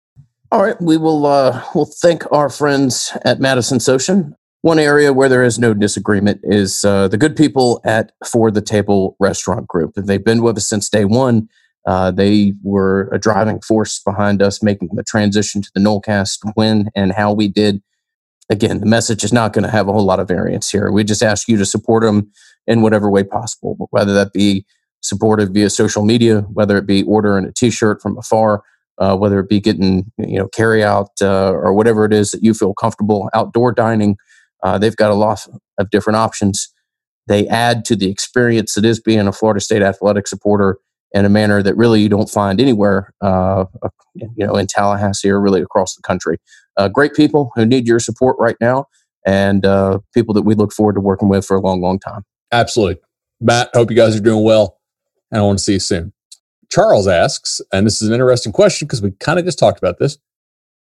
All 0.52 0.62
right, 0.62 0.80
we 0.80 0.96
will 0.96 1.26
uh, 1.26 1.64
we'll 1.74 1.86
thank 1.86 2.30
our 2.30 2.48
friends 2.48 3.16
at 3.24 3.40
Madison 3.40 3.80
Social. 3.80 4.32
One 4.62 4.78
area 4.78 5.12
where 5.12 5.28
there 5.28 5.42
is 5.42 5.58
no 5.58 5.74
disagreement 5.74 6.40
is 6.44 6.84
uh, 6.84 7.08
the 7.08 7.18
good 7.18 7.36
people 7.36 7.82
at 7.84 8.12
For 8.24 8.50
the 8.50 8.62
Table 8.62 9.16
Restaurant 9.20 9.66
Group. 9.66 9.94
They've 9.96 10.24
been 10.24 10.42
with 10.42 10.56
us 10.56 10.68
since 10.68 10.88
day 10.88 11.04
one. 11.04 11.48
Uh, 11.86 12.10
they 12.10 12.54
were 12.62 13.10
a 13.12 13.18
driving 13.18 13.60
force 13.60 14.00
behind 14.00 14.40
us 14.40 14.62
making 14.62 14.88
the 14.94 15.02
transition 15.02 15.60
to 15.60 15.70
the 15.74 15.80
Nolecast 15.80 16.38
when 16.54 16.88
and 16.94 17.12
how 17.12 17.32
we 17.32 17.48
did 17.48 17.82
again, 18.50 18.80
the 18.80 18.86
message 18.86 19.24
is 19.24 19.32
not 19.32 19.52
going 19.52 19.64
to 19.64 19.70
have 19.70 19.88
a 19.88 19.92
whole 19.92 20.04
lot 20.04 20.20
of 20.20 20.28
variance 20.28 20.70
here. 20.70 20.90
We 20.90 21.04
just 21.04 21.22
ask 21.22 21.48
you 21.48 21.56
to 21.56 21.66
support 21.66 22.02
them 22.02 22.30
in 22.66 22.82
whatever 22.82 23.10
way 23.10 23.24
possible, 23.24 23.76
whether 23.90 24.12
that 24.14 24.32
be 24.32 24.64
supportive 25.00 25.50
via 25.50 25.70
social 25.70 26.04
media, 26.04 26.42
whether 26.52 26.76
it 26.78 26.86
be 26.86 27.02
ordering 27.04 27.44
a 27.44 27.52
T-shirt 27.52 28.00
from 28.00 28.16
afar, 28.16 28.62
uh, 28.98 29.16
whether 29.16 29.40
it 29.40 29.48
be 29.48 29.60
getting 29.60 30.10
you 30.18 30.38
know 30.38 30.48
carry 30.48 30.82
out 30.82 31.10
uh, 31.20 31.50
or 31.52 31.74
whatever 31.74 32.04
it 32.04 32.12
is 32.12 32.30
that 32.30 32.42
you 32.42 32.54
feel 32.54 32.74
comfortable. 32.74 33.28
Outdoor 33.34 33.72
dining, 33.72 34.16
uh, 34.62 34.78
they've 34.78 34.96
got 34.96 35.10
a 35.10 35.14
lot 35.14 35.46
of 35.78 35.90
different 35.90 36.16
options. 36.16 36.68
They 37.26 37.48
add 37.48 37.84
to 37.86 37.96
the 37.96 38.10
experience 38.10 38.74
that 38.74 38.84
is 38.84 39.00
being 39.00 39.26
a 39.26 39.32
Florida 39.32 39.60
State 39.60 39.82
athletic 39.82 40.26
supporter 40.26 40.78
in 41.14 41.24
a 41.24 41.28
manner 41.28 41.62
that 41.62 41.76
really 41.76 42.02
you 42.02 42.08
don't 42.08 42.28
find 42.28 42.60
anywhere, 42.60 43.14
uh, 43.20 43.64
you 44.14 44.46
know, 44.46 44.56
in 44.56 44.66
Tallahassee 44.66 45.30
or 45.30 45.40
really 45.40 45.62
across 45.62 45.94
the 45.94 46.02
country. 46.02 46.38
Uh, 46.76 46.88
great 46.88 47.14
people 47.14 47.52
who 47.54 47.64
need 47.64 47.86
your 47.86 48.00
support 48.00 48.36
right 48.38 48.56
now, 48.60 48.86
and 49.24 49.64
uh, 49.64 50.00
people 50.12 50.34
that 50.34 50.42
we 50.42 50.54
look 50.54 50.72
forward 50.72 50.94
to 50.94 51.00
working 51.00 51.28
with 51.28 51.46
for 51.46 51.56
a 51.56 51.60
long, 51.60 51.80
long 51.80 52.00
time. 52.00 52.24
Absolutely, 52.50 53.00
Matt. 53.40 53.70
Hope 53.74 53.90
you 53.90 53.96
guys 53.96 54.16
are 54.16 54.20
doing 54.20 54.44
well, 54.44 54.80
and 55.30 55.40
I 55.40 55.44
want 55.44 55.58
to 55.58 55.64
see 55.64 55.74
you 55.74 55.80
soon. 55.80 56.12
Charles 56.68 57.06
asks, 57.06 57.60
and 57.72 57.86
this 57.86 58.02
is 58.02 58.08
an 58.08 58.14
interesting 58.14 58.52
question 58.52 58.86
because 58.86 59.00
we 59.00 59.12
kind 59.12 59.38
of 59.38 59.44
just 59.44 59.58
talked 59.58 59.78
about 59.78 60.00
this. 60.00 60.18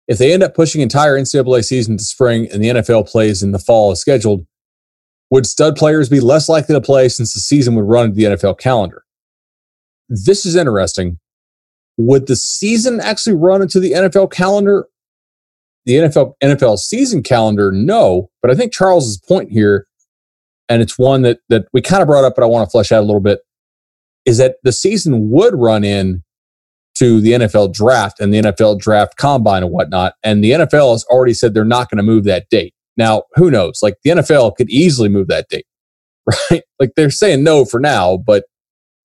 If 0.07 0.19
they 0.19 0.33
end 0.33 0.43
up 0.43 0.53
pushing 0.53 0.81
entire 0.81 1.17
NCAA 1.17 1.63
season 1.65 1.97
to 1.97 2.03
spring 2.03 2.47
and 2.51 2.63
the 2.63 2.69
NFL 2.69 3.09
plays 3.09 3.41
in 3.41 3.51
the 3.51 3.59
fall 3.59 3.91
as 3.91 3.99
scheduled, 3.99 4.45
would 5.31 5.47
stud 5.47 5.75
players 5.75 6.09
be 6.09 6.19
less 6.19 6.49
likely 6.49 6.75
to 6.75 6.81
play 6.81 7.09
since 7.09 7.33
the 7.33 7.39
season 7.39 7.73
would 7.75 7.85
run 7.85 8.07
into 8.07 8.17
the 8.17 8.23
NFL 8.35 8.59
calendar? 8.59 9.03
This 10.11 10.45
is 10.45 10.55
interesting. 10.55 11.17
Would 11.97 12.27
the 12.27 12.35
season 12.35 12.99
actually 12.99 13.35
run 13.35 13.61
into 13.61 13.79
the 13.79 13.93
NFL 13.93 14.31
calendar? 14.31 14.87
The 15.85 15.93
NFL 15.93 16.33
NFL 16.43 16.77
season 16.77 17.23
calendar, 17.23 17.71
no. 17.71 18.29
But 18.41 18.51
I 18.51 18.55
think 18.55 18.73
Charles's 18.73 19.17
point 19.17 19.51
here, 19.51 19.87
and 20.69 20.81
it's 20.81 20.99
one 20.99 21.23
that 21.23 21.39
that 21.49 21.65
we 21.73 21.81
kind 21.81 22.01
of 22.01 22.07
brought 22.07 22.23
up, 22.23 22.35
but 22.35 22.43
I 22.43 22.47
want 22.47 22.67
to 22.67 22.71
flesh 22.71 22.91
out 22.91 22.99
a 22.99 23.05
little 23.05 23.21
bit, 23.21 23.39
is 24.25 24.37
that 24.37 24.57
the 24.63 24.71
season 24.71 25.31
would 25.31 25.55
run 25.55 25.83
in 25.83 26.23
to 26.95 27.21
the 27.21 27.31
NFL 27.31 27.73
draft 27.73 28.19
and 28.19 28.33
the 28.33 28.41
NFL 28.41 28.79
draft 28.79 29.17
combine 29.17 29.63
and 29.63 29.71
whatnot. 29.71 30.13
And 30.23 30.43
the 30.43 30.51
NFL 30.51 30.91
has 30.91 31.03
already 31.05 31.33
said 31.33 31.53
they're 31.53 31.65
not 31.65 31.89
going 31.89 31.97
to 31.97 32.03
move 32.03 32.25
that 32.25 32.49
date. 32.49 32.75
Now, 32.97 33.23
who 33.35 33.49
knows? 33.49 33.79
Like 33.81 33.95
the 34.03 34.11
NFL 34.11 34.55
could 34.55 34.69
easily 34.69 35.09
move 35.09 35.27
that 35.27 35.47
date, 35.49 35.65
right? 36.51 36.63
Like 36.79 36.91
they're 36.95 37.09
saying 37.09 37.43
no 37.43 37.65
for 37.65 37.79
now, 37.79 38.17
but 38.17 38.43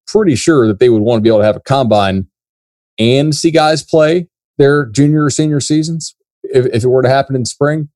pretty 0.07 0.35
sure 0.35 0.67
that 0.67 0.79
they 0.79 0.89
would 0.89 1.03
want 1.03 1.19
to 1.19 1.23
be 1.23 1.29
able 1.29 1.41
to 1.41 1.45
have 1.45 1.57
a 1.57 1.61
combine 1.61 2.27
and 2.99 3.35
see 3.35 3.51
guys 3.51 3.83
play 3.83 4.29
their 4.59 4.87
junior 4.87 5.25
or 5.25 5.31
senior 5.31 5.61
seasons 5.61 6.15
if, 6.43 6.67
if 6.67 6.85
it 6.85 6.89
were 6.89 7.03
to 7.03 7.09
happen 7.09 7.37
in 7.37 7.45
spring. 7.45 7.89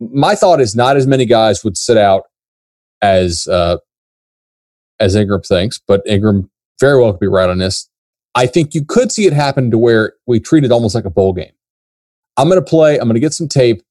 My 0.00 0.34
thought 0.34 0.60
is 0.60 0.76
not 0.76 0.96
as 0.96 1.06
many 1.06 1.26
guys 1.26 1.64
would 1.64 1.76
sit 1.76 1.96
out 1.96 2.24
as 3.02 3.48
uh, 3.48 3.78
as 5.00 5.14
Ingram 5.14 5.42
thinks, 5.42 5.80
but 5.86 6.02
Ingram 6.06 6.50
very 6.80 7.00
well 7.00 7.12
could 7.12 7.20
be 7.20 7.26
right 7.26 7.48
on 7.48 7.58
this. 7.58 7.88
I 8.34 8.46
think 8.46 8.74
you 8.74 8.84
could 8.84 9.10
see 9.10 9.26
it 9.26 9.32
happen 9.32 9.70
to 9.70 9.78
where 9.78 10.12
we 10.26 10.38
treat 10.38 10.64
it 10.64 10.70
almost 10.70 10.94
like 10.94 11.04
a 11.04 11.10
bowl 11.10 11.32
game. 11.32 11.52
I'm 12.36 12.48
going 12.48 12.62
to 12.62 12.68
play. 12.68 12.96
I'm 12.98 13.08
going 13.08 13.14
to 13.14 13.20
get 13.20 13.34
some 13.34 13.48
tape. 13.48 13.82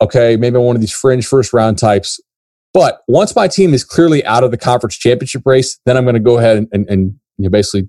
Okay, 0.00 0.36
maybe 0.36 0.56
I'm 0.56 0.64
one 0.64 0.76
of 0.76 0.80
these 0.80 0.92
fringe 0.92 1.26
first 1.26 1.52
round 1.52 1.78
types. 1.78 2.20
But 2.72 3.02
once 3.08 3.34
my 3.34 3.48
team 3.48 3.74
is 3.74 3.82
clearly 3.84 4.24
out 4.24 4.44
of 4.44 4.52
the 4.52 4.56
conference 4.56 4.96
championship 4.96 5.42
race, 5.44 5.78
then 5.86 5.96
I'm 5.96 6.04
going 6.04 6.14
to 6.14 6.20
go 6.20 6.38
ahead 6.38 6.68
and, 6.72 6.88
and, 6.88 7.14
you 7.36 7.44
know, 7.44 7.50
basically 7.50 7.88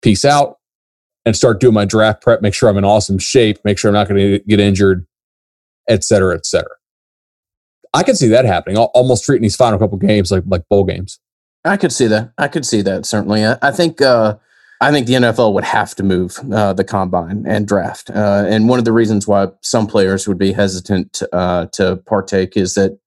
peace 0.00 0.24
out. 0.24 0.56
and 1.24 1.36
start 1.36 1.60
doing 1.60 1.74
my 1.74 1.84
draft 1.84 2.22
prep, 2.22 2.42
make 2.42 2.54
sure 2.54 2.68
I'm 2.68 2.78
in 2.78 2.84
awesome 2.84 3.18
shape, 3.18 3.58
make 3.64 3.78
sure 3.78 3.88
I'm 3.88 3.94
not 3.94 4.08
going 4.08 4.20
to 4.20 4.38
get 4.40 4.60
injured, 4.60 5.06
et 5.88 6.04
cetera, 6.04 6.34
et 6.34 6.46
cetera. 6.46 6.72
I 7.94 8.02
can 8.02 8.16
see 8.16 8.28
that 8.28 8.44
happening. 8.44 8.78
Almost 8.78 9.24
treating 9.24 9.42
these 9.42 9.56
final 9.56 9.78
couple 9.78 9.98
games 9.98 10.30
like 10.30 10.44
like 10.46 10.62
bowl 10.68 10.84
games. 10.84 11.20
I 11.64 11.76
could 11.76 11.92
see 11.92 12.06
that. 12.06 12.32
I 12.38 12.48
could 12.48 12.66
see 12.66 12.82
that 12.82 13.04
certainly. 13.06 13.44
I, 13.44 13.56
I 13.60 13.70
think 13.70 14.00
uh, 14.00 14.36
I 14.80 14.90
think 14.90 15.06
the 15.06 15.12
NFL 15.12 15.52
would 15.52 15.64
have 15.64 15.94
to 15.96 16.02
move 16.02 16.38
uh, 16.52 16.72
the 16.72 16.84
combine 16.84 17.44
and 17.46 17.68
draft. 17.68 18.10
Uh, 18.10 18.44
and 18.48 18.68
one 18.68 18.78
of 18.78 18.84
the 18.86 18.92
reasons 18.92 19.28
why 19.28 19.48
some 19.60 19.86
players 19.86 20.26
would 20.26 20.38
be 20.38 20.52
hesitant 20.52 21.22
uh, 21.32 21.66
to 21.72 21.96
partake 22.06 22.56
is 22.56 22.74
that 22.74 22.98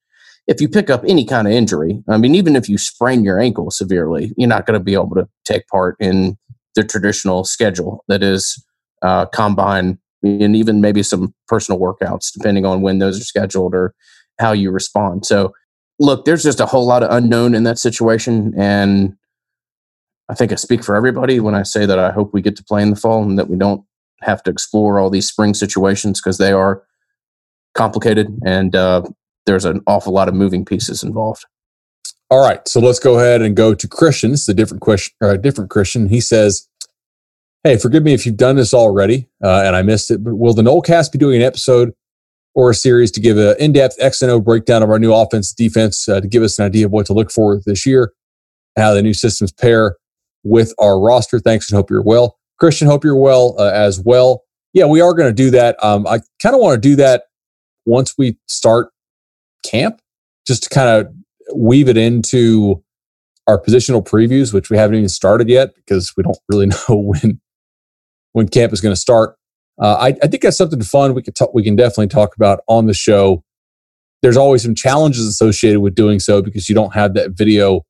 if 0.47 0.61
you 0.61 0.69
pick 0.69 0.89
up 0.89 1.03
any 1.07 1.25
kind 1.25 1.47
of 1.47 1.53
injury, 1.53 2.03
I 2.07 2.17
mean, 2.17 2.35
even 2.35 2.55
if 2.55 2.69
you 2.69 2.77
sprain 2.77 3.23
your 3.23 3.39
ankle 3.39 3.71
severely, 3.71 4.33
you're 4.37 4.49
not 4.49 4.65
going 4.65 4.79
to 4.79 4.83
be 4.83 4.93
able 4.93 5.15
to 5.15 5.27
take 5.43 5.67
part 5.67 5.95
in 5.99 6.37
the 6.75 6.83
traditional 6.83 7.43
schedule 7.43 8.03
that 8.07 8.21
is 8.21 8.63
uh, 9.01 9.25
combine 9.27 9.97
and 10.23 10.55
even 10.55 10.81
maybe 10.81 11.03
some 11.03 11.33
personal 11.47 11.79
workouts, 11.79 12.31
depending 12.33 12.65
on 12.65 12.81
when 12.81 12.99
those 12.99 13.19
are 13.19 13.23
scheduled 13.23 13.73
or 13.73 13.93
how 14.39 14.51
you 14.51 14.71
respond. 14.71 15.25
So, 15.25 15.53
look, 15.99 16.25
there's 16.25 16.43
just 16.43 16.59
a 16.59 16.65
whole 16.65 16.85
lot 16.85 17.03
of 17.03 17.11
unknown 17.11 17.55
in 17.55 17.63
that 17.63 17.79
situation. 17.79 18.53
And 18.57 19.15
I 20.29 20.33
think 20.33 20.51
I 20.51 20.55
speak 20.55 20.83
for 20.83 20.95
everybody 20.95 21.39
when 21.39 21.55
I 21.55 21.63
say 21.63 21.85
that 21.85 21.99
I 21.99 22.11
hope 22.11 22.33
we 22.33 22.41
get 22.41 22.55
to 22.57 22.63
play 22.63 22.81
in 22.81 22.89
the 22.89 22.95
fall 22.95 23.23
and 23.23 23.37
that 23.39 23.49
we 23.49 23.57
don't 23.57 23.83
have 24.21 24.43
to 24.43 24.51
explore 24.51 24.99
all 24.99 25.09
these 25.09 25.27
spring 25.27 25.53
situations 25.53 26.19
because 26.19 26.37
they 26.37 26.51
are 26.51 26.83
complicated 27.75 28.27
and 28.45 28.75
uh, 28.75 29.03
there's 29.45 29.65
an 29.65 29.81
awful 29.87 30.13
lot 30.13 30.27
of 30.27 30.33
moving 30.33 30.65
pieces 30.65 31.03
involved. 31.03 31.45
All 32.29 32.43
right, 32.43 32.67
so 32.67 32.79
let's 32.79 32.99
go 32.99 33.19
ahead 33.19 33.41
and 33.41 33.55
go 33.55 33.73
to 33.75 33.87
Christian. 33.87 34.31
Is 34.31 34.49
a 34.49 34.53
different 34.53 34.81
question, 34.81 35.15
a 35.21 35.37
different 35.37 35.69
Christian. 35.69 36.09
He 36.09 36.19
says, 36.19 36.67
"Hey, 37.63 37.77
forgive 37.77 38.03
me 38.03 38.13
if 38.13 38.25
you've 38.25 38.37
done 38.37 38.55
this 38.55 38.73
already 38.73 39.29
uh, 39.43 39.63
and 39.65 39.75
I 39.75 39.83
missed 39.83 40.09
it, 40.09 40.23
but 40.23 40.35
will 40.35 40.53
the 40.53 40.63
Nolecast 40.63 41.11
be 41.11 41.19
doing 41.19 41.37
an 41.37 41.43
episode 41.43 41.93
or 42.55 42.69
a 42.69 42.73
series 42.73 43.11
to 43.11 43.19
give 43.19 43.37
an 43.37 43.55
in-depth 43.59 43.97
X 43.99 44.21
and 44.21 44.31
O 44.31 44.39
breakdown 44.39 44.81
of 44.81 44.89
our 44.89 44.97
new 44.97 45.13
offense 45.13 45.53
defense 45.53 46.07
uh, 46.07 46.21
to 46.21 46.27
give 46.27 46.41
us 46.41 46.57
an 46.57 46.65
idea 46.65 46.85
of 46.85 46.91
what 46.91 47.05
to 47.05 47.13
look 47.13 47.29
for 47.31 47.61
this 47.65 47.85
year, 47.85 48.13
how 48.77 48.93
the 48.93 49.01
new 49.01 49.13
systems 49.13 49.51
pair 49.51 49.97
with 50.43 50.73
our 50.79 50.99
roster? 50.99 51.39
Thanks 51.39 51.69
and 51.69 51.75
hope 51.75 51.91
you're 51.91 52.01
well, 52.01 52.39
Christian. 52.57 52.87
Hope 52.87 53.03
you're 53.03 53.15
well 53.15 53.55
uh, 53.59 53.71
as 53.71 53.99
well. 53.99 54.43
Yeah, 54.73 54.85
we 54.85 55.01
are 55.01 55.13
going 55.13 55.29
to 55.29 55.33
do 55.33 55.51
that. 55.51 55.81
Um, 55.83 56.07
I 56.07 56.21
kind 56.41 56.55
of 56.55 56.61
want 56.61 56.81
to 56.81 56.89
do 56.89 56.95
that 56.95 57.25
once 57.85 58.17
we 58.17 58.37
start 58.47 58.89
camp, 59.63 59.99
just 60.47 60.63
to 60.63 60.69
kind 60.69 60.89
of 60.89 61.13
weave 61.55 61.89
it 61.89 61.97
into 61.97 62.83
our 63.47 63.61
positional 63.61 64.05
previews, 64.05 64.53
which 64.53 64.69
we 64.69 64.77
haven't 64.77 64.95
even 64.95 65.09
started 65.09 65.49
yet 65.49 65.75
because 65.75 66.13
we 66.17 66.23
don't 66.23 66.37
really 66.49 66.65
know 66.89 66.95
when 66.95 67.39
when 68.33 68.47
camp 68.49 68.73
is 68.73 68.81
going 68.81 68.93
to 68.93 68.99
start. 68.99 69.37
Uh, 69.81 69.95
I, 69.95 70.07
I, 70.07 70.27
think 70.27 70.41
that's 70.41 70.57
something 70.57 70.81
fun 70.81 71.13
we 71.13 71.21
could 71.21 71.35
talk, 71.35 71.53
we 71.53 71.63
can 71.63 71.75
definitely 71.75 72.07
talk 72.07 72.35
about 72.35 72.61
on 72.67 72.85
the 72.85 72.93
show. 72.93 73.43
There's 74.21 74.37
always 74.37 74.63
some 74.63 74.75
challenges 74.75 75.27
associated 75.27 75.81
with 75.81 75.95
doing 75.95 76.19
so 76.19 76.41
because 76.41 76.69
you 76.69 76.75
don't 76.75 76.93
have 76.93 77.13
that 77.13 77.31
video 77.31 77.81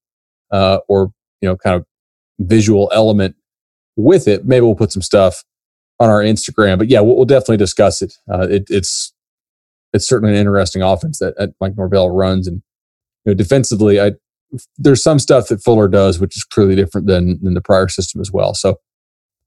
uh, 0.52 0.80
or 0.88 1.12
you 1.42 1.50
know 1.50 1.56
kind 1.56 1.76
of 1.76 1.86
visual 2.40 2.92
element 2.94 3.36
with 3.96 4.28
it. 4.28 4.46
Maybe 4.46 4.62
we'll 4.62 4.76
put 4.76 4.92
some 4.92 5.02
stuff 5.02 5.44
on 6.00 6.10
our 6.10 6.22
Instagram, 6.22 6.78
but 6.78 6.90
yeah, 6.90 7.02
we'll, 7.02 7.16
we'll 7.16 7.26
definitely 7.26 7.58
discuss 7.58 8.02
it. 8.02 8.14
Uh, 8.32 8.48
it. 8.50 8.66
It's 8.70 9.14
it's 9.96 10.08
certainly 10.08 10.34
an 10.34 10.40
interesting 10.40 10.82
offense 10.82 11.20
that, 11.20 11.36
that 11.38 11.54
Mike 11.60 11.78
Norvell 11.78 12.10
runs, 12.10 12.48
and 12.48 12.62
you 13.26 13.32
know, 13.32 13.34
defensively, 13.34 14.00
I 14.00 14.12
there's 14.78 15.04
some 15.04 15.20
stuff 15.20 15.48
that 15.48 15.62
Fuller 15.62 15.88
does 15.88 16.20
which 16.20 16.38
is 16.38 16.44
clearly 16.44 16.76
different 16.76 17.08
than 17.08 17.44
than 17.44 17.54
the 17.54 17.62
prior 17.62 17.88
system 17.88 18.22
as 18.22 18.32
well. 18.32 18.54
So 18.54 18.80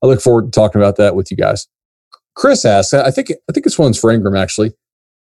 I 0.03 0.07
look 0.07 0.21
forward 0.21 0.47
to 0.47 0.51
talking 0.51 0.81
about 0.81 0.97
that 0.97 1.15
with 1.15 1.31
you 1.31 1.37
guys. 1.37 1.67
Chris 2.35 2.65
asks, 2.65 2.95
I 2.95 3.11
think 3.11 3.31
I 3.49 3.53
think 3.53 3.65
this 3.65 3.79
one's 3.79 3.99
for 3.99 4.11
Ingram 4.11 4.37
actually. 4.37 4.73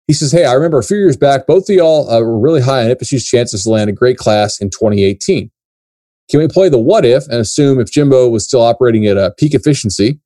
He 0.07 0.13
says, 0.13 0.31
"Hey, 0.31 0.45
I 0.45 0.53
remember 0.53 0.79
a 0.79 0.83
few 0.83 0.97
years 0.97 1.15
back, 1.15 1.47
both 1.47 1.69
of 1.69 1.75
y'all 1.75 2.09
uh, 2.09 2.19
were 2.19 2.39
really 2.39 2.61
high 2.61 2.83
on 2.83 2.91
FSU's 2.91 3.25
chances 3.25 3.63
to 3.63 3.69
land 3.69 3.89
a 3.89 3.93
great 3.93 4.17
class 4.17 4.59
in 4.59 4.69
2018. 4.69 5.49
Can 6.29 6.39
we 6.39 6.47
play 6.47 6.67
the 6.67 6.79
what 6.79 7.05
if 7.05 7.23
and 7.27 7.35
assume 7.35 7.79
if 7.79 7.91
Jimbo 7.91 8.29
was 8.29 8.43
still 8.43 8.61
operating 8.61 9.05
at 9.05 9.17
a 9.17 9.33
peak 9.37 9.53
efficiency, 9.53 10.19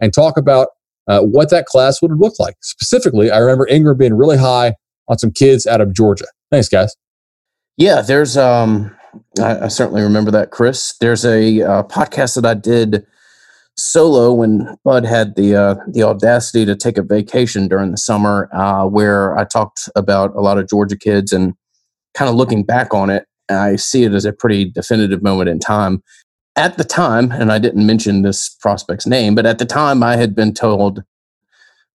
and 0.00 0.12
talk 0.12 0.36
about 0.36 0.68
uh, 1.08 1.20
what 1.20 1.50
that 1.50 1.66
class 1.66 2.02
would 2.02 2.12
look 2.18 2.34
like? 2.38 2.56
Specifically, 2.60 3.30
I 3.30 3.38
remember 3.38 3.66
Ingram 3.68 3.98
being 3.98 4.14
really 4.14 4.38
high 4.38 4.74
on 5.08 5.18
some 5.18 5.30
kids 5.30 5.66
out 5.66 5.80
of 5.80 5.94
Georgia. 5.94 6.26
Thanks, 6.50 6.68
guys. 6.68 6.94
Yeah, 7.76 8.00
there's 8.00 8.36
um, 8.36 8.94
I, 9.40 9.64
I 9.64 9.68
certainly 9.68 10.02
remember 10.02 10.30
that, 10.30 10.50
Chris. 10.50 10.94
There's 11.00 11.24
a 11.24 11.62
uh, 11.62 11.82
podcast 11.84 12.34
that 12.36 12.46
I 12.46 12.54
did." 12.54 13.06
solo 13.78 14.32
when 14.32 14.74
Bud 14.84 15.04
had 15.04 15.36
the 15.36 15.54
uh, 15.54 15.74
the 15.88 16.02
audacity 16.02 16.64
to 16.64 16.74
take 16.74 16.98
a 16.98 17.02
vacation 17.02 17.68
during 17.68 17.90
the 17.90 17.96
summer, 17.96 18.48
uh, 18.52 18.86
where 18.86 19.36
I 19.38 19.44
talked 19.44 19.88
about 19.94 20.34
a 20.34 20.40
lot 20.40 20.58
of 20.58 20.68
Georgia 20.68 20.96
kids 20.96 21.32
and 21.32 21.54
kind 22.14 22.28
of 22.28 22.34
looking 22.34 22.64
back 22.64 22.94
on 22.94 23.10
it, 23.10 23.26
I 23.50 23.76
see 23.76 24.04
it 24.04 24.12
as 24.12 24.24
a 24.24 24.32
pretty 24.32 24.64
definitive 24.64 25.22
moment 25.22 25.48
in 25.48 25.58
time. 25.58 26.02
At 26.56 26.78
the 26.78 26.84
time, 26.84 27.32
and 27.32 27.52
I 27.52 27.58
didn't 27.58 27.86
mention 27.86 28.22
this 28.22 28.48
prospect's 28.48 29.06
name, 29.06 29.34
but 29.34 29.44
at 29.44 29.58
the 29.58 29.66
time 29.66 30.02
I 30.02 30.16
had 30.16 30.34
been 30.34 30.54
told 30.54 31.02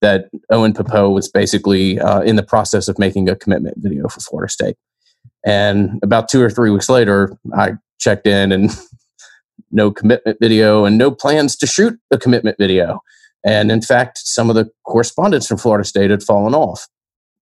that 0.02 0.30
Owen 0.52 0.74
Pappoe 0.74 1.10
was 1.10 1.30
basically 1.30 2.00
uh, 2.00 2.22
in 2.22 2.36
the 2.36 2.44
process 2.44 2.88
of 2.88 3.00
making 3.00 3.28
a 3.28 3.36
commitment 3.36 3.78
video 3.80 4.08
for 4.08 4.20
Florida 4.20 4.52
State. 4.52 4.76
And 5.46 6.00
about 6.04 6.30
two 6.30 6.42
or 6.42 6.50
three 6.50 6.70
weeks 6.70 6.90
later, 6.90 7.36
I 7.56 7.74
checked 8.00 8.28
in 8.28 8.52
and 8.52 8.70
no 9.72 9.92
commitment 9.92 10.38
video 10.40 10.86
and 10.86 10.98
no 10.98 11.12
plans 11.12 11.56
to 11.58 11.68
shoot 11.68 12.00
a 12.12 12.18
commitment 12.18 12.58
video. 12.60 13.00
And 13.44 13.72
in 13.72 13.82
fact, 13.82 14.20
some 14.20 14.50
of 14.50 14.56
the 14.56 14.70
correspondence 14.86 15.48
from 15.48 15.58
Florida 15.58 15.84
State 15.84 16.12
had 16.12 16.22
fallen 16.22 16.54
off. 16.54 16.88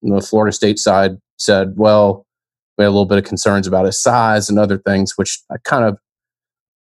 the 0.01 0.22
Florida 0.22 0.53
State 0.53 0.80
side 0.80 1.17
said, 1.38 1.74
well, 1.76 2.26
we 2.78 2.84
had 2.84 2.89
a 2.89 2.91
little 2.91 3.05
bit 3.05 3.17
of 3.17 3.26
concerns 3.26 3.67
about 3.67 3.86
his 3.86 4.01
size 4.01 4.49
and 4.49 4.57
other 4.57 4.78
things, 4.78 5.17
which 5.17 5.39
I 5.51 5.57
kind 5.65 5.84
of 5.84 5.97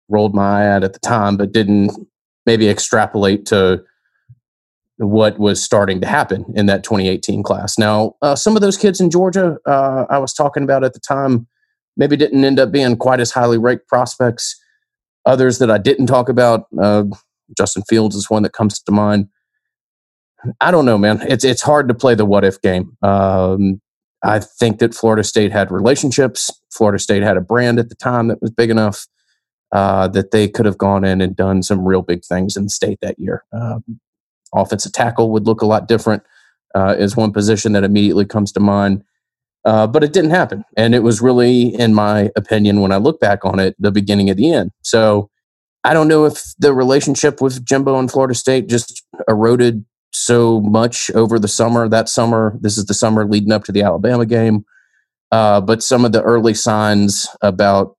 rolled 0.10 0.36
my 0.36 0.62
eye 0.62 0.66
at 0.66 0.84
at 0.84 0.94
the 0.94 1.00
time, 1.00 1.38
but 1.38 1.52
didn't 1.52 1.92
maybe 2.46 2.70
extrapolate 2.70 3.46
to 3.48 3.84
what 4.98 5.38
was 5.40 5.62
starting 5.62 6.00
to 6.00 6.08
happen 6.08 6.46
in 6.56 6.68
that 6.68 6.84
2018 6.84 7.44
class. 7.44 7.78
Now, 7.78 8.16
uh, 8.22 8.36
some 8.36 8.56
of 8.56 8.62
those 8.62 8.78
kids 8.78 9.02
in 9.02 9.10
Georgia 9.10 9.58
uh, 9.66 10.06
I 10.10 10.20
was 10.20 10.34
talking 10.34 10.64
about 10.64 10.84
at 10.84 10.94
the 10.94 11.00
time 11.00 11.48
maybe 11.98 12.16
didn't 12.16 12.46
end 12.46 12.60
up 12.60 12.72
being 12.72 12.96
quite 12.96 13.20
as 13.20 13.32
highly 13.32 13.58
ranked 13.58 13.88
prospects 13.88 14.56
Others 15.26 15.58
that 15.58 15.72
I 15.72 15.80
didn't 15.80 16.06
talk 16.06 16.30
about, 16.30 16.68
uh, 16.80 17.04
Justin 17.58 17.82
Fields 17.90 18.16
is 18.16 18.30
one 18.30 18.44
that 18.44 18.54
comes 18.54 18.80
to 18.80 18.92
mind. 18.92 19.28
I 20.62 20.70
don't 20.70 20.86
know, 20.86 21.00
man. 21.00 21.20
It's 21.28 21.44
it's 21.44 21.64
hard 21.64 21.88
to 21.88 21.96
play 21.96 22.14
the 22.14 22.26
what 22.26 22.46
if 22.46 22.62
game. 22.62 22.96
Um, 23.02 23.82
I 24.24 24.40
think 24.40 24.78
that 24.80 24.94
Florida 24.94 25.24
State 25.24 25.52
had 25.52 25.72
relationships. 25.72 26.52
Florida 26.72 27.00
State 27.00 27.24
had 27.24 27.38
a 27.38 27.42
brand 27.42 27.80
at 27.80 27.90
the 27.90 27.96
time 27.96 28.28
that 28.28 28.40
was 28.40 28.52
big 28.52 28.70
enough 28.70 29.08
uh, 29.76 30.08
that 30.08 30.32
they 30.32 30.48
could 30.48 30.66
have 30.66 30.78
gone 30.78 31.04
in 31.04 31.20
and 31.20 31.36
done 31.36 31.62
some 31.62 31.86
real 31.86 32.02
big 32.02 32.24
things 32.24 32.56
in 32.56 32.64
the 32.64 32.70
state 32.70 32.98
that 33.02 33.20
year. 33.20 33.44
Um, 33.52 33.84
offensive 34.54 34.94
tackle 34.94 35.32
would 35.32 35.46
look 35.46 35.62
a 35.62 35.66
lot 35.66 35.90
different. 35.90 36.24
Uh, 36.74 36.96
is 36.98 37.18
one 37.18 37.34
position 37.34 37.74
that 37.74 37.84
immediately 37.84 38.26
comes 38.26 38.54
to 38.54 38.62
mind. 38.62 39.04
Uh, 39.66 39.86
but 39.86 40.02
it 40.02 40.14
didn't 40.14 40.32
happen. 40.32 40.64
And 40.78 40.96
it 40.96 41.04
was 41.04 41.22
really, 41.22 41.76
in 41.76 41.94
my 41.94 42.32
opinion, 42.38 42.80
when 42.80 42.94
I 42.94 42.98
look 42.98 43.20
back 43.20 43.44
on 43.44 43.60
it, 43.60 43.76
the 43.78 43.92
beginning 43.92 44.30
of 44.30 44.38
the 44.38 44.54
end. 44.54 44.72
So 44.82 45.30
I 45.84 45.94
don't 45.94 46.08
know 46.08 46.24
if 46.24 46.42
the 46.58 46.74
relationship 46.74 47.42
with 47.42 47.66
Jimbo 47.66 48.00
and 48.00 48.10
Florida 48.10 48.34
State 48.34 48.68
just 48.68 49.04
eroded 49.28 49.84
so 50.14 50.62
much 50.62 51.12
over 51.12 51.38
the 51.38 51.50
summer. 51.50 51.90
That 51.90 52.08
summer, 52.08 52.58
this 52.62 52.78
is 52.78 52.86
the 52.86 52.94
summer 52.94 53.26
leading 53.26 53.52
up 53.52 53.66
to 53.66 53.74
the 53.74 53.82
Alabama 53.82 54.26
game. 54.26 54.64
Uh, 55.32 55.60
but 55.60 55.84
some 55.84 56.06
of 56.06 56.14
the 56.14 56.22
early 56.22 56.54
signs 56.54 57.28
about 57.42 57.98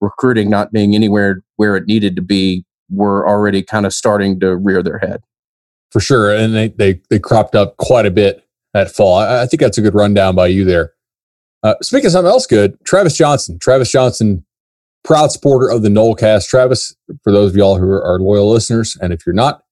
recruiting 0.00 0.50
not 0.50 0.72
being 0.72 0.94
anywhere 0.94 1.42
where 1.56 1.76
it 1.76 1.86
needed 1.86 2.16
to 2.16 2.22
be 2.22 2.64
were 2.90 3.28
already 3.28 3.62
kind 3.62 3.86
of 3.86 3.92
starting 3.92 4.40
to 4.40 4.56
rear 4.56 4.82
their 4.82 4.98
head. 4.98 5.22
For 5.90 6.00
sure. 6.00 6.34
And 6.34 6.54
they, 6.54 6.68
they, 6.68 7.00
they 7.10 7.18
cropped 7.18 7.54
up 7.54 7.76
quite 7.76 8.06
a 8.06 8.10
bit 8.10 8.44
that 8.74 8.90
fall. 8.90 9.18
I, 9.18 9.42
I 9.42 9.46
think 9.46 9.60
that's 9.60 9.78
a 9.78 9.82
good 9.82 9.94
rundown 9.94 10.34
by 10.34 10.48
you 10.48 10.64
there. 10.64 10.92
Uh, 11.62 11.74
speaking 11.82 12.06
of 12.06 12.12
something 12.12 12.30
else 12.30 12.46
good, 12.46 12.78
Travis 12.84 13.16
Johnson. 13.16 13.58
Travis 13.58 13.90
Johnson, 13.90 14.44
proud 15.02 15.32
supporter 15.32 15.70
of 15.70 15.82
the 15.82 15.88
Nolecast. 15.88 16.48
Travis, 16.48 16.94
for 17.24 17.32
those 17.32 17.50
of 17.50 17.56
y'all 17.56 17.78
who 17.78 17.90
are 17.90 18.20
loyal 18.20 18.50
listeners, 18.50 18.96
and 19.00 19.12
if 19.12 19.26
you're 19.26 19.34
not, 19.34 19.62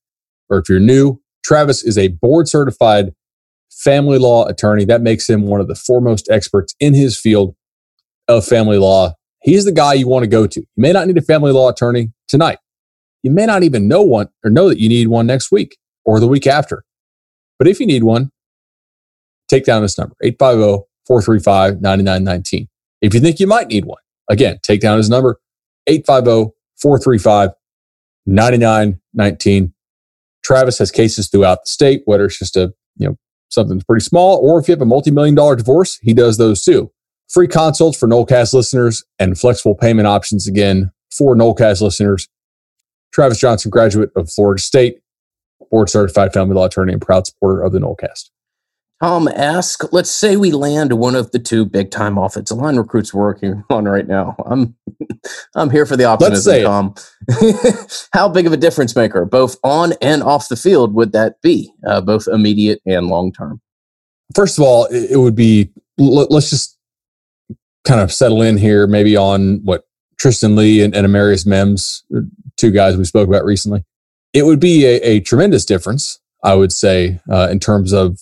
or 0.48 0.58
if 0.58 0.68
you're 0.68 0.80
new, 0.80 1.20
Travis 1.44 1.84
is 1.84 1.96
a 1.96 2.08
board 2.08 2.48
certified 2.48 3.14
family 3.70 4.18
law 4.18 4.46
attorney. 4.46 4.84
That 4.84 5.02
makes 5.02 5.28
him 5.28 5.42
one 5.42 5.60
of 5.60 5.68
the 5.68 5.74
foremost 5.74 6.28
experts 6.30 6.74
in 6.80 6.94
his 6.94 7.18
field 7.18 7.54
of 8.26 8.44
family 8.44 8.78
law. 8.78 9.14
He's 9.46 9.64
the 9.64 9.70
guy 9.70 9.94
you 9.94 10.08
want 10.08 10.24
to 10.24 10.28
go 10.28 10.48
to. 10.48 10.60
You 10.60 10.66
may 10.76 10.90
not 10.90 11.06
need 11.06 11.16
a 11.16 11.22
family 11.22 11.52
law 11.52 11.68
attorney 11.68 12.12
tonight. 12.26 12.58
You 13.22 13.30
may 13.30 13.46
not 13.46 13.62
even 13.62 13.86
know 13.86 14.02
one 14.02 14.28
or 14.44 14.50
know 14.50 14.68
that 14.68 14.80
you 14.80 14.88
need 14.88 15.06
one 15.06 15.24
next 15.24 15.52
week 15.52 15.78
or 16.04 16.18
the 16.18 16.26
week 16.26 16.48
after. 16.48 16.84
But 17.56 17.68
if 17.68 17.78
you 17.78 17.86
need 17.86 18.02
one, 18.02 18.32
take 19.46 19.64
down 19.64 19.82
this 19.82 19.96
number 19.96 20.16
850 20.20 20.88
435 21.06 21.80
9919. 21.80 22.68
If 23.00 23.14
you 23.14 23.20
think 23.20 23.38
you 23.38 23.46
might 23.46 23.68
need 23.68 23.84
one, 23.84 24.00
again, 24.28 24.58
take 24.64 24.80
down 24.80 24.96
his 24.98 25.08
number 25.08 25.38
850 25.86 26.52
435 26.82 27.50
9919. 28.26 29.72
Travis 30.42 30.78
has 30.78 30.90
cases 30.90 31.28
throughout 31.28 31.58
the 31.62 31.68
state, 31.68 32.02
whether 32.04 32.24
it's 32.24 32.40
just 32.40 32.56
a, 32.56 32.74
you 32.96 33.10
know, 33.10 33.16
something 33.50 33.80
pretty 33.82 34.04
small, 34.04 34.38
or 34.38 34.58
if 34.58 34.66
you 34.66 34.72
have 34.72 34.82
a 34.82 34.86
multi-million 34.86 35.36
dollar 35.36 35.54
divorce, 35.54 36.00
he 36.02 36.12
does 36.12 36.36
those 36.36 36.64
too. 36.64 36.90
Free 37.28 37.48
consults 37.48 37.98
for 37.98 38.06
Nolecast 38.06 38.54
listeners 38.54 39.04
and 39.18 39.38
flexible 39.38 39.74
payment 39.74 40.06
options 40.06 40.46
again 40.46 40.92
for 41.10 41.34
Nolecast 41.34 41.80
listeners. 41.80 42.28
Travis 43.12 43.38
Johnson, 43.38 43.70
graduate 43.70 44.10
of 44.16 44.30
Florida 44.30 44.60
State, 44.60 45.00
board 45.70 45.90
certified 45.90 46.32
family 46.32 46.54
law 46.54 46.66
attorney 46.66 46.92
and 46.92 47.02
proud 47.02 47.26
supporter 47.26 47.62
of 47.62 47.72
the 47.72 47.78
Nolecast. 47.78 48.30
Tom, 49.02 49.28
ask, 49.28 49.92
let's 49.92 50.10
say 50.10 50.36
we 50.36 50.52
land 50.52 50.94
one 50.94 51.14
of 51.14 51.30
the 51.32 51.38
two 51.38 51.66
big 51.66 51.90
time 51.90 52.16
offensive 52.16 52.56
line 52.56 52.76
recruits 52.76 53.12
we're 53.12 53.24
working 53.24 53.62
on 53.70 53.84
right 53.84 54.06
now. 54.06 54.36
I'm 54.46 54.74
I'm 55.54 55.70
here 55.70 55.84
for 55.84 55.96
the 55.96 56.04
optimism, 56.04 56.62
Tom. 56.62 56.94
How 58.12 58.28
big 58.28 58.46
of 58.46 58.52
a 58.52 58.56
difference 58.56 58.96
maker, 58.96 59.24
both 59.24 59.56
on 59.62 59.92
and 60.00 60.22
off 60.22 60.48
the 60.48 60.56
field, 60.56 60.94
would 60.94 61.12
that 61.12 61.42
be, 61.42 61.72
uh, 61.86 62.00
both 62.00 62.26
immediate 62.28 62.80
and 62.86 63.08
long 63.08 63.32
term? 63.32 63.60
First 64.34 64.58
of 64.58 64.64
all, 64.64 64.86
it 64.86 65.18
would 65.18 65.34
be 65.34 65.70
let's 65.98 66.50
just 66.50 66.75
kind 67.86 68.00
of 68.00 68.12
settle 68.12 68.42
in 68.42 68.58
here, 68.58 68.86
maybe 68.86 69.16
on 69.16 69.60
what 69.64 69.84
Tristan 70.18 70.56
Leigh 70.56 70.82
and, 70.82 70.94
and 70.94 71.06
Amarius 71.06 71.46
Mims, 71.46 72.04
uh, 72.14 72.20
two 72.56 72.70
guys 72.70 72.96
we 72.96 73.04
spoke 73.04 73.28
about 73.28 73.44
recently. 73.44 73.84
It 74.32 74.44
would 74.44 74.60
be 74.60 74.84
a, 74.84 75.00
a 75.02 75.20
tremendous 75.20 75.64
difference, 75.64 76.18
I 76.42 76.54
would 76.54 76.72
say, 76.72 77.20
uh, 77.30 77.48
in 77.50 77.60
terms 77.60 77.92
of 77.92 78.18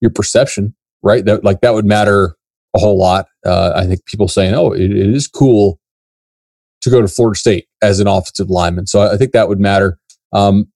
your 0.00 0.10
perception, 0.10 0.74
right? 1.02 1.24
That 1.24 1.44
like 1.44 1.60
that 1.60 1.74
would 1.74 1.84
matter 1.84 2.36
a 2.74 2.78
whole 2.78 2.98
lot. 2.98 3.26
Uh, 3.44 3.72
I 3.74 3.86
think 3.86 4.04
people 4.06 4.28
saying, 4.28 4.54
"Oh, 4.54 4.72
it, 4.72 4.90
it 4.90 5.14
is 5.14 5.26
cool 5.26 5.80
to 6.82 6.90
go 6.90 7.02
to 7.02 7.08
Florida 7.08 7.38
State 7.38 7.66
as 7.82 8.00
an 8.00 8.06
offensive 8.06 8.48
lineman," 8.48 8.86
so 8.86 9.00
I, 9.00 9.14
I 9.14 9.16
think 9.16 9.32
that 9.32 9.48
would 9.48 9.60
matter. 9.60 9.98
Um, 10.32 10.68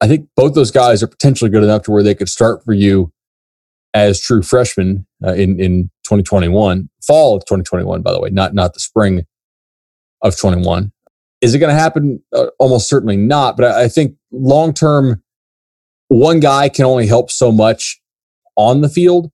I 0.00 0.08
think 0.08 0.28
both 0.36 0.54
those 0.54 0.70
guys 0.70 1.02
are 1.02 1.06
potentially 1.06 1.50
good 1.50 1.64
enough 1.64 1.82
to 1.84 1.90
where 1.90 2.02
they 2.02 2.14
could 2.14 2.28
start 2.28 2.64
for 2.64 2.74
you 2.74 3.12
as 3.94 4.20
true 4.20 4.42
freshmen 4.42 5.06
uh, 5.24 5.32
in 5.32 5.58
in 5.58 5.90
2021, 6.06 6.88
fall 7.06 7.36
of 7.36 7.44
2021, 7.44 8.02
by 8.02 8.12
the 8.12 8.20
way, 8.20 8.30
not 8.30 8.54
not 8.54 8.74
the 8.74 8.80
spring 8.80 9.24
of 10.22 10.38
21. 10.38 10.92
Is 11.40 11.54
it 11.54 11.58
going 11.58 11.74
to 11.74 11.78
happen? 11.78 12.22
Uh, 12.32 12.46
almost 12.58 12.88
certainly 12.88 13.16
not. 13.16 13.56
But 13.56 13.66
I, 13.66 13.84
I 13.84 13.88
think 13.88 14.16
long 14.32 14.72
term, 14.72 15.22
one 16.08 16.40
guy 16.40 16.68
can 16.68 16.84
only 16.84 17.06
help 17.06 17.30
so 17.30 17.52
much 17.52 18.00
on 18.56 18.80
the 18.80 18.88
field, 18.88 19.30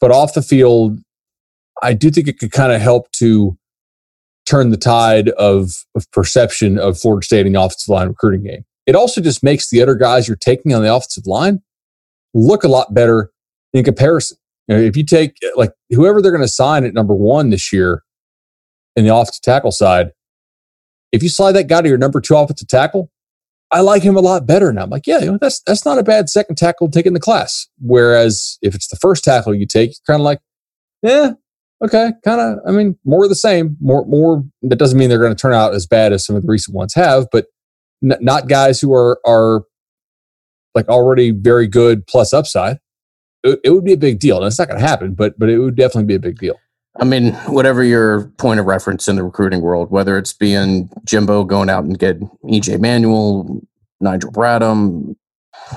but 0.00 0.10
off 0.10 0.34
the 0.34 0.42
field, 0.42 0.98
I 1.82 1.92
do 1.92 2.10
think 2.10 2.26
it 2.26 2.38
could 2.38 2.52
kind 2.52 2.72
of 2.72 2.80
help 2.80 3.10
to 3.12 3.56
turn 4.46 4.70
the 4.70 4.76
tide 4.76 5.28
of, 5.30 5.84
of 5.94 6.10
perception 6.12 6.78
of 6.78 6.98
Florida 6.98 7.24
State 7.24 7.46
in 7.46 7.52
the 7.52 7.60
offensive 7.60 7.88
line 7.88 8.08
recruiting 8.08 8.44
game. 8.44 8.64
It 8.86 8.94
also 8.94 9.20
just 9.20 9.42
makes 9.42 9.70
the 9.70 9.82
other 9.82 9.96
guys 9.96 10.28
you're 10.28 10.36
taking 10.36 10.72
on 10.72 10.82
the 10.82 10.94
offensive 10.94 11.26
line 11.26 11.62
look 12.34 12.64
a 12.64 12.68
lot 12.68 12.94
better 12.94 13.30
in 13.72 13.84
comparison. 13.84 14.38
You 14.68 14.76
know, 14.76 14.82
if 14.82 14.96
you 14.96 15.04
take 15.04 15.38
like 15.54 15.72
whoever 15.90 16.20
they're 16.20 16.32
going 16.32 16.42
to 16.42 16.48
sign 16.48 16.84
at 16.84 16.94
number 16.94 17.14
one 17.14 17.50
this 17.50 17.72
year 17.72 18.02
in 18.96 19.04
the 19.04 19.14
offensive 19.14 19.42
tackle 19.42 19.72
side, 19.72 20.10
if 21.12 21.22
you 21.22 21.28
slide 21.28 21.52
that 21.52 21.68
guy 21.68 21.82
to 21.82 21.88
your 21.88 21.98
number 21.98 22.20
two 22.20 22.36
offensive 22.36 22.68
tackle, 22.68 23.10
I 23.72 23.80
like 23.80 24.02
him 24.02 24.16
a 24.16 24.20
lot 24.20 24.46
better 24.46 24.72
now. 24.72 24.84
I'm 24.84 24.90
like, 24.90 25.06
yeah, 25.06 25.18
you 25.18 25.32
know, 25.32 25.38
that's 25.40 25.60
that's 25.66 25.84
not 25.84 25.98
a 25.98 26.02
bad 26.02 26.28
second 26.28 26.56
tackle 26.56 26.90
taking 26.90 27.14
the 27.14 27.20
class. 27.20 27.68
Whereas 27.80 28.58
if 28.62 28.74
it's 28.74 28.88
the 28.88 28.96
first 28.96 29.24
tackle 29.24 29.54
you 29.54 29.66
take, 29.66 29.90
you're 29.90 30.14
kind 30.14 30.20
of 30.20 30.24
like, 30.24 30.40
yeah, 31.02 31.32
okay, 31.84 32.12
kind 32.24 32.40
of. 32.40 32.58
I 32.66 32.70
mean, 32.70 32.96
more 33.04 33.24
of 33.24 33.28
the 33.28 33.36
same. 33.36 33.76
More, 33.80 34.04
more. 34.06 34.44
That 34.62 34.78
doesn't 34.78 34.98
mean 34.98 35.08
they're 35.08 35.18
going 35.18 35.34
to 35.34 35.40
turn 35.40 35.52
out 35.52 35.74
as 35.74 35.86
bad 35.86 36.12
as 36.12 36.24
some 36.24 36.36
of 36.36 36.42
the 36.42 36.48
recent 36.48 36.76
ones 36.76 36.94
have, 36.94 37.26
but 37.32 37.46
n- 38.02 38.18
not 38.20 38.48
guys 38.48 38.80
who 38.80 38.92
are 38.94 39.20
are 39.26 39.62
like 40.74 40.88
already 40.88 41.30
very 41.30 41.66
good 41.66 42.06
plus 42.06 42.32
upside. 42.32 42.78
It, 43.46 43.60
it 43.64 43.70
would 43.70 43.84
be 43.84 43.92
a 43.92 43.98
big 43.98 44.18
deal, 44.18 44.38
and 44.38 44.46
it's 44.46 44.58
not 44.58 44.68
going 44.68 44.80
to 44.80 44.86
happen, 44.86 45.14
but 45.14 45.38
but 45.38 45.48
it 45.48 45.58
would 45.58 45.76
definitely 45.76 46.04
be 46.04 46.14
a 46.14 46.20
big 46.20 46.38
deal. 46.38 46.56
I 46.98 47.04
mean, 47.04 47.34
whatever 47.46 47.84
your 47.84 48.28
point 48.38 48.58
of 48.58 48.66
reference 48.66 49.06
in 49.06 49.16
the 49.16 49.22
recruiting 49.22 49.60
world, 49.60 49.90
whether 49.90 50.16
it's 50.16 50.32
being 50.32 50.88
Jimbo 51.04 51.44
going 51.44 51.68
out 51.68 51.84
and 51.84 51.98
get 51.98 52.18
EJ 52.44 52.80
Manuel, 52.80 53.60
Nigel 54.00 54.32
Bradham, 54.32 55.14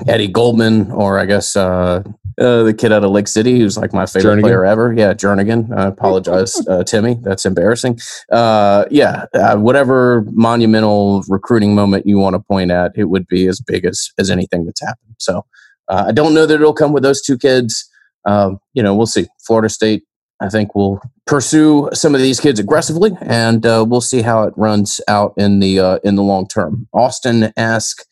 Eddie 0.08 0.28
Goldman, 0.28 0.90
or 0.90 1.18
I 1.18 1.26
guess 1.26 1.56
uh, 1.56 2.02
uh, 2.40 2.62
the 2.62 2.72
kid 2.72 2.92
out 2.92 3.04
of 3.04 3.10
Lake 3.10 3.28
City 3.28 3.58
who's 3.58 3.76
like 3.76 3.92
my 3.92 4.06
favorite 4.06 4.36
Jernigan. 4.36 4.42
player 4.42 4.64
ever. 4.64 4.94
Yeah, 4.96 5.12
Jernigan. 5.12 5.76
I 5.76 5.86
apologize, 5.86 6.56
uh, 6.68 6.84
Timmy. 6.84 7.18
That's 7.22 7.44
embarrassing. 7.44 7.98
Uh, 8.32 8.86
yeah, 8.90 9.26
uh, 9.34 9.56
whatever 9.56 10.24
monumental 10.32 11.22
recruiting 11.28 11.74
moment 11.74 12.06
you 12.06 12.18
want 12.18 12.34
to 12.34 12.40
point 12.40 12.70
at, 12.70 12.92
it 12.96 13.04
would 13.04 13.26
be 13.26 13.46
as 13.46 13.60
big 13.60 13.84
as 13.84 14.10
as 14.18 14.30
anything 14.30 14.64
that's 14.64 14.80
happened. 14.80 15.16
So 15.18 15.44
uh, 15.90 16.04
I 16.08 16.12
don't 16.12 16.32
know 16.32 16.46
that 16.46 16.54
it'll 16.54 16.72
come 16.72 16.92
with 16.92 17.02
those 17.02 17.20
two 17.20 17.36
kids. 17.36 17.88
Um, 18.24 18.60
you 18.72 18.82
know, 18.82 18.94
we'll 18.94 19.06
see. 19.06 19.26
Florida 19.44 19.68
State 19.68 20.04
I 20.40 20.48
think 20.48 20.74
we'll 20.74 21.00
pursue 21.26 21.90
some 21.92 22.14
of 22.14 22.20
these 22.20 22.40
kids 22.40 22.58
aggressively, 22.58 23.12
and 23.20 23.64
uh, 23.66 23.84
we'll 23.86 24.00
see 24.00 24.22
how 24.22 24.44
it 24.44 24.54
runs 24.56 25.00
out 25.06 25.34
in 25.36 25.60
the 25.60 25.78
uh, 25.78 25.98
in 26.02 26.16
the 26.16 26.22
long 26.22 26.48
term. 26.48 26.88
Austin 26.94 27.52
asks, 27.58 28.04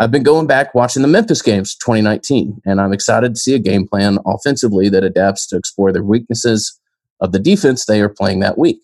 "I've 0.00 0.10
been 0.10 0.24
going 0.24 0.48
back 0.48 0.74
watching 0.74 1.02
the 1.02 1.08
Memphis 1.08 1.40
games 1.40 1.76
2019, 1.76 2.60
and 2.66 2.80
I'm 2.80 2.92
excited 2.92 3.34
to 3.34 3.40
see 3.40 3.54
a 3.54 3.60
game 3.60 3.86
plan 3.86 4.18
offensively 4.26 4.88
that 4.88 5.04
adapts 5.04 5.46
to 5.48 5.56
explore 5.56 5.92
the 5.92 6.02
weaknesses 6.02 6.78
of 7.20 7.30
the 7.30 7.38
defense 7.38 7.84
they 7.84 8.00
are 8.00 8.08
playing 8.08 8.40
that 8.40 8.58
week. 8.58 8.80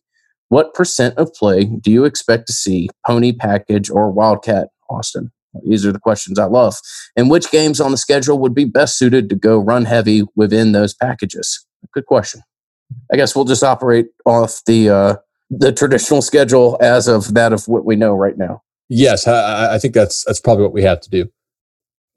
What 0.48 0.72
percent 0.74 1.16
of 1.16 1.34
play 1.34 1.64
do 1.64 1.90
you 1.90 2.04
expect 2.04 2.46
to 2.46 2.52
see 2.52 2.88
pony 3.04 3.32
package 3.32 3.90
or 3.90 4.08
wildcat, 4.10 4.68
Austin?" 4.88 5.32
These 5.62 5.86
are 5.86 5.92
the 5.92 6.00
questions 6.00 6.38
I 6.38 6.46
love. 6.46 6.76
And 7.16 7.30
which 7.30 7.50
games 7.50 7.80
on 7.80 7.90
the 7.90 7.96
schedule 7.96 8.38
would 8.38 8.54
be 8.54 8.64
best 8.64 8.98
suited 8.98 9.28
to 9.30 9.36
go 9.36 9.58
run 9.58 9.84
heavy 9.84 10.22
within 10.34 10.72
those 10.72 10.94
packages? 10.94 11.64
Good 11.92 12.06
question. 12.06 12.42
I 13.12 13.16
guess 13.16 13.34
we'll 13.34 13.44
just 13.44 13.62
operate 13.62 14.06
off 14.24 14.62
the 14.66 14.90
uh, 14.90 15.16
the 15.50 15.72
traditional 15.72 16.22
schedule 16.22 16.76
as 16.80 17.08
of 17.08 17.34
that 17.34 17.52
of 17.52 17.68
what 17.68 17.84
we 17.84 17.96
know 17.96 18.14
right 18.14 18.36
now. 18.36 18.62
Yes, 18.88 19.26
I, 19.26 19.74
I 19.74 19.78
think 19.78 19.94
that's 19.94 20.24
that's 20.24 20.40
probably 20.40 20.64
what 20.64 20.72
we 20.72 20.82
have 20.82 21.00
to 21.00 21.10
do. 21.10 21.30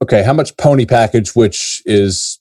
Okay, 0.02 0.24
how 0.24 0.34
much 0.34 0.56
pony 0.58 0.86
package, 0.86 1.36
which 1.36 1.82
is 1.86 2.40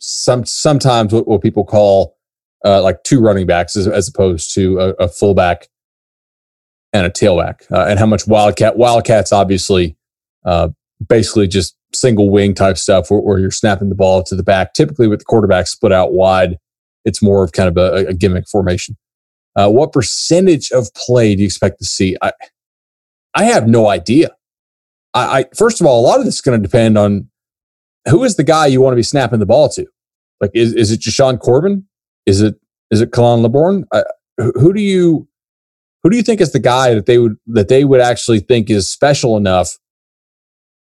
some 0.00 0.44
sometimes 0.44 1.12
what, 1.12 1.28
what 1.28 1.42
people 1.42 1.64
call 1.64 2.16
uh, 2.64 2.82
like 2.82 3.02
two 3.04 3.20
running 3.20 3.46
backs 3.46 3.76
as, 3.76 3.86
as 3.86 4.08
opposed 4.08 4.52
to 4.54 4.78
a, 4.80 4.88
a, 5.04 5.08
fullback 5.08 5.68
and 6.92 7.06
a 7.06 7.10
tailback, 7.10 7.70
uh, 7.70 7.86
and 7.88 7.98
how 7.98 8.06
much 8.06 8.26
wildcat 8.26 8.76
wildcats 8.76 9.32
obviously 9.32 9.96
uh, 10.44 10.68
basically 11.08 11.46
just 11.46 11.76
single 11.94 12.30
wing 12.30 12.54
type 12.54 12.76
stuff 12.76 13.10
where, 13.10 13.20
where, 13.20 13.38
you're 13.38 13.50
snapping 13.50 13.88
the 13.88 13.94
ball 13.94 14.22
to 14.22 14.36
the 14.36 14.42
back, 14.42 14.74
typically 14.74 15.08
with 15.08 15.20
the 15.20 15.24
quarterback 15.24 15.66
split 15.66 15.92
out 15.92 16.12
wide 16.12 16.58
it's 17.08 17.22
more 17.22 17.42
of 17.42 17.52
kind 17.52 17.68
of 17.68 17.76
a, 17.76 18.08
a 18.08 18.14
gimmick 18.14 18.46
formation. 18.48 18.96
Uh, 19.56 19.68
what 19.68 19.92
percentage 19.92 20.70
of 20.70 20.92
play 20.94 21.34
do 21.34 21.40
you 21.40 21.46
expect 21.46 21.78
to 21.78 21.84
see? 21.84 22.16
I, 22.22 22.32
I 23.34 23.44
have 23.44 23.66
no 23.66 23.88
idea. 23.88 24.30
I, 25.14 25.40
I 25.40 25.44
first 25.56 25.80
of 25.80 25.86
all, 25.86 26.00
a 26.00 26.06
lot 26.06 26.18
of 26.18 26.26
this 26.26 26.36
is 26.36 26.40
going 26.40 26.60
to 26.60 26.62
depend 26.62 26.98
on 26.98 27.28
who 28.08 28.24
is 28.24 28.36
the 28.36 28.44
guy 28.44 28.66
you 28.66 28.80
want 28.80 28.92
to 28.92 28.96
be 28.96 29.02
snapping 29.02 29.40
the 29.40 29.46
ball 29.46 29.68
to. 29.70 29.86
Like, 30.40 30.50
is 30.54 30.74
is 30.74 30.92
it 30.92 31.00
Jashaun 31.00 31.40
Corbin? 31.40 31.86
Is 32.26 32.40
it 32.40 32.56
is 32.90 33.00
it 33.00 33.10
Khalan 33.10 33.42
Laborn? 33.42 33.84
Uh, 33.90 34.04
who 34.36 34.72
do 34.72 34.80
you 34.80 35.26
who 36.02 36.10
do 36.10 36.16
you 36.16 36.22
think 36.22 36.40
is 36.40 36.52
the 36.52 36.60
guy 36.60 36.94
that 36.94 37.06
they 37.06 37.18
would 37.18 37.36
that 37.46 37.68
they 37.68 37.84
would 37.84 38.00
actually 38.00 38.40
think 38.40 38.70
is 38.70 38.88
special 38.88 39.36
enough 39.36 39.76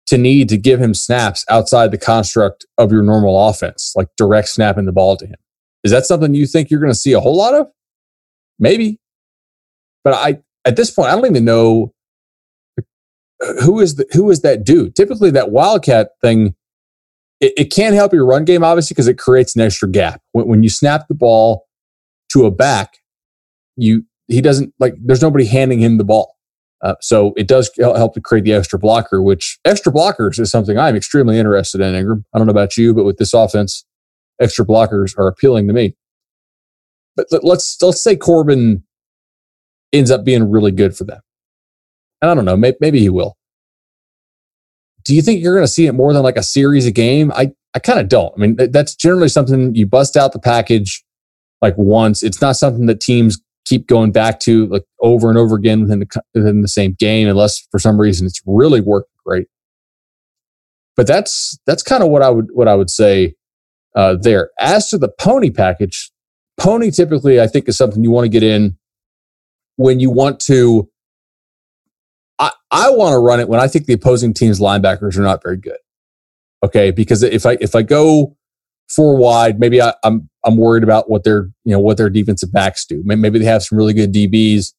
to 0.10 0.18
need 0.18 0.50
to 0.50 0.58
give 0.58 0.82
him 0.82 0.94
snaps 0.94 1.46
outside 1.50 1.92
the 1.92 1.98
construct 1.98 2.66
of 2.78 2.92
your 2.92 3.04
normal 3.04 3.48
offense, 3.48 3.94
like 3.96 4.08
direct 4.18 4.50
snapping 4.50 4.86
the 4.86 4.92
ball 4.92 5.16
to 5.16 5.26
him? 5.26 5.38
Is 5.84 5.92
that 5.92 6.06
something 6.06 6.34
you 6.34 6.48
think 6.48 6.70
you're 6.70 6.80
going 6.80 6.92
to 6.92 6.98
see 6.98 7.14
a 7.14 7.20
whole 7.20 7.38
lot 7.38 7.54
of? 7.54 7.68
Maybe. 8.58 9.00
But 10.04 10.14
I 10.14 10.40
at 10.66 10.76
this 10.76 10.92
point 10.92 11.10
I 11.10 11.16
don't 11.16 11.26
even 11.28 11.46
know 11.46 11.94
who 13.62 13.80
is 13.80 13.96
the, 13.96 14.06
who 14.12 14.30
is 14.32 14.42
that 14.42 14.66
dude. 14.66 14.96
Typically 14.96 15.32
that 15.32 15.52
wildcat 15.52 16.12
thing 16.22 16.56
it, 17.40 17.54
it 17.56 17.66
can't 17.66 17.96
help 17.96 18.12
your 18.12 18.26
run 18.26 18.46
game 18.46 18.64
obviously 18.64 18.96
because 18.96 19.08
it 19.08 19.18
creates 19.18 19.56
an 19.56 19.62
extra 19.62 19.88
gap. 19.88 20.22
When, 20.32 20.48
when 20.48 20.64
you 20.64 20.70
snap 20.70 21.08
the 21.08 21.16
ball 21.16 21.68
to 22.34 22.46
a 22.46 22.52
back, 22.52 22.98
you 23.78 24.06
he 24.28 24.42
doesn't 24.42 24.74
like 24.80 24.96
there's 25.00 25.22
nobody 25.22 25.46
handing 25.46 25.80
him 25.80 25.98
the 25.98 26.04
ball. 26.04 26.36
Uh, 26.82 26.96
so 27.02 27.34
it 27.36 27.48
does 27.48 27.70
help 27.78 28.14
to 28.14 28.22
create 28.22 28.46
the 28.46 28.54
extra 28.54 28.80
blocker, 28.80 29.22
which 29.22 29.60
extra 29.66 29.92
blockers 29.92 30.40
is 30.40 30.50
something 30.50 30.78
I'm 30.78 30.96
extremely 30.96 31.38
interested 31.38 31.82
in, 31.82 31.94
Ingram. 31.94 32.26
I 32.34 32.38
don't 32.38 32.48
know 32.48 32.52
about 32.52 32.78
you, 32.78 32.94
but 32.94 33.04
with 33.04 33.18
this 33.18 33.34
offense, 33.34 33.86
extra 34.40 34.66
blockers 34.66 35.18
are 35.18 35.28
appealing 35.28 35.68
to 35.68 35.74
me. 35.74 35.96
But 37.18 37.28
let's 37.44 37.82
let's 37.82 38.02
say 38.02 38.16
Corbin 38.16 38.84
ends 39.92 40.10
up 40.10 40.24
being 40.24 40.50
really 40.50 40.72
good 40.72 40.96
for 40.96 41.04
them. 41.04 41.20
And 42.22 42.32
I 42.32 42.34
don't 42.34 42.46
know, 42.46 42.56
maybe, 42.56 42.78
maybe 42.80 43.00
he 43.00 43.10
will. 43.10 43.38
Do 45.04 45.16
you 45.16 45.22
think 45.22 45.42
you're 45.42 45.56
going 45.56 45.66
to 45.66 45.72
see 45.72 45.88
it 45.88 45.94
more 45.94 46.14
than 46.14 46.24
like 46.24 46.38
a 46.38 46.44
series 46.44 46.86
a 46.86 46.92
game? 46.92 47.32
I 47.36 47.52
I 47.74 47.80
kind 47.80 48.00
of 48.00 48.08
don't. 48.08 48.34
I 48.36 48.40
mean, 48.40 48.56
that's 48.72 48.96
generally 48.96 49.30
something 49.30 49.76
you 49.76 49.86
bust 49.86 50.16
out 50.16 50.32
the 50.32 50.40
package 50.40 51.04
like 51.62 51.78
once. 51.78 52.24
It's 52.24 52.42
not 52.42 52.56
something 52.56 52.86
that 52.86 53.02
teams 53.02 53.40
keep 53.70 53.88
going 53.88 54.12
back 54.12 54.40
to 54.42 54.66
like 54.68 54.86
over 55.02 55.30
and 55.30 55.38
over 55.38 55.56
again 55.56 55.82
within 55.84 56.00
the 56.00 56.24
within 56.34 56.62
the 56.64 56.68
same 56.68 56.96
game, 56.98 57.28
unless 57.30 57.68
for 57.72 57.80
some 57.80 58.02
reason 58.02 58.26
it's 58.28 58.42
really 58.48 58.82
working 58.82 59.08
great. 59.26 59.48
but 60.96 61.08
that's 61.08 61.58
that's 61.66 61.82
kind 61.82 62.04
of 62.04 62.10
what 62.10 62.22
I 62.22 62.30
would 62.30 62.48
what 62.52 62.68
I 62.68 62.76
would 62.76 62.90
say 62.90 63.36
uh, 63.96 64.18
there. 64.22 64.50
As 64.60 64.90
to 64.90 64.98
the 64.98 65.08
pony 65.08 65.50
package, 65.50 66.12
pony 66.60 66.92
typically 66.92 67.40
I 67.40 67.48
think 67.48 67.70
is 67.70 67.78
something 67.78 68.04
you 68.04 68.12
want 68.12 68.26
to 68.26 68.30
get 68.30 68.44
in 68.44 68.78
when 69.78 70.02
you 70.02 70.10
want 70.10 70.42
to. 70.42 70.90
I, 72.38 72.52
I 72.72 72.90
want 72.92 73.14
to 73.14 73.20
run 73.20 73.40
it 73.40 73.50
when 73.50 73.62
I 73.62 73.68
think 73.70 73.86
the 73.86 73.94
opposing 73.94 74.34
team's 74.34 74.60
linebackers 74.60 75.18
are 75.18 75.22
not 75.22 75.42
very 75.42 75.58
good. 75.58 75.78
Okay, 76.66 76.92
because 76.92 77.24
if 77.24 77.46
I 77.46 77.58
if 77.62 77.76
I 77.76 77.82
go 77.82 78.36
four 78.90 79.16
wide, 79.16 79.58
maybe 79.58 79.82
I, 79.82 79.94
I'm 80.04 80.29
I'm 80.46 80.58
worried 80.58 80.84
about 80.84 81.10
what 81.10 81.24
their 81.24 81.50
you 81.66 81.72
know 81.72 81.80
what 81.80 81.98
their 81.98 82.10
defensive 82.10 82.52
backs 82.52 82.86
do. 82.86 83.02
Maybe 83.04 83.40
they 83.40 83.46
have 83.46 83.64
some 83.64 83.78
really 83.78 83.94
good 83.94 84.14
DBs, 84.14 84.74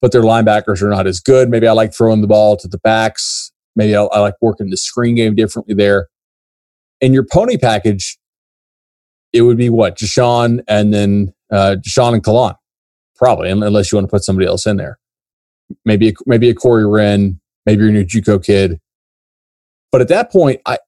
but 0.00 0.12
their 0.12 0.22
linebackers 0.22 0.82
are 0.82 0.88
not 0.88 1.06
as 1.06 1.20
good. 1.20 1.48
Maybe 1.48 1.66
I 1.66 1.72
like 1.72 1.94
throwing 1.94 2.20
the 2.20 2.26
ball 2.26 2.56
to 2.58 2.68
the 2.68 2.78
backs. 2.78 3.52
Maybe 3.76 3.94
I, 3.94 4.02
I 4.02 4.20
like 4.20 4.34
working 4.40 4.70
the 4.70 4.76
screen 4.76 5.14
game 5.14 5.34
differently 5.34 5.74
there. 5.74 6.08
In 7.00 7.12
your 7.12 7.24
pony 7.24 7.56
package, 7.56 8.18
it 9.32 9.42
would 9.42 9.56
be 9.56 9.68
what 9.68 9.98
Deshaun 9.98 10.62
and 10.66 10.92
then 10.92 11.32
uh, 11.50 11.76
Deshaun 11.78 12.14
and 12.14 12.22
Khalan, 12.22 12.56
probably, 13.16 13.50
unless 13.50 13.92
you 13.92 13.96
want 13.96 14.08
to 14.08 14.10
put 14.10 14.24
somebody 14.24 14.46
else 14.46 14.66
in 14.66 14.76
there. 14.76 14.98
Maybe 15.84 16.08
a, 16.08 16.12
maybe 16.26 16.50
a 16.50 16.54
Corey 16.54 16.86
Wren, 16.86 17.40
maybe 17.64 17.82
your 17.84 17.92
new 17.92 18.04
JUCO 18.04 18.44
kid. 18.44 18.80
But 19.92 20.00
at 20.00 20.08
that 20.08 20.30
point, 20.32 20.60
I 20.66 20.78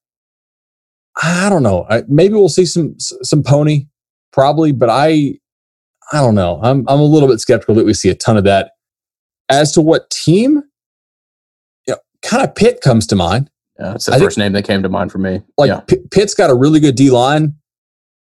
I 1.21 1.49
don't 1.49 1.63
know. 1.63 1.85
I, 1.89 2.03
maybe 2.07 2.33
we'll 2.33 2.49
see 2.49 2.65
some 2.65 2.95
some 2.97 3.43
pony, 3.43 3.85
probably, 4.31 4.71
but 4.71 4.89
I 4.89 5.35
I 6.11 6.21
don't 6.21 6.35
know. 6.35 6.59
I'm 6.63 6.85
I'm 6.87 6.99
a 6.99 7.03
little 7.03 7.29
bit 7.29 7.39
skeptical 7.39 7.75
that 7.75 7.85
we 7.85 7.93
see 7.93 8.09
a 8.09 8.15
ton 8.15 8.37
of 8.37 8.43
that. 8.45 8.71
As 9.49 9.71
to 9.73 9.81
what 9.81 10.09
team, 10.09 10.63
you 11.87 11.93
know, 11.93 11.97
kind 12.21 12.43
of 12.43 12.55
Pitt 12.55 12.81
comes 12.81 13.05
to 13.07 13.15
mind. 13.15 13.49
Yeah, 13.79 13.91
that's 13.91 14.05
the 14.05 14.13
I 14.13 14.19
first 14.19 14.37
think, 14.37 14.45
name 14.45 14.53
that 14.53 14.65
came 14.65 14.83
to 14.83 14.89
mind 14.89 15.11
for 15.11 15.17
me. 15.17 15.41
Like 15.57 15.67
yeah. 15.67 15.81
P- 15.81 15.97
Pitt's 16.11 16.33
got 16.33 16.49
a 16.49 16.55
really 16.55 16.79
good 16.79 16.95
D 16.95 17.11
line, 17.11 17.55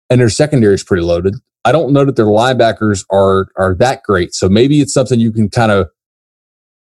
and 0.08 0.20
their 0.20 0.30
secondary 0.30 0.74
is 0.74 0.84
pretty 0.84 1.02
loaded. 1.02 1.34
I 1.64 1.72
don't 1.72 1.92
know 1.92 2.04
that 2.04 2.16
their 2.16 2.26
linebackers 2.26 3.04
are 3.10 3.48
are 3.56 3.74
that 3.76 4.02
great. 4.04 4.34
So 4.34 4.48
maybe 4.48 4.80
it's 4.80 4.94
something 4.94 5.20
you 5.20 5.32
can 5.32 5.50
kind 5.50 5.72
of 5.72 5.88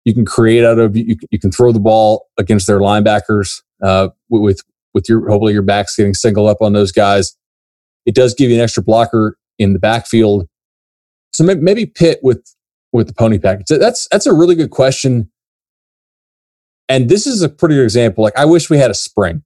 you 0.05 0.13
can 0.13 0.25
create 0.25 0.63
out 0.63 0.79
of. 0.79 0.95
You, 0.95 1.15
you 1.31 1.39
can 1.39 1.51
throw 1.51 1.71
the 1.71 1.79
ball 1.79 2.27
against 2.37 2.67
their 2.67 2.79
linebackers 2.79 3.61
uh, 3.83 4.09
with 4.29 4.61
with 4.93 5.07
your 5.07 5.27
hopefully 5.29 5.53
your 5.53 5.61
backs 5.61 5.95
getting 5.95 6.13
singled 6.13 6.49
up 6.49 6.61
on 6.61 6.73
those 6.73 6.91
guys. 6.91 7.35
It 8.05 8.15
does 8.15 8.33
give 8.33 8.49
you 8.49 8.55
an 8.57 8.61
extra 8.61 8.83
blocker 8.83 9.37
in 9.59 9.73
the 9.73 9.79
backfield. 9.79 10.47
So 11.33 11.43
maybe, 11.43 11.61
maybe 11.61 11.85
Pitt 11.85 12.19
with 12.23 12.43
with 12.91 13.07
the 13.07 13.13
pony 13.13 13.39
package. 13.39 13.67
That's 13.67 14.07
that's 14.11 14.25
a 14.25 14.33
really 14.33 14.55
good 14.55 14.71
question. 14.71 15.31
And 16.89 17.09
this 17.09 17.25
is 17.25 17.41
a 17.41 17.49
pretty 17.49 17.75
good 17.75 17.83
example. 17.83 18.23
Like 18.23 18.37
I 18.37 18.45
wish 18.45 18.69
we 18.69 18.77
had 18.77 18.91
a 18.91 18.95
spring, 18.95 19.43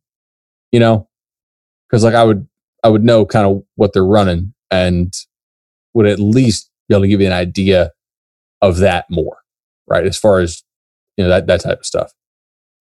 you 0.71 0.79
know, 0.79 1.07
because 1.87 2.03
like 2.03 2.15
I 2.15 2.23
would 2.23 2.47
I 2.83 2.89
would 2.89 3.03
know 3.03 3.25
kind 3.25 3.47
of 3.47 3.63
what 3.75 3.93
they're 3.93 4.05
running 4.05 4.53
and 4.71 5.13
would 5.93 6.07
at 6.07 6.19
least 6.19 6.71
be 6.87 6.95
able 6.95 7.03
to 7.03 7.07
give 7.07 7.21
you 7.21 7.27
an 7.27 7.33
idea 7.33 7.91
of 8.61 8.77
that 8.77 9.05
more, 9.09 9.37
right? 9.87 10.05
As 10.05 10.17
far 10.17 10.39
as 10.39 10.63
you 11.17 11.23
know 11.23 11.29
that 11.29 11.47
that 11.47 11.61
type 11.61 11.79
of 11.79 11.85
stuff. 11.85 12.11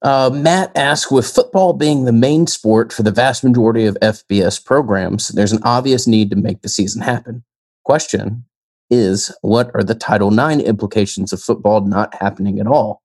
Uh, 0.05 0.29
Matt 0.29 0.71
asks, 0.77 1.11
with 1.11 1.27
football 1.27 1.73
being 1.73 2.05
the 2.05 2.13
main 2.13 2.47
sport 2.47 2.93
for 2.93 3.03
the 3.03 3.11
vast 3.11 3.43
majority 3.43 3.87
of 3.87 3.97
FBS 4.03 4.63
programs, 4.63 5.29
there's 5.29 5.53
an 5.53 5.63
obvious 5.63 6.07
need 6.07 6.29
to 6.29 6.37
make 6.37 6.61
the 6.61 6.69
season 6.69 7.01
happen. 7.01 7.43
Question 7.85 8.45
is, 8.91 9.35
what 9.41 9.71
are 9.73 9.83
the 9.83 9.95
Title 9.95 10.31
IX 10.39 10.63
implications 10.63 11.33
of 11.33 11.41
football 11.41 11.81
not 11.81 12.15
happening 12.17 12.61
at 12.61 12.67
all? 12.67 13.03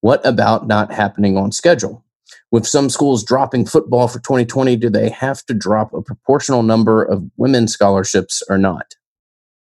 What 0.00 0.24
about 0.24 0.66
not 0.66 0.90
happening 0.90 1.36
on 1.36 1.52
schedule? 1.52 2.02
With 2.50 2.66
some 2.66 2.88
schools 2.88 3.22
dropping 3.22 3.66
football 3.66 4.08
for 4.08 4.18
2020, 4.20 4.76
do 4.76 4.88
they 4.88 5.10
have 5.10 5.44
to 5.44 5.52
drop 5.52 5.92
a 5.92 6.00
proportional 6.00 6.62
number 6.62 7.02
of 7.02 7.22
women's 7.36 7.74
scholarships 7.74 8.42
or 8.48 8.56
not? 8.56 8.94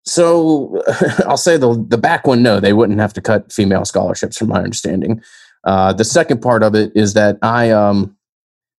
So 0.06 0.82
I'll 1.26 1.36
say 1.36 1.58
the 1.58 1.84
the 1.88 1.98
back 1.98 2.28
one, 2.28 2.44
no, 2.44 2.62
they 2.62 2.74
wouldn't 2.74 3.00
have 3.00 3.14
to 3.14 3.22
cut 3.22 3.52
female 3.52 3.84
scholarships, 3.84 4.38
from 4.38 4.50
my 4.50 4.62
understanding. 4.62 5.22
Uh, 5.66 5.94
the 5.94 6.04
second 6.04 6.42
part 6.42 6.64
of 6.64 6.76
it 6.76 6.92
is 6.96 7.14
that 7.14 7.38
I, 7.42 7.72
um, 7.72 8.16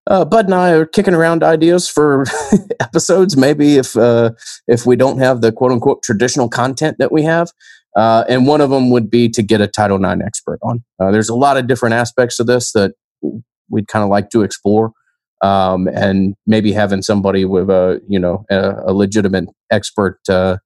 uh, 0.09 0.25
Bud 0.25 0.47
and 0.47 0.55
I 0.55 0.71
are 0.71 0.87
kicking 0.87 1.15
around 1.15 1.43
ideas 1.43 1.89
for 1.89 2.25
episodes. 2.81 3.37
Maybe 3.37 3.77
if 3.77 3.97
uh, 3.97 4.31
if 4.69 4.87
we 4.87 4.95
don't 4.95 5.19
have 5.19 5.41
the 5.41 5.51
quote 5.51 5.73
unquote 5.73 6.03
traditional 6.03 6.49
content 6.49 6.97
that 6.99 7.11
we 7.11 7.23
have, 7.25 7.51
uh, 7.97 8.25
and 8.29 8.47
one 8.47 8.61
of 8.61 8.71
them 8.71 8.91
would 8.91 9.11
be 9.11 9.29
to 9.31 9.43
get 9.43 9.61
a 9.61 9.67
Title 9.67 10.03
IX 10.03 10.23
expert 10.25 10.61
on. 10.63 10.85
Uh, 11.01 11.11
there's 11.11 11.29
a 11.29 11.35
lot 11.35 11.57
of 11.57 11.67
different 11.67 11.95
aspects 11.95 12.39
of 12.39 12.47
this 12.47 12.73
that 12.73 12.93
we'd 13.69 13.89
kind 13.89 14.05
of 14.05 14.09
like 14.09 14.31
to 14.31 14.43
explore, 14.43 14.93
um, 15.43 15.89
and 15.89 16.35
maybe 16.47 16.71
having 16.71 17.03
somebody 17.03 17.45
with 17.45 17.69
a 17.69 18.01
you 18.07 18.19
know 18.19 18.45
a, 18.49 18.75
a 18.87 18.93
legitimate 18.93 19.49
expert 19.73 20.21
uh, 20.29 20.59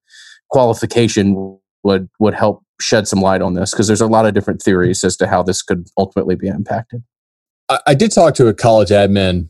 qualification 0.50 1.58
would 1.82 2.10
would 2.18 2.34
help 2.34 2.62
shed 2.80 3.06
some 3.06 3.20
light 3.20 3.42
on 3.42 3.54
this 3.54 3.70
because 3.70 3.86
there's 3.86 4.00
a 4.00 4.06
lot 4.06 4.26
of 4.26 4.34
different 4.34 4.62
theories 4.62 5.04
as 5.04 5.16
to 5.18 5.26
how 5.26 5.42
this 5.42 5.62
could 5.62 5.88
ultimately 5.98 6.34
be 6.34 6.48
impacted. 6.48 7.02
I, 7.68 7.80
I 7.88 7.94
did 7.94 8.12
talk 8.12 8.34
to 8.36 8.48
a 8.48 8.54
college 8.54 8.88
admin 8.88 9.48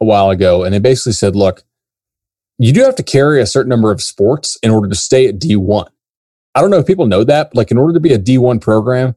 a 0.00 0.04
while 0.04 0.30
ago, 0.30 0.64
and 0.64 0.74
they 0.74 0.78
basically 0.78 1.12
said, 1.12 1.36
look, 1.36 1.62
you 2.58 2.72
do 2.72 2.82
have 2.82 2.96
to 2.96 3.02
carry 3.02 3.40
a 3.40 3.46
certain 3.46 3.70
number 3.70 3.90
of 3.90 4.02
sports 4.02 4.56
in 4.62 4.70
order 4.70 4.88
to 4.88 4.94
stay 4.94 5.26
at 5.26 5.38
D1. 5.38 5.88
I 6.54 6.60
don't 6.60 6.70
know 6.70 6.78
if 6.78 6.86
people 6.86 7.06
know 7.06 7.24
that. 7.24 7.54
Like, 7.54 7.70
in 7.70 7.78
order 7.78 7.92
to 7.94 8.00
be 8.00 8.12
a 8.12 8.18
D1 8.18 8.60
program, 8.60 9.16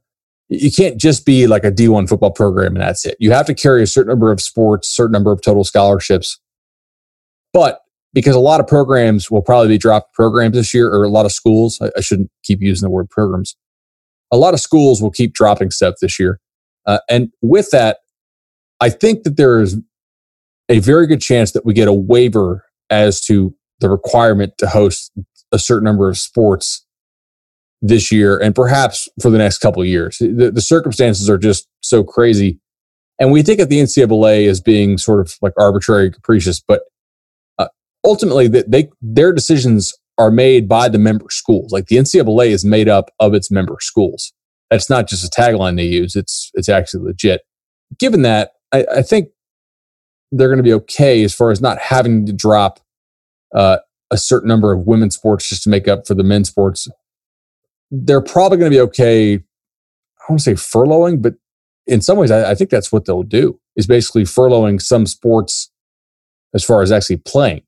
you 0.49 0.72
can't 0.72 0.97
just 0.97 1.26
be 1.26 1.45
like 1.45 1.64
a 1.64 1.72
D1 1.72 2.08
football 2.08 2.32
program 2.32 2.76
and 2.76 2.82
that's 2.82 3.05
it. 3.05 3.18
You 3.20 3.32
have 3.32 3.45
to 3.47 3.53
carry 3.53 3.84
a 3.84 3.88
certain 3.88 4.10
number 4.10 4.32
of 4.32 4.41
sports, 4.41 4.88
certain 4.88 5.12
number 5.12 5.32
of 5.32 5.41
total 5.41 5.64
scholarships. 5.64 6.39
But 7.53 7.82
because 8.14 8.36
a 8.36 8.39
lot 8.39 8.60
of 8.60 8.68
programs 8.68 9.30
will 9.30 9.41
probably 9.41 9.68
be 9.68 9.78
dropped 9.78 10.14
programs 10.14 10.55
this 10.55 10.74
year, 10.74 10.89
or 10.89 11.03
a 11.03 11.10
lot 11.10 11.26
of 11.26 11.32
schools. 11.32 11.80
I, 11.82 11.89
I, 11.97 12.01
shouldn't 12.01 12.32
keep 12.43 12.62
using 12.62 12.86
the 12.86 12.89
word 12.91 13.10
programs. 13.10 13.55
A 14.32 14.38
lot 14.38 14.53
of 14.53 14.60
schools 14.60 15.01
will 15.01 15.12
keep 15.12 15.34
dropping 15.34 15.72
stuff 15.72 15.95
this 16.01 16.20
year. 16.20 16.39
Uh, 16.86 16.99
and 17.10 17.32
with 17.41 17.70
that, 17.72 17.99
I 18.80 18.89
think 18.89 19.24
that 19.24 19.38
there 19.38 19.60
is 19.60 19.78
a 20.70 20.80
very 20.80 21.08
good 21.08 21.22
chance 21.22 21.51
that 21.51 21.66
we 21.66 21.74
get 21.74 21.88
a 21.88 21.93
waiver 21.93 22.66
as 22.89 23.22
to 23.22 23.55
the 23.80 23.89
requirement 23.89 24.58
to 24.58 24.68
host 24.68 25.12
a 25.51 25.60
certain 25.60 25.86
number 25.86 26.10
of 26.10 26.18
sports 26.18 26.86
this 27.82 28.12
year 28.12 28.38
and 28.38 28.55
perhaps 28.55 29.08
for 29.22 29.30
the 29.30 29.38
next 29.38 29.60
couple 29.60 29.82
of 29.82 29.88
years. 29.88 30.18
The, 30.18 30.51
the 30.53 30.62
circumstances 30.62 31.30
are 31.30 31.38
just 31.38 31.68
so 31.82 32.03
crazy. 32.03 32.60
And 33.20 33.32
we 33.32 33.43
think 33.43 33.60
of 33.60 33.70
the 33.70 33.80
NCAA 33.80 34.47
as 34.47 34.62
being 34.62 34.97
sort 34.97 35.20
of 35.20 35.36
like 35.41 35.53
arbitrary, 35.58 36.12
capricious, 36.12 36.60
but 36.60 36.84
ultimately 38.03 38.47
that 38.47 38.71
they 38.71 38.89
their 39.01 39.31
decisions 39.31 39.93
are 40.17 40.31
made 40.31 40.67
by 40.67 40.89
the 40.89 40.97
member 40.97 41.27
schools. 41.29 41.71
Like 41.71 41.87
the 41.87 41.97
NCAA 41.97 42.47
is 42.47 42.65
made 42.65 42.89
up 42.89 43.11
of 43.19 43.33
its 43.33 43.51
member 43.51 43.77
schools. 43.79 44.33
That's 44.71 44.89
not 44.89 45.07
just 45.07 45.25
a 45.25 45.29
tagline 45.29 45.77
they 45.77 45.85
use. 45.85 46.15
It's 46.15 46.51
it's 46.53 46.69
actually 46.69 47.03
legit. 47.03 47.41
Given 47.99 48.23
that, 48.23 48.51
I, 48.73 48.85
I 48.97 49.01
think 49.01 49.29
they're 50.31 50.49
going 50.49 50.57
to 50.57 50.63
be 50.63 50.73
okay 50.73 51.23
as 51.23 51.33
far 51.33 51.51
as 51.51 51.61
not 51.61 51.79
having 51.79 52.25
to 52.25 52.33
drop 52.33 52.79
uh, 53.55 53.77
a 54.11 54.17
certain 54.17 54.49
number 54.49 54.73
of 54.73 54.85
women's 54.85 55.15
sports 55.15 55.47
just 55.47 55.63
to 55.63 55.69
make 55.69 55.87
up 55.87 56.05
for 56.05 56.15
the 56.15 56.23
men's 56.23 56.49
sports. 56.49 56.89
They're 57.91 58.21
probably 58.21 58.57
going 58.57 58.71
to 58.71 58.75
be 58.75 58.81
okay. 58.81 59.35
I 59.35 60.23
don't 60.27 60.39
say 60.39 60.53
furloughing, 60.53 61.21
but 61.21 61.35
in 61.85 62.01
some 62.01 62.17
ways, 62.17 62.31
I, 62.31 62.51
I 62.51 62.55
think 62.55 62.69
that's 62.69 62.91
what 62.91 63.05
they'll 63.05 63.23
do 63.23 63.59
is 63.77 63.87
basically 63.87 64.23
furloughing 64.23 64.81
some 64.81 65.05
sports 65.05 65.71
as 66.53 66.65
far 66.65 66.81
as 66.81 66.91
actually 66.91 67.17
playing 67.17 67.61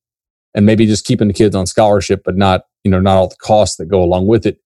and 0.54 0.66
maybe 0.66 0.86
just 0.86 1.06
keeping 1.06 1.28
the 1.28 1.34
kids 1.34 1.56
on 1.56 1.66
scholarship, 1.66 2.22
but 2.24 2.36
not, 2.36 2.64
you 2.84 2.92
know, 2.92 3.00
not 3.00 3.18
all 3.18 3.28
the 3.28 3.36
costs 3.36 3.78
that 3.78 3.88
go 3.88 4.04
along 4.04 4.28
with 4.28 4.46
it. 4.46 4.60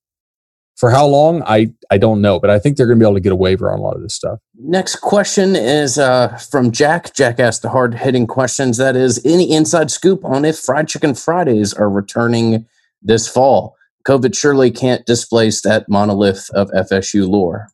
For 0.75 0.89
how 0.89 1.05
long, 1.05 1.43
I, 1.43 1.71
I 1.91 1.97
don't 1.99 2.19
know, 2.21 2.39
but 2.39 2.49
I 2.49 2.57
think 2.57 2.77
they're 2.77 2.87
going 2.87 2.97
to 2.97 3.03
be 3.03 3.07
able 3.07 3.15
to 3.15 3.21
get 3.21 3.31
a 3.31 3.35
waiver 3.35 3.71
on 3.71 3.77
a 3.77 3.81
lot 3.81 3.95
of 3.95 4.01
this 4.01 4.15
stuff. 4.15 4.39
Next 4.55 4.97
question 4.97 5.55
is 5.55 5.99
uh, 5.99 6.35
from 6.49 6.71
Jack. 6.71 7.13
Jack 7.13 7.39
asked 7.39 7.61
the 7.61 7.69
hard 7.69 7.93
hitting 7.93 8.25
questions. 8.25 8.77
That 8.77 8.95
is, 8.95 9.23
any 9.23 9.51
inside 9.51 9.91
scoop 9.91 10.25
on 10.25 10.45
if 10.45 10.57
Fried 10.57 10.87
Chicken 10.87 11.13
Fridays 11.13 11.73
are 11.73 11.89
returning 11.89 12.65
this 13.03 13.27
fall? 13.27 13.75
COVID 14.07 14.35
surely 14.35 14.71
can't 14.71 15.05
displace 15.05 15.61
that 15.61 15.87
monolith 15.87 16.49
of 16.53 16.69
FSU 16.71 17.27
lore. 17.29 17.67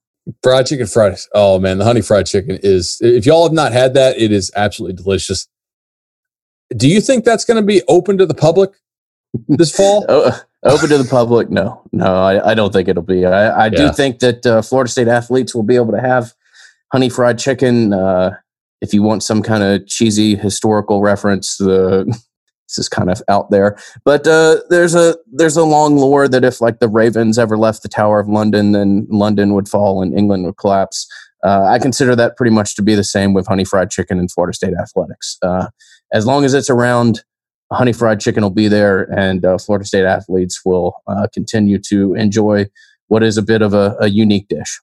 Fried 0.43 0.67
chicken 0.67 0.85
Fridays. 0.85 1.27
Oh 1.33 1.59
man, 1.59 1.79
the 1.79 1.85
honey 1.85 2.01
fried 2.01 2.27
chicken 2.27 2.59
is. 2.61 2.97
If 3.01 3.25
y'all 3.25 3.43
have 3.43 3.53
not 3.53 3.71
had 3.71 3.95
that, 3.95 4.17
it 4.17 4.31
is 4.31 4.51
absolutely 4.55 5.01
delicious. 5.01 5.47
Do 6.75 6.87
you 6.87 7.01
think 7.01 7.25
that's 7.25 7.45
going 7.45 7.57
to 7.57 7.65
be 7.65 7.81
open 7.87 8.17
to 8.17 8.25
the 8.25 8.33
public 8.33 8.71
this 9.47 9.75
fall? 9.75 10.05
oh, 10.09 10.39
open 10.63 10.89
to 10.89 10.97
the 10.97 11.09
public? 11.09 11.49
No, 11.49 11.81
no, 11.91 12.05
I, 12.05 12.51
I 12.51 12.53
don't 12.53 12.71
think 12.71 12.87
it'll 12.87 13.03
be. 13.03 13.25
I, 13.25 13.49
I 13.49 13.65
yeah. 13.65 13.69
do 13.69 13.91
think 13.91 14.19
that 14.19 14.45
uh, 14.45 14.61
Florida 14.61 14.89
State 14.89 15.07
athletes 15.07 15.55
will 15.55 15.63
be 15.63 15.75
able 15.75 15.91
to 15.91 16.01
have 16.01 16.33
honey 16.91 17.09
fried 17.09 17.39
chicken. 17.39 17.93
Uh, 17.93 18.35
if 18.81 18.93
you 18.93 19.03
want 19.03 19.23
some 19.23 19.41
kind 19.41 19.63
of 19.63 19.87
cheesy 19.87 20.35
historical 20.35 21.01
reference, 21.01 21.57
the 21.57 22.05
this 22.67 22.77
is 22.77 22.89
kind 22.89 23.09
of 23.09 23.21
out 23.27 23.49
there, 23.49 23.77
but 24.05 24.27
uh, 24.27 24.57
there's 24.69 24.93
a 24.93 25.15
there's 25.31 25.57
a 25.57 25.63
long 25.63 25.97
lore 25.97 26.27
that 26.27 26.43
if 26.43 26.61
like 26.61 26.79
the 26.79 26.87
Ravens 26.87 27.39
ever 27.39 27.57
left 27.57 27.81
the 27.81 27.89
Tower 27.89 28.19
of 28.19 28.27
London, 28.27 28.73
then 28.73 29.07
London 29.09 29.53
would 29.55 29.67
fall 29.67 30.01
and 30.03 30.17
England 30.17 30.45
would 30.45 30.57
collapse. 30.57 31.07
uh, 31.43 31.63
I 31.63 31.79
consider 31.79 32.15
that 32.15 32.37
pretty 32.37 32.51
much 32.53 32.75
to 32.75 32.83
be 32.83 32.93
the 32.93 33.03
same 33.03 33.33
with 33.33 33.47
Honey 33.47 33.65
Fried 33.65 33.89
Chicken 33.89 34.19
and 34.19 34.31
Florida 34.31 34.53
State 34.53 34.75
Athletics. 34.79 35.37
As 36.13 36.25
long 36.25 36.45
as 36.45 36.53
it's 36.53 36.69
around, 36.69 37.23
Honey 37.71 37.93
Fried 37.93 38.19
Chicken 38.19 38.41
will 38.41 38.49
be 38.49 38.67
there, 38.67 39.03
and 39.15 39.45
uh, 39.45 39.57
Florida 39.57 39.85
State 39.85 40.05
athletes 40.05 40.61
will 40.65 41.01
uh, 41.07 41.27
continue 41.33 41.79
to 41.89 42.15
enjoy 42.15 42.65
what 43.07 43.23
is 43.23 43.37
a 43.37 43.41
bit 43.41 43.61
of 43.61 43.73
a, 43.73 43.95
a 43.99 44.09
unique 44.09 44.47
dish. 44.47 44.81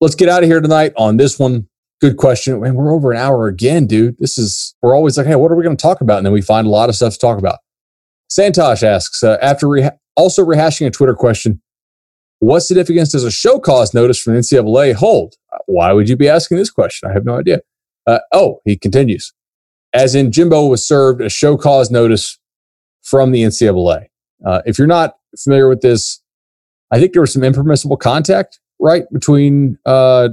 Let's 0.00 0.14
get 0.14 0.28
out 0.28 0.42
of 0.42 0.48
here 0.48 0.60
tonight 0.60 0.92
on 0.96 1.16
this 1.16 1.38
one. 1.38 1.68
Good 2.00 2.16
question. 2.16 2.60
Man, 2.60 2.74
we're 2.74 2.92
over 2.92 3.12
an 3.12 3.18
hour 3.18 3.46
again, 3.46 3.86
dude. 3.86 4.16
This 4.18 4.36
is, 4.36 4.74
we're 4.82 4.94
always 4.94 5.16
like, 5.16 5.26
hey, 5.26 5.36
what 5.36 5.50
are 5.50 5.56
we 5.56 5.64
going 5.64 5.76
to 5.76 5.82
talk 5.82 6.00
about? 6.00 6.18
And 6.18 6.26
then 6.26 6.32
we 6.32 6.42
find 6.42 6.66
a 6.66 6.70
lot 6.70 6.88
of 6.88 6.94
stuff 6.94 7.14
to 7.14 7.18
talk 7.18 7.38
about. 7.38 7.58
Santosh 8.30 8.82
asks, 8.82 9.22
uh, 9.22 9.38
after 9.40 9.66
reha- 9.66 9.96
also 10.16 10.44
rehashing 10.44 10.86
a 10.86 10.90
Twitter 10.90 11.14
question, 11.14 11.62
what 12.40 12.60
significance 12.60 13.12
does 13.12 13.24
a 13.24 13.30
show 13.30 13.58
cause 13.58 13.94
notice 13.94 14.20
from 14.20 14.34
the 14.34 14.40
NCAA 14.40 14.94
hold? 14.94 15.34
Why 15.66 15.92
would 15.92 16.08
you 16.08 16.16
be 16.16 16.28
asking 16.28 16.58
this 16.58 16.70
question? 16.70 17.08
I 17.08 17.12
have 17.12 17.24
no 17.24 17.38
idea. 17.38 17.60
Uh, 18.06 18.18
oh, 18.32 18.60
he 18.64 18.76
continues. 18.76 19.32
As 19.94 20.16
in, 20.16 20.32
Jimbo 20.32 20.66
was 20.66 20.86
served 20.86 21.20
a 21.20 21.28
show 21.28 21.56
cause 21.56 21.90
notice 21.90 22.38
from 23.02 23.30
the 23.30 23.42
NCAA. 23.44 24.06
Uh, 24.44 24.60
if 24.66 24.76
you're 24.76 24.88
not 24.88 25.14
familiar 25.38 25.68
with 25.68 25.80
this, 25.80 26.20
I 26.90 26.98
think 26.98 27.12
there 27.12 27.22
was 27.22 27.32
some 27.32 27.44
impermissible 27.44 27.96
contact, 27.96 28.58
right, 28.80 29.04
between 29.12 29.78
uh, 29.86 30.30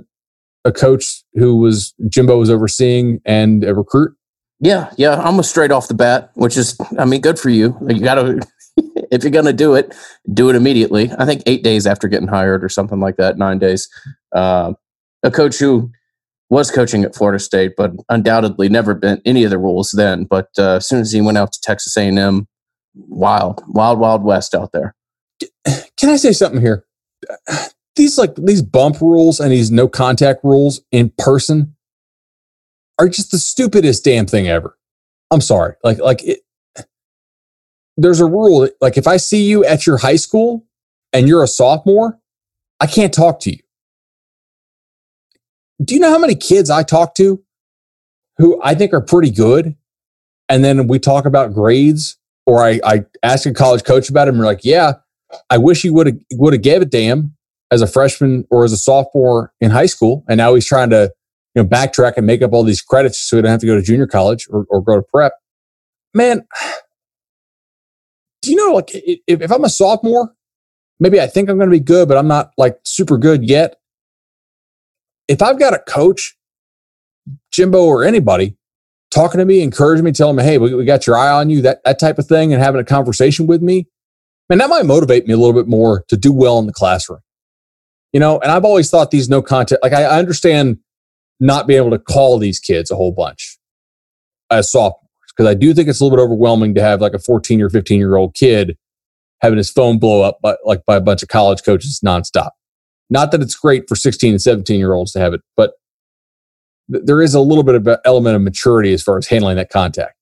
a 0.65 0.71
coach 0.71 1.23
who 1.35 1.57
was 1.57 1.93
Jimbo 2.09 2.39
was 2.39 2.49
overseeing 2.49 3.21
and 3.23 3.63
a 3.63 3.75
recruit. 3.75 4.15
Yeah, 4.59 4.91
yeah, 4.97 5.15
almost 5.21 5.49
straight 5.49 5.71
off 5.71 5.87
the 5.87 5.93
bat, 5.93 6.31
which 6.35 6.57
is, 6.57 6.77
I 6.99 7.05
mean, 7.05 7.21
good 7.21 7.39
for 7.39 7.49
you. 7.49 7.77
You 7.87 7.99
got 7.99 8.15
to, 8.15 8.41
if 9.11 9.23
you're 9.23 9.31
going 9.31 9.45
to 9.45 9.53
do 9.53 9.75
it, 9.75 9.95
do 10.33 10.49
it 10.49 10.55
immediately. 10.55 11.11
I 11.17 11.25
think 11.25 11.43
eight 11.45 11.63
days 11.63 11.87
after 11.87 12.07
getting 12.07 12.27
hired 12.27 12.63
or 12.63 12.69
something 12.69 12.99
like 12.99 13.17
that, 13.17 13.37
nine 13.37 13.59
days. 13.59 13.89
Uh, 14.35 14.73
a 15.23 15.31
coach 15.31 15.57
who 15.57 15.91
was 16.51 16.69
coaching 16.69 17.05
at 17.05 17.15
Florida 17.15 17.39
State, 17.39 17.73
but 17.77 17.93
undoubtedly 18.09 18.67
never 18.67 18.93
been 18.93 19.21
any 19.25 19.45
of 19.45 19.49
the 19.51 19.57
rules 19.57 19.91
then. 19.91 20.25
But 20.25 20.49
uh, 20.59 20.75
as 20.75 20.87
soon 20.87 20.99
as 20.99 21.13
he 21.13 21.21
went 21.21 21.37
out 21.37 21.53
to 21.53 21.61
Texas 21.61 21.95
A&M, 21.95 22.45
wild, 22.93 23.63
wild, 23.69 23.99
wild 23.99 24.23
west 24.23 24.53
out 24.53 24.73
there. 24.73 24.93
Can 25.97 26.09
I 26.09 26.17
say 26.17 26.33
something 26.33 26.59
here? 26.59 26.85
These 27.95 28.17
like 28.17 28.35
these 28.35 28.61
bump 28.61 28.99
rules 28.99 29.39
and 29.39 29.51
these 29.51 29.71
no 29.71 29.87
contact 29.87 30.43
rules 30.43 30.81
in 30.91 31.11
person 31.17 31.75
are 32.99 33.07
just 33.07 33.31
the 33.31 33.37
stupidest 33.37 34.03
damn 34.03 34.25
thing 34.25 34.47
ever. 34.47 34.77
I'm 35.29 35.41
sorry. 35.41 35.75
Like 35.83 35.99
like 35.99 36.23
it, 36.23 36.39
there's 37.97 38.19
a 38.19 38.25
rule 38.25 38.61
that, 38.61 38.73
like 38.81 38.97
if 38.97 39.07
I 39.07 39.17
see 39.17 39.43
you 39.43 39.63
at 39.65 39.85
your 39.85 39.97
high 39.97 40.15
school 40.15 40.65
and 41.13 41.27
you're 41.27 41.43
a 41.43 41.47
sophomore, 41.47 42.19
I 42.79 42.87
can't 42.87 43.13
talk 43.13 43.39
to 43.41 43.51
you. 43.51 43.59
Do 45.83 45.95
you 45.95 45.99
know 45.99 46.09
how 46.09 46.19
many 46.19 46.35
kids 46.35 46.69
I 46.69 46.83
talk 46.83 47.15
to 47.15 47.43
who 48.37 48.59
I 48.63 48.75
think 48.75 48.93
are 48.93 49.01
pretty 49.01 49.31
good? 49.31 49.75
And 50.49 50.63
then 50.63 50.87
we 50.87 50.99
talk 50.99 51.25
about 51.25 51.53
grades, 51.53 52.17
or 52.45 52.63
I, 52.63 52.79
I 52.83 53.05
ask 53.23 53.45
a 53.45 53.53
college 53.53 53.83
coach 53.83 54.09
about 54.09 54.27
him, 54.27 54.35
and 54.35 54.39
we're 54.39 54.45
like, 54.45 54.65
yeah, 54.65 54.93
I 55.49 55.57
wish 55.57 55.81
he 55.81 55.89
would 55.89 56.07
have 56.07 56.17
would 56.33 56.53
have 56.53 56.61
gave 56.61 56.81
a 56.81 56.85
damn 56.85 57.35
as 57.71 57.81
a 57.81 57.87
freshman 57.87 58.45
or 58.51 58.65
as 58.65 58.73
a 58.73 58.77
sophomore 58.77 59.53
in 59.61 59.71
high 59.71 59.85
school. 59.85 60.25
And 60.27 60.37
now 60.37 60.53
he's 60.53 60.65
trying 60.65 60.89
to, 60.89 61.11
you 61.55 61.63
know, 61.63 61.67
backtrack 61.67 62.17
and 62.17 62.27
make 62.27 62.41
up 62.41 62.51
all 62.51 62.63
these 62.63 62.81
credits 62.81 63.17
so 63.17 63.37
he 63.37 63.41
don't 63.41 63.51
have 63.51 63.61
to 63.61 63.65
go 63.65 63.75
to 63.75 63.81
junior 63.81 64.07
college 64.07 64.47
or, 64.49 64.65
or 64.69 64.81
go 64.81 64.97
to 64.97 65.01
prep. 65.01 65.33
Man, 66.13 66.45
do 68.41 68.51
you 68.51 68.57
know, 68.57 68.73
like, 68.73 68.89
if, 68.93 69.41
if 69.41 69.51
I'm 69.51 69.63
a 69.63 69.69
sophomore, 69.69 70.33
maybe 70.99 71.21
I 71.21 71.27
think 71.27 71.49
I'm 71.49 71.57
going 71.57 71.69
to 71.69 71.75
be 71.75 71.79
good, 71.79 72.09
but 72.09 72.17
I'm 72.17 72.27
not 72.27 72.51
like 72.57 72.77
super 72.83 73.17
good 73.17 73.47
yet 73.47 73.77
if 75.31 75.41
I've 75.41 75.59
got 75.59 75.73
a 75.73 75.79
coach, 75.79 76.35
Jimbo 77.51 77.83
or 77.83 78.03
anybody, 78.03 78.57
talking 79.11 79.39
to 79.39 79.45
me, 79.45 79.61
encouraging 79.61 80.05
me, 80.05 80.11
telling 80.11 80.35
me, 80.35 80.43
hey, 80.43 80.57
we, 80.57 80.73
we 80.73 80.85
got 80.85 81.05
your 81.05 81.17
eye 81.17 81.31
on 81.31 81.49
you, 81.49 81.61
that, 81.61 81.83
that 81.83 81.99
type 81.99 82.17
of 82.17 82.27
thing, 82.27 82.53
and 82.53 82.61
having 82.61 82.81
a 82.81 82.85
conversation 82.85 83.47
with 83.47 83.61
me, 83.61 83.87
man, 84.49 84.59
that 84.59 84.69
might 84.69 84.85
motivate 84.85 85.27
me 85.27 85.33
a 85.33 85.37
little 85.37 85.53
bit 85.53 85.67
more 85.67 86.03
to 86.07 86.17
do 86.17 86.31
well 86.33 86.59
in 86.59 86.67
the 86.67 86.73
classroom. 86.73 87.19
You 88.13 88.19
know, 88.19 88.39
and 88.39 88.51
I've 88.51 88.65
always 88.65 88.89
thought 88.89 89.11
these 89.11 89.29
no 89.29 89.41
contact, 89.41 89.83
like 89.83 89.93
I, 89.93 90.03
I 90.03 90.19
understand 90.19 90.79
not 91.39 91.65
being 91.65 91.77
able 91.77 91.91
to 91.91 91.99
call 91.99 92.37
these 92.37 92.59
kids 92.59 92.91
a 92.91 92.95
whole 92.95 93.13
bunch 93.13 93.57
as 94.49 94.71
sophomores, 94.71 95.07
because 95.35 95.49
I 95.49 95.53
do 95.53 95.73
think 95.73 95.87
it's 95.87 96.01
a 96.01 96.03
little 96.03 96.17
bit 96.17 96.23
overwhelming 96.23 96.75
to 96.75 96.81
have 96.81 96.99
like 96.99 97.13
a 97.13 97.19
14 97.19 97.61
or 97.61 97.69
15 97.69 97.99
year 97.99 98.15
old 98.17 98.33
kid 98.33 98.77
having 99.41 99.57
his 99.57 99.71
phone 99.71 99.97
blow 99.97 100.21
up 100.21 100.39
by, 100.41 100.55
like 100.63 100.85
by 100.85 100.95
a 100.95 101.01
bunch 101.01 101.23
of 101.23 101.29
college 101.29 101.63
coaches 101.63 101.99
nonstop. 102.05 102.51
Not 103.11 103.31
that 103.31 103.41
it's 103.41 103.55
great 103.55 103.87
for 103.89 103.95
16 103.95 104.31
and 104.31 104.41
17 104.41 104.79
year 104.79 104.93
olds 104.93 105.11
to 105.11 105.19
have 105.19 105.33
it, 105.33 105.41
but 105.55 105.73
th- 106.91 107.03
there 107.05 107.21
is 107.21 107.35
a 107.35 107.41
little 107.41 107.63
bit 107.63 107.75
of 107.75 107.85
an 107.85 107.97
element 108.05 108.37
of 108.37 108.41
maturity 108.41 108.93
as 108.93 109.03
far 109.03 109.17
as 109.17 109.27
handling 109.27 109.57
that 109.57 109.69
contact. 109.69 110.15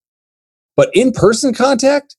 But 0.75 0.89
in 0.93 1.11
person 1.11 1.53
contact, 1.53 2.15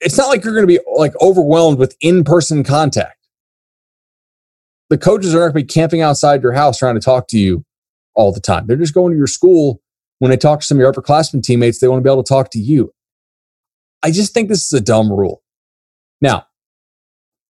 it's 0.00 0.16
not 0.16 0.28
like 0.28 0.42
you're 0.42 0.54
going 0.54 0.66
to 0.66 0.72
be 0.72 0.80
like 0.96 1.12
overwhelmed 1.20 1.78
with 1.78 1.96
in 2.00 2.24
person 2.24 2.64
contact. 2.64 3.18
The 4.88 4.96
coaches 4.96 5.34
are 5.34 5.40
not 5.40 5.52
going 5.52 5.66
to 5.66 5.66
be 5.66 5.74
camping 5.80 6.00
outside 6.00 6.42
your 6.42 6.52
house 6.52 6.78
trying 6.78 6.94
to 6.94 7.00
talk 7.00 7.28
to 7.28 7.38
you 7.38 7.64
all 8.14 8.32
the 8.32 8.40
time. 8.40 8.66
They're 8.66 8.76
just 8.76 8.94
going 8.94 9.12
to 9.12 9.18
your 9.18 9.26
school. 9.26 9.82
When 10.18 10.30
they 10.30 10.36
talk 10.36 10.60
to 10.60 10.66
some 10.66 10.78
of 10.78 10.80
your 10.80 10.92
upperclassmen 10.92 11.42
teammates, 11.42 11.78
they 11.78 11.88
want 11.88 12.00
to 12.00 12.04
be 12.04 12.10
able 12.10 12.22
to 12.22 12.28
talk 12.28 12.50
to 12.52 12.58
you. 12.58 12.92
I 14.02 14.10
just 14.10 14.32
think 14.32 14.48
this 14.48 14.64
is 14.64 14.72
a 14.72 14.80
dumb 14.80 15.12
rule. 15.12 15.42
Now, 16.20 16.47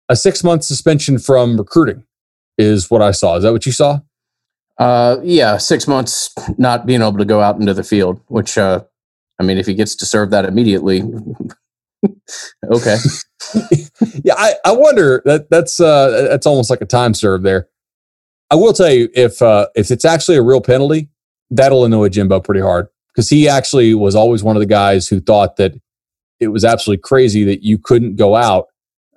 a 0.10 0.16
six 0.16 0.44
month 0.44 0.64
suspension 0.64 1.18
from 1.18 1.58
recruiting 1.58 2.04
is 2.58 2.90
what 2.90 3.02
I 3.02 3.12
saw. 3.12 3.36
Is 3.36 3.44
that 3.44 3.52
what 3.52 3.66
you 3.66 3.72
saw? 3.72 4.00
Uh, 4.78 5.18
yeah, 5.24 5.58
six 5.58 5.88
months 5.88 6.34
not 6.58 6.86
being 6.86 7.02
able 7.02 7.18
to 7.18 7.26
go 7.26 7.42
out 7.42 7.60
into 7.60 7.74
the 7.74 7.84
field. 7.84 8.22
Which, 8.28 8.58
uh, 8.58 8.84
I 9.40 9.44
mean, 9.44 9.58
if 9.58 9.66
he 9.66 9.74
gets 9.74 9.96
to 9.96 10.06
serve 10.06 10.30
that 10.32 10.46
immediately, 10.46 11.04
okay. 12.72 12.98
yeah, 14.24 14.36
I, 14.38 14.54
I 14.66 14.72
wonder 14.72 15.22
that 15.26 15.50
that's 15.50 15.80
uh, 15.80 16.28
that's 16.30 16.46
almost 16.46 16.70
like 16.70 16.82
a 16.82 16.86
time 16.86 17.14
serve 17.14 17.44
there. 17.44 17.68
I 18.50 18.56
will 18.56 18.74
tell 18.74 18.92
you 18.92 19.10
if 19.14 19.42
uh, 19.42 19.68
if 19.76 19.92
it's 19.92 20.06
actually 20.06 20.38
a 20.38 20.44
real 20.44 20.62
penalty, 20.62 21.10
that'll 21.50 21.86
annoy 21.86 22.10
Jimbo 22.10 22.40
pretty 22.40 22.62
hard 22.62 22.88
because 23.14 23.30
he 23.30 23.50
actually 23.50 23.94
was 23.94 24.16
always 24.16 24.44
one 24.44 24.56
of 24.56 24.60
the 24.60 24.68
guys 24.68 25.08
who 25.08 25.20
thought 25.20 25.58
that 25.58 25.74
it 26.40 26.50
was 26.50 26.64
absolutely 26.64 27.02
crazy 27.02 27.44
that 27.46 27.64
you 27.64 27.80
couldn't 27.80 28.16
go 28.16 28.36
out 28.36 28.68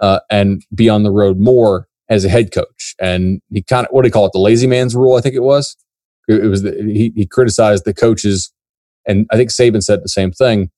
uh, 0.00 0.20
and 0.30 0.64
be 0.74 0.88
on 0.88 1.02
the 1.02 1.10
road 1.10 1.38
more 1.38 1.88
as 2.08 2.24
a 2.24 2.28
head 2.28 2.52
coach. 2.52 2.94
And 3.00 3.40
he 3.50 3.62
kind 3.62 3.86
of, 3.86 3.92
what 3.92 4.02
do 4.02 4.08
you 4.08 4.12
call 4.12 4.26
it? 4.26 4.32
The 4.32 4.38
lazy 4.38 4.66
man's 4.66 4.96
rule, 4.96 5.16
I 5.16 5.20
think 5.20 5.34
it 5.34 5.42
was. 5.42 5.76
It, 6.28 6.44
was, 6.44 6.62
the, 6.62 6.72
he, 6.82 7.12
he 7.14 7.26
criticized 7.26 7.84
the 7.84 7.94
coaches. 7.94 8.52
And 9.06 9.26
I 9.30 9.36
think 9.36 9.50
Saban 9.50 9.82
said 9.82 10.02
the 10.02 10.08
same 10.08 10.32
thing. 10.32 10.70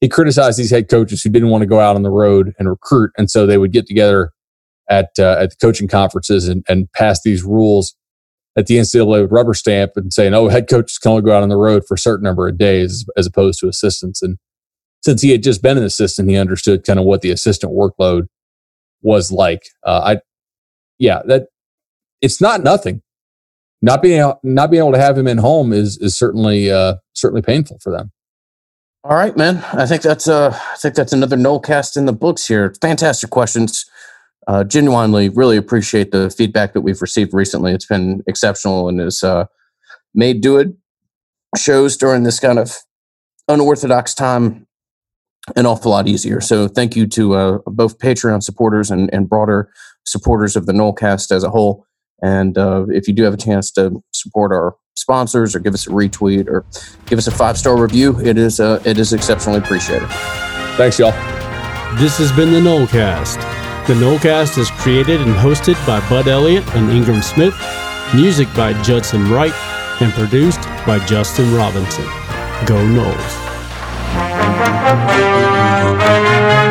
He 0.00 0.08
criticized 0.08 0.58
these 0.58 0.70
head 0.70 0.88
coaches 0.88 1.22
who 1.22 1.30
didn't 1.30 1.50
want 1.50 1.62
to 1.62 1.66
go 1.66 1.80
out 1.80 1.96
on 1.96 2.02
the 2.02 2.10
road 2.10 2.54
and 2.58 2.68
recruit. 2.68 3.10
And 3.18 3.30
so 3.30 3.46
they 3.46 3.58
would 3.58 3.72
get 3.72 3.86
together 3.86 4.32
at, 4.88 5.10
uh, 5.18 5.36
at 5.40 5.50
the 5.50 5.56
coaching 5.60 5.88
conferences 5.88 6.48
and, 6.48 6.64
and 6.68 6.90
pass 6.92 7.20
these 7.22 7.42
rules 7.42 7.96
that 8.58 8.66
the 8.66 8.76
NCAA 8.76 9.20
would 9.20 9.32
rubber 9.32 9.54
stamp 9.54 9.92
and 9.94 10.12
saying, 10.12 10.34
"Oh, 10.34 10.48
head 10.48 10.68
coaches 10.68 10.98
can 10.98 11.12
only 11.12 11.22
go 11.22 11.32
out 11.32 11.44
on 11.44 11.48
the 11.48 11.56
road 11.56 11.84
for 11.86 11.94
a 11.94 11.98
certain 11.98 12.24
number 12.24 12.48
of 12.48 12.58
days 12.58 13.04
as 13.16 13.24
opposed 13.24 13.60
to 13.60 13.68
assistants. 13.68 14.20
And 14.20 14.36
since 15.00 15.22
he 15.22 15.30
had 15.30 15.44
just 15.44 15.62
been 15.62 15.78
an 15.78 15.84
assistant, 15.84 16.28
he 16.28 16.36
understood 16.36 16.84
kind 16.84 16.98
of 16.98 17.04
what 17.04 17.20
the 17.20 17.30
assistant 17.30 17.72
workload 17.72 18.26
was 19.02 19.32
like. 19.32 19.62
Uh, 19.84 20.16
I, 20.16 20.20
yeah, 20.98 21.22
that 21.26 21.46
it's 22.20 22.40
not 22.40 22.62
nothing. 22.62 23.02
Not 23.80 24.02
being 24.02 24.32
not 24.42 24.70
being 24.70 24.82
able 24.82 24.92
to 24.92 24.98
have 24.98 25.16
him 25.16 25.28
in 25.28 25.38
home 25.38 25.72
is 25.72 25.98
is 25.98 26.16
certainly 26.16 26.70
uh, 26.70 26.96
certainly 27.12 27.42
painful 27.42 27.78
for 27.80 27.90
them. 27.90 28.10
All 29.04 29.16
right, 29.16 29.36
man. 29.36 29.64
I 29.72 29.86
think 29.86 30.02
that's 30.02 30.26
uh, 30.28 30.50
I 30.50 30.76
think 30.76 30.96
that's 30.96 31.12
another 31.12 31.36
Nolecast 31.36 31.96
in 31.96 32.06
the 32.06 32.12
books 32.12 32.48
here. 32.48 32.74
Fantastic 32.80 33.30
questions. 33.30 33.86
Uh, 34.48 34.64
genuinely, 34.64 35.28
really 35.28 35.56
appreciate 35.56 36.10
the 36.10 36.30
feedback 36.30 36.72
that 36.72 36.80
we've 36.80 37.02
received 37.02 37.34
recently. 37.34 37.72
It's 37.72 37.86
been 37.86 38.22
exceptional 38.26 38.88
and 38.88 38.98
has 38.98 39.22
uh, 39.22 39.44
made 40.14 40.40
do 40.40 40.56
it 40.56 40.68
shows 41.56 41.96
during 41.96 42.24
this 42.24 42.40
kind 42.40 42.58
of 42.58 42.76
unorthodox 43.48 44.14
time 44.14 44.66
an 45.56 45.66
awful 45.66 45.90
lot 45.90 46.08
easier. 46.08 46.40
So 46.40 46.68
thank 46.68 46.96
you 46.96 47.06
to 47.08 47.34
uh, 47.34 47.58
both 47.66 47.98
Patreon 47.98 48.42
supporters 48.42 48.90
and, 48.90 49.12
and 49.12 49.28
broader 49.28 49.70
supporters 50.04 50.56
of 50.56 50.66
the 50.66 50.72
Nolecast 50.72 51.30
as 51.30 51.44
a 51.44 51.50
whole. 51.50 51.86
And 52.22 52.58
uh, 52.58 52.86
if 52.88 53.06
you 53.06 53.14
do 53.14 53.22
have 53.22 53.34
a 53.34 53.38
chance 53.38 53.70
to 53.72 54.02
support 54.12 54.52
our 54.52 54.76
sponsors 54.96 55.54
or 55.54 55.60
give 55.60 55.74
us 55.74 55.86
a 55.86 55.90
retweet 55.90 56.48
or 56.48 56.64
give 57.06 57.18
us 57.18 57.26
a 57.26 57.30
five 57.30 57.56
star 57.56 57.80
review, 57.80 58.18
it 58.20 58.36
is 58.36 58.58
uh, 58.58 58.82
it 58.84 58.98
is 58.98 59.12
exceptionally 59.12 59.58
appreciated. 59.58 60.08
Thanks, 60.76 60.98
y'all. 60.98 61.12
This 61.96 62.18
has 62.18 62.32
been 62.32 62.52
the 62.52 62.60
Nolecast. 62.60 63.36
The 63.86 63.94
Nolecast 63.94 64.58
is 64.58 64.70
created 64.72 65.20
and 65.20 65.32
hosted 65.32 65.74
by 65.86 66.06
Bud 66.08 66.28
Elliott 66.28 66.66
and 66.74 66.90
Ingram 66.90 67.22
Smith, 67.22 67.54
music 68.14 68.48
by 68.54 68.80
Judson 68.82 69.30
Wright, 69.30 69.54
and 70.02 70.12
produced 70.12 70.60
by 70.86 71.04
Justin 71.06 71.54
Robinson. 71.54 72.04
Go 72.66 72.76
Noles. 72.84 73.47
thank 74.14 75.12
you. 76.62 76.67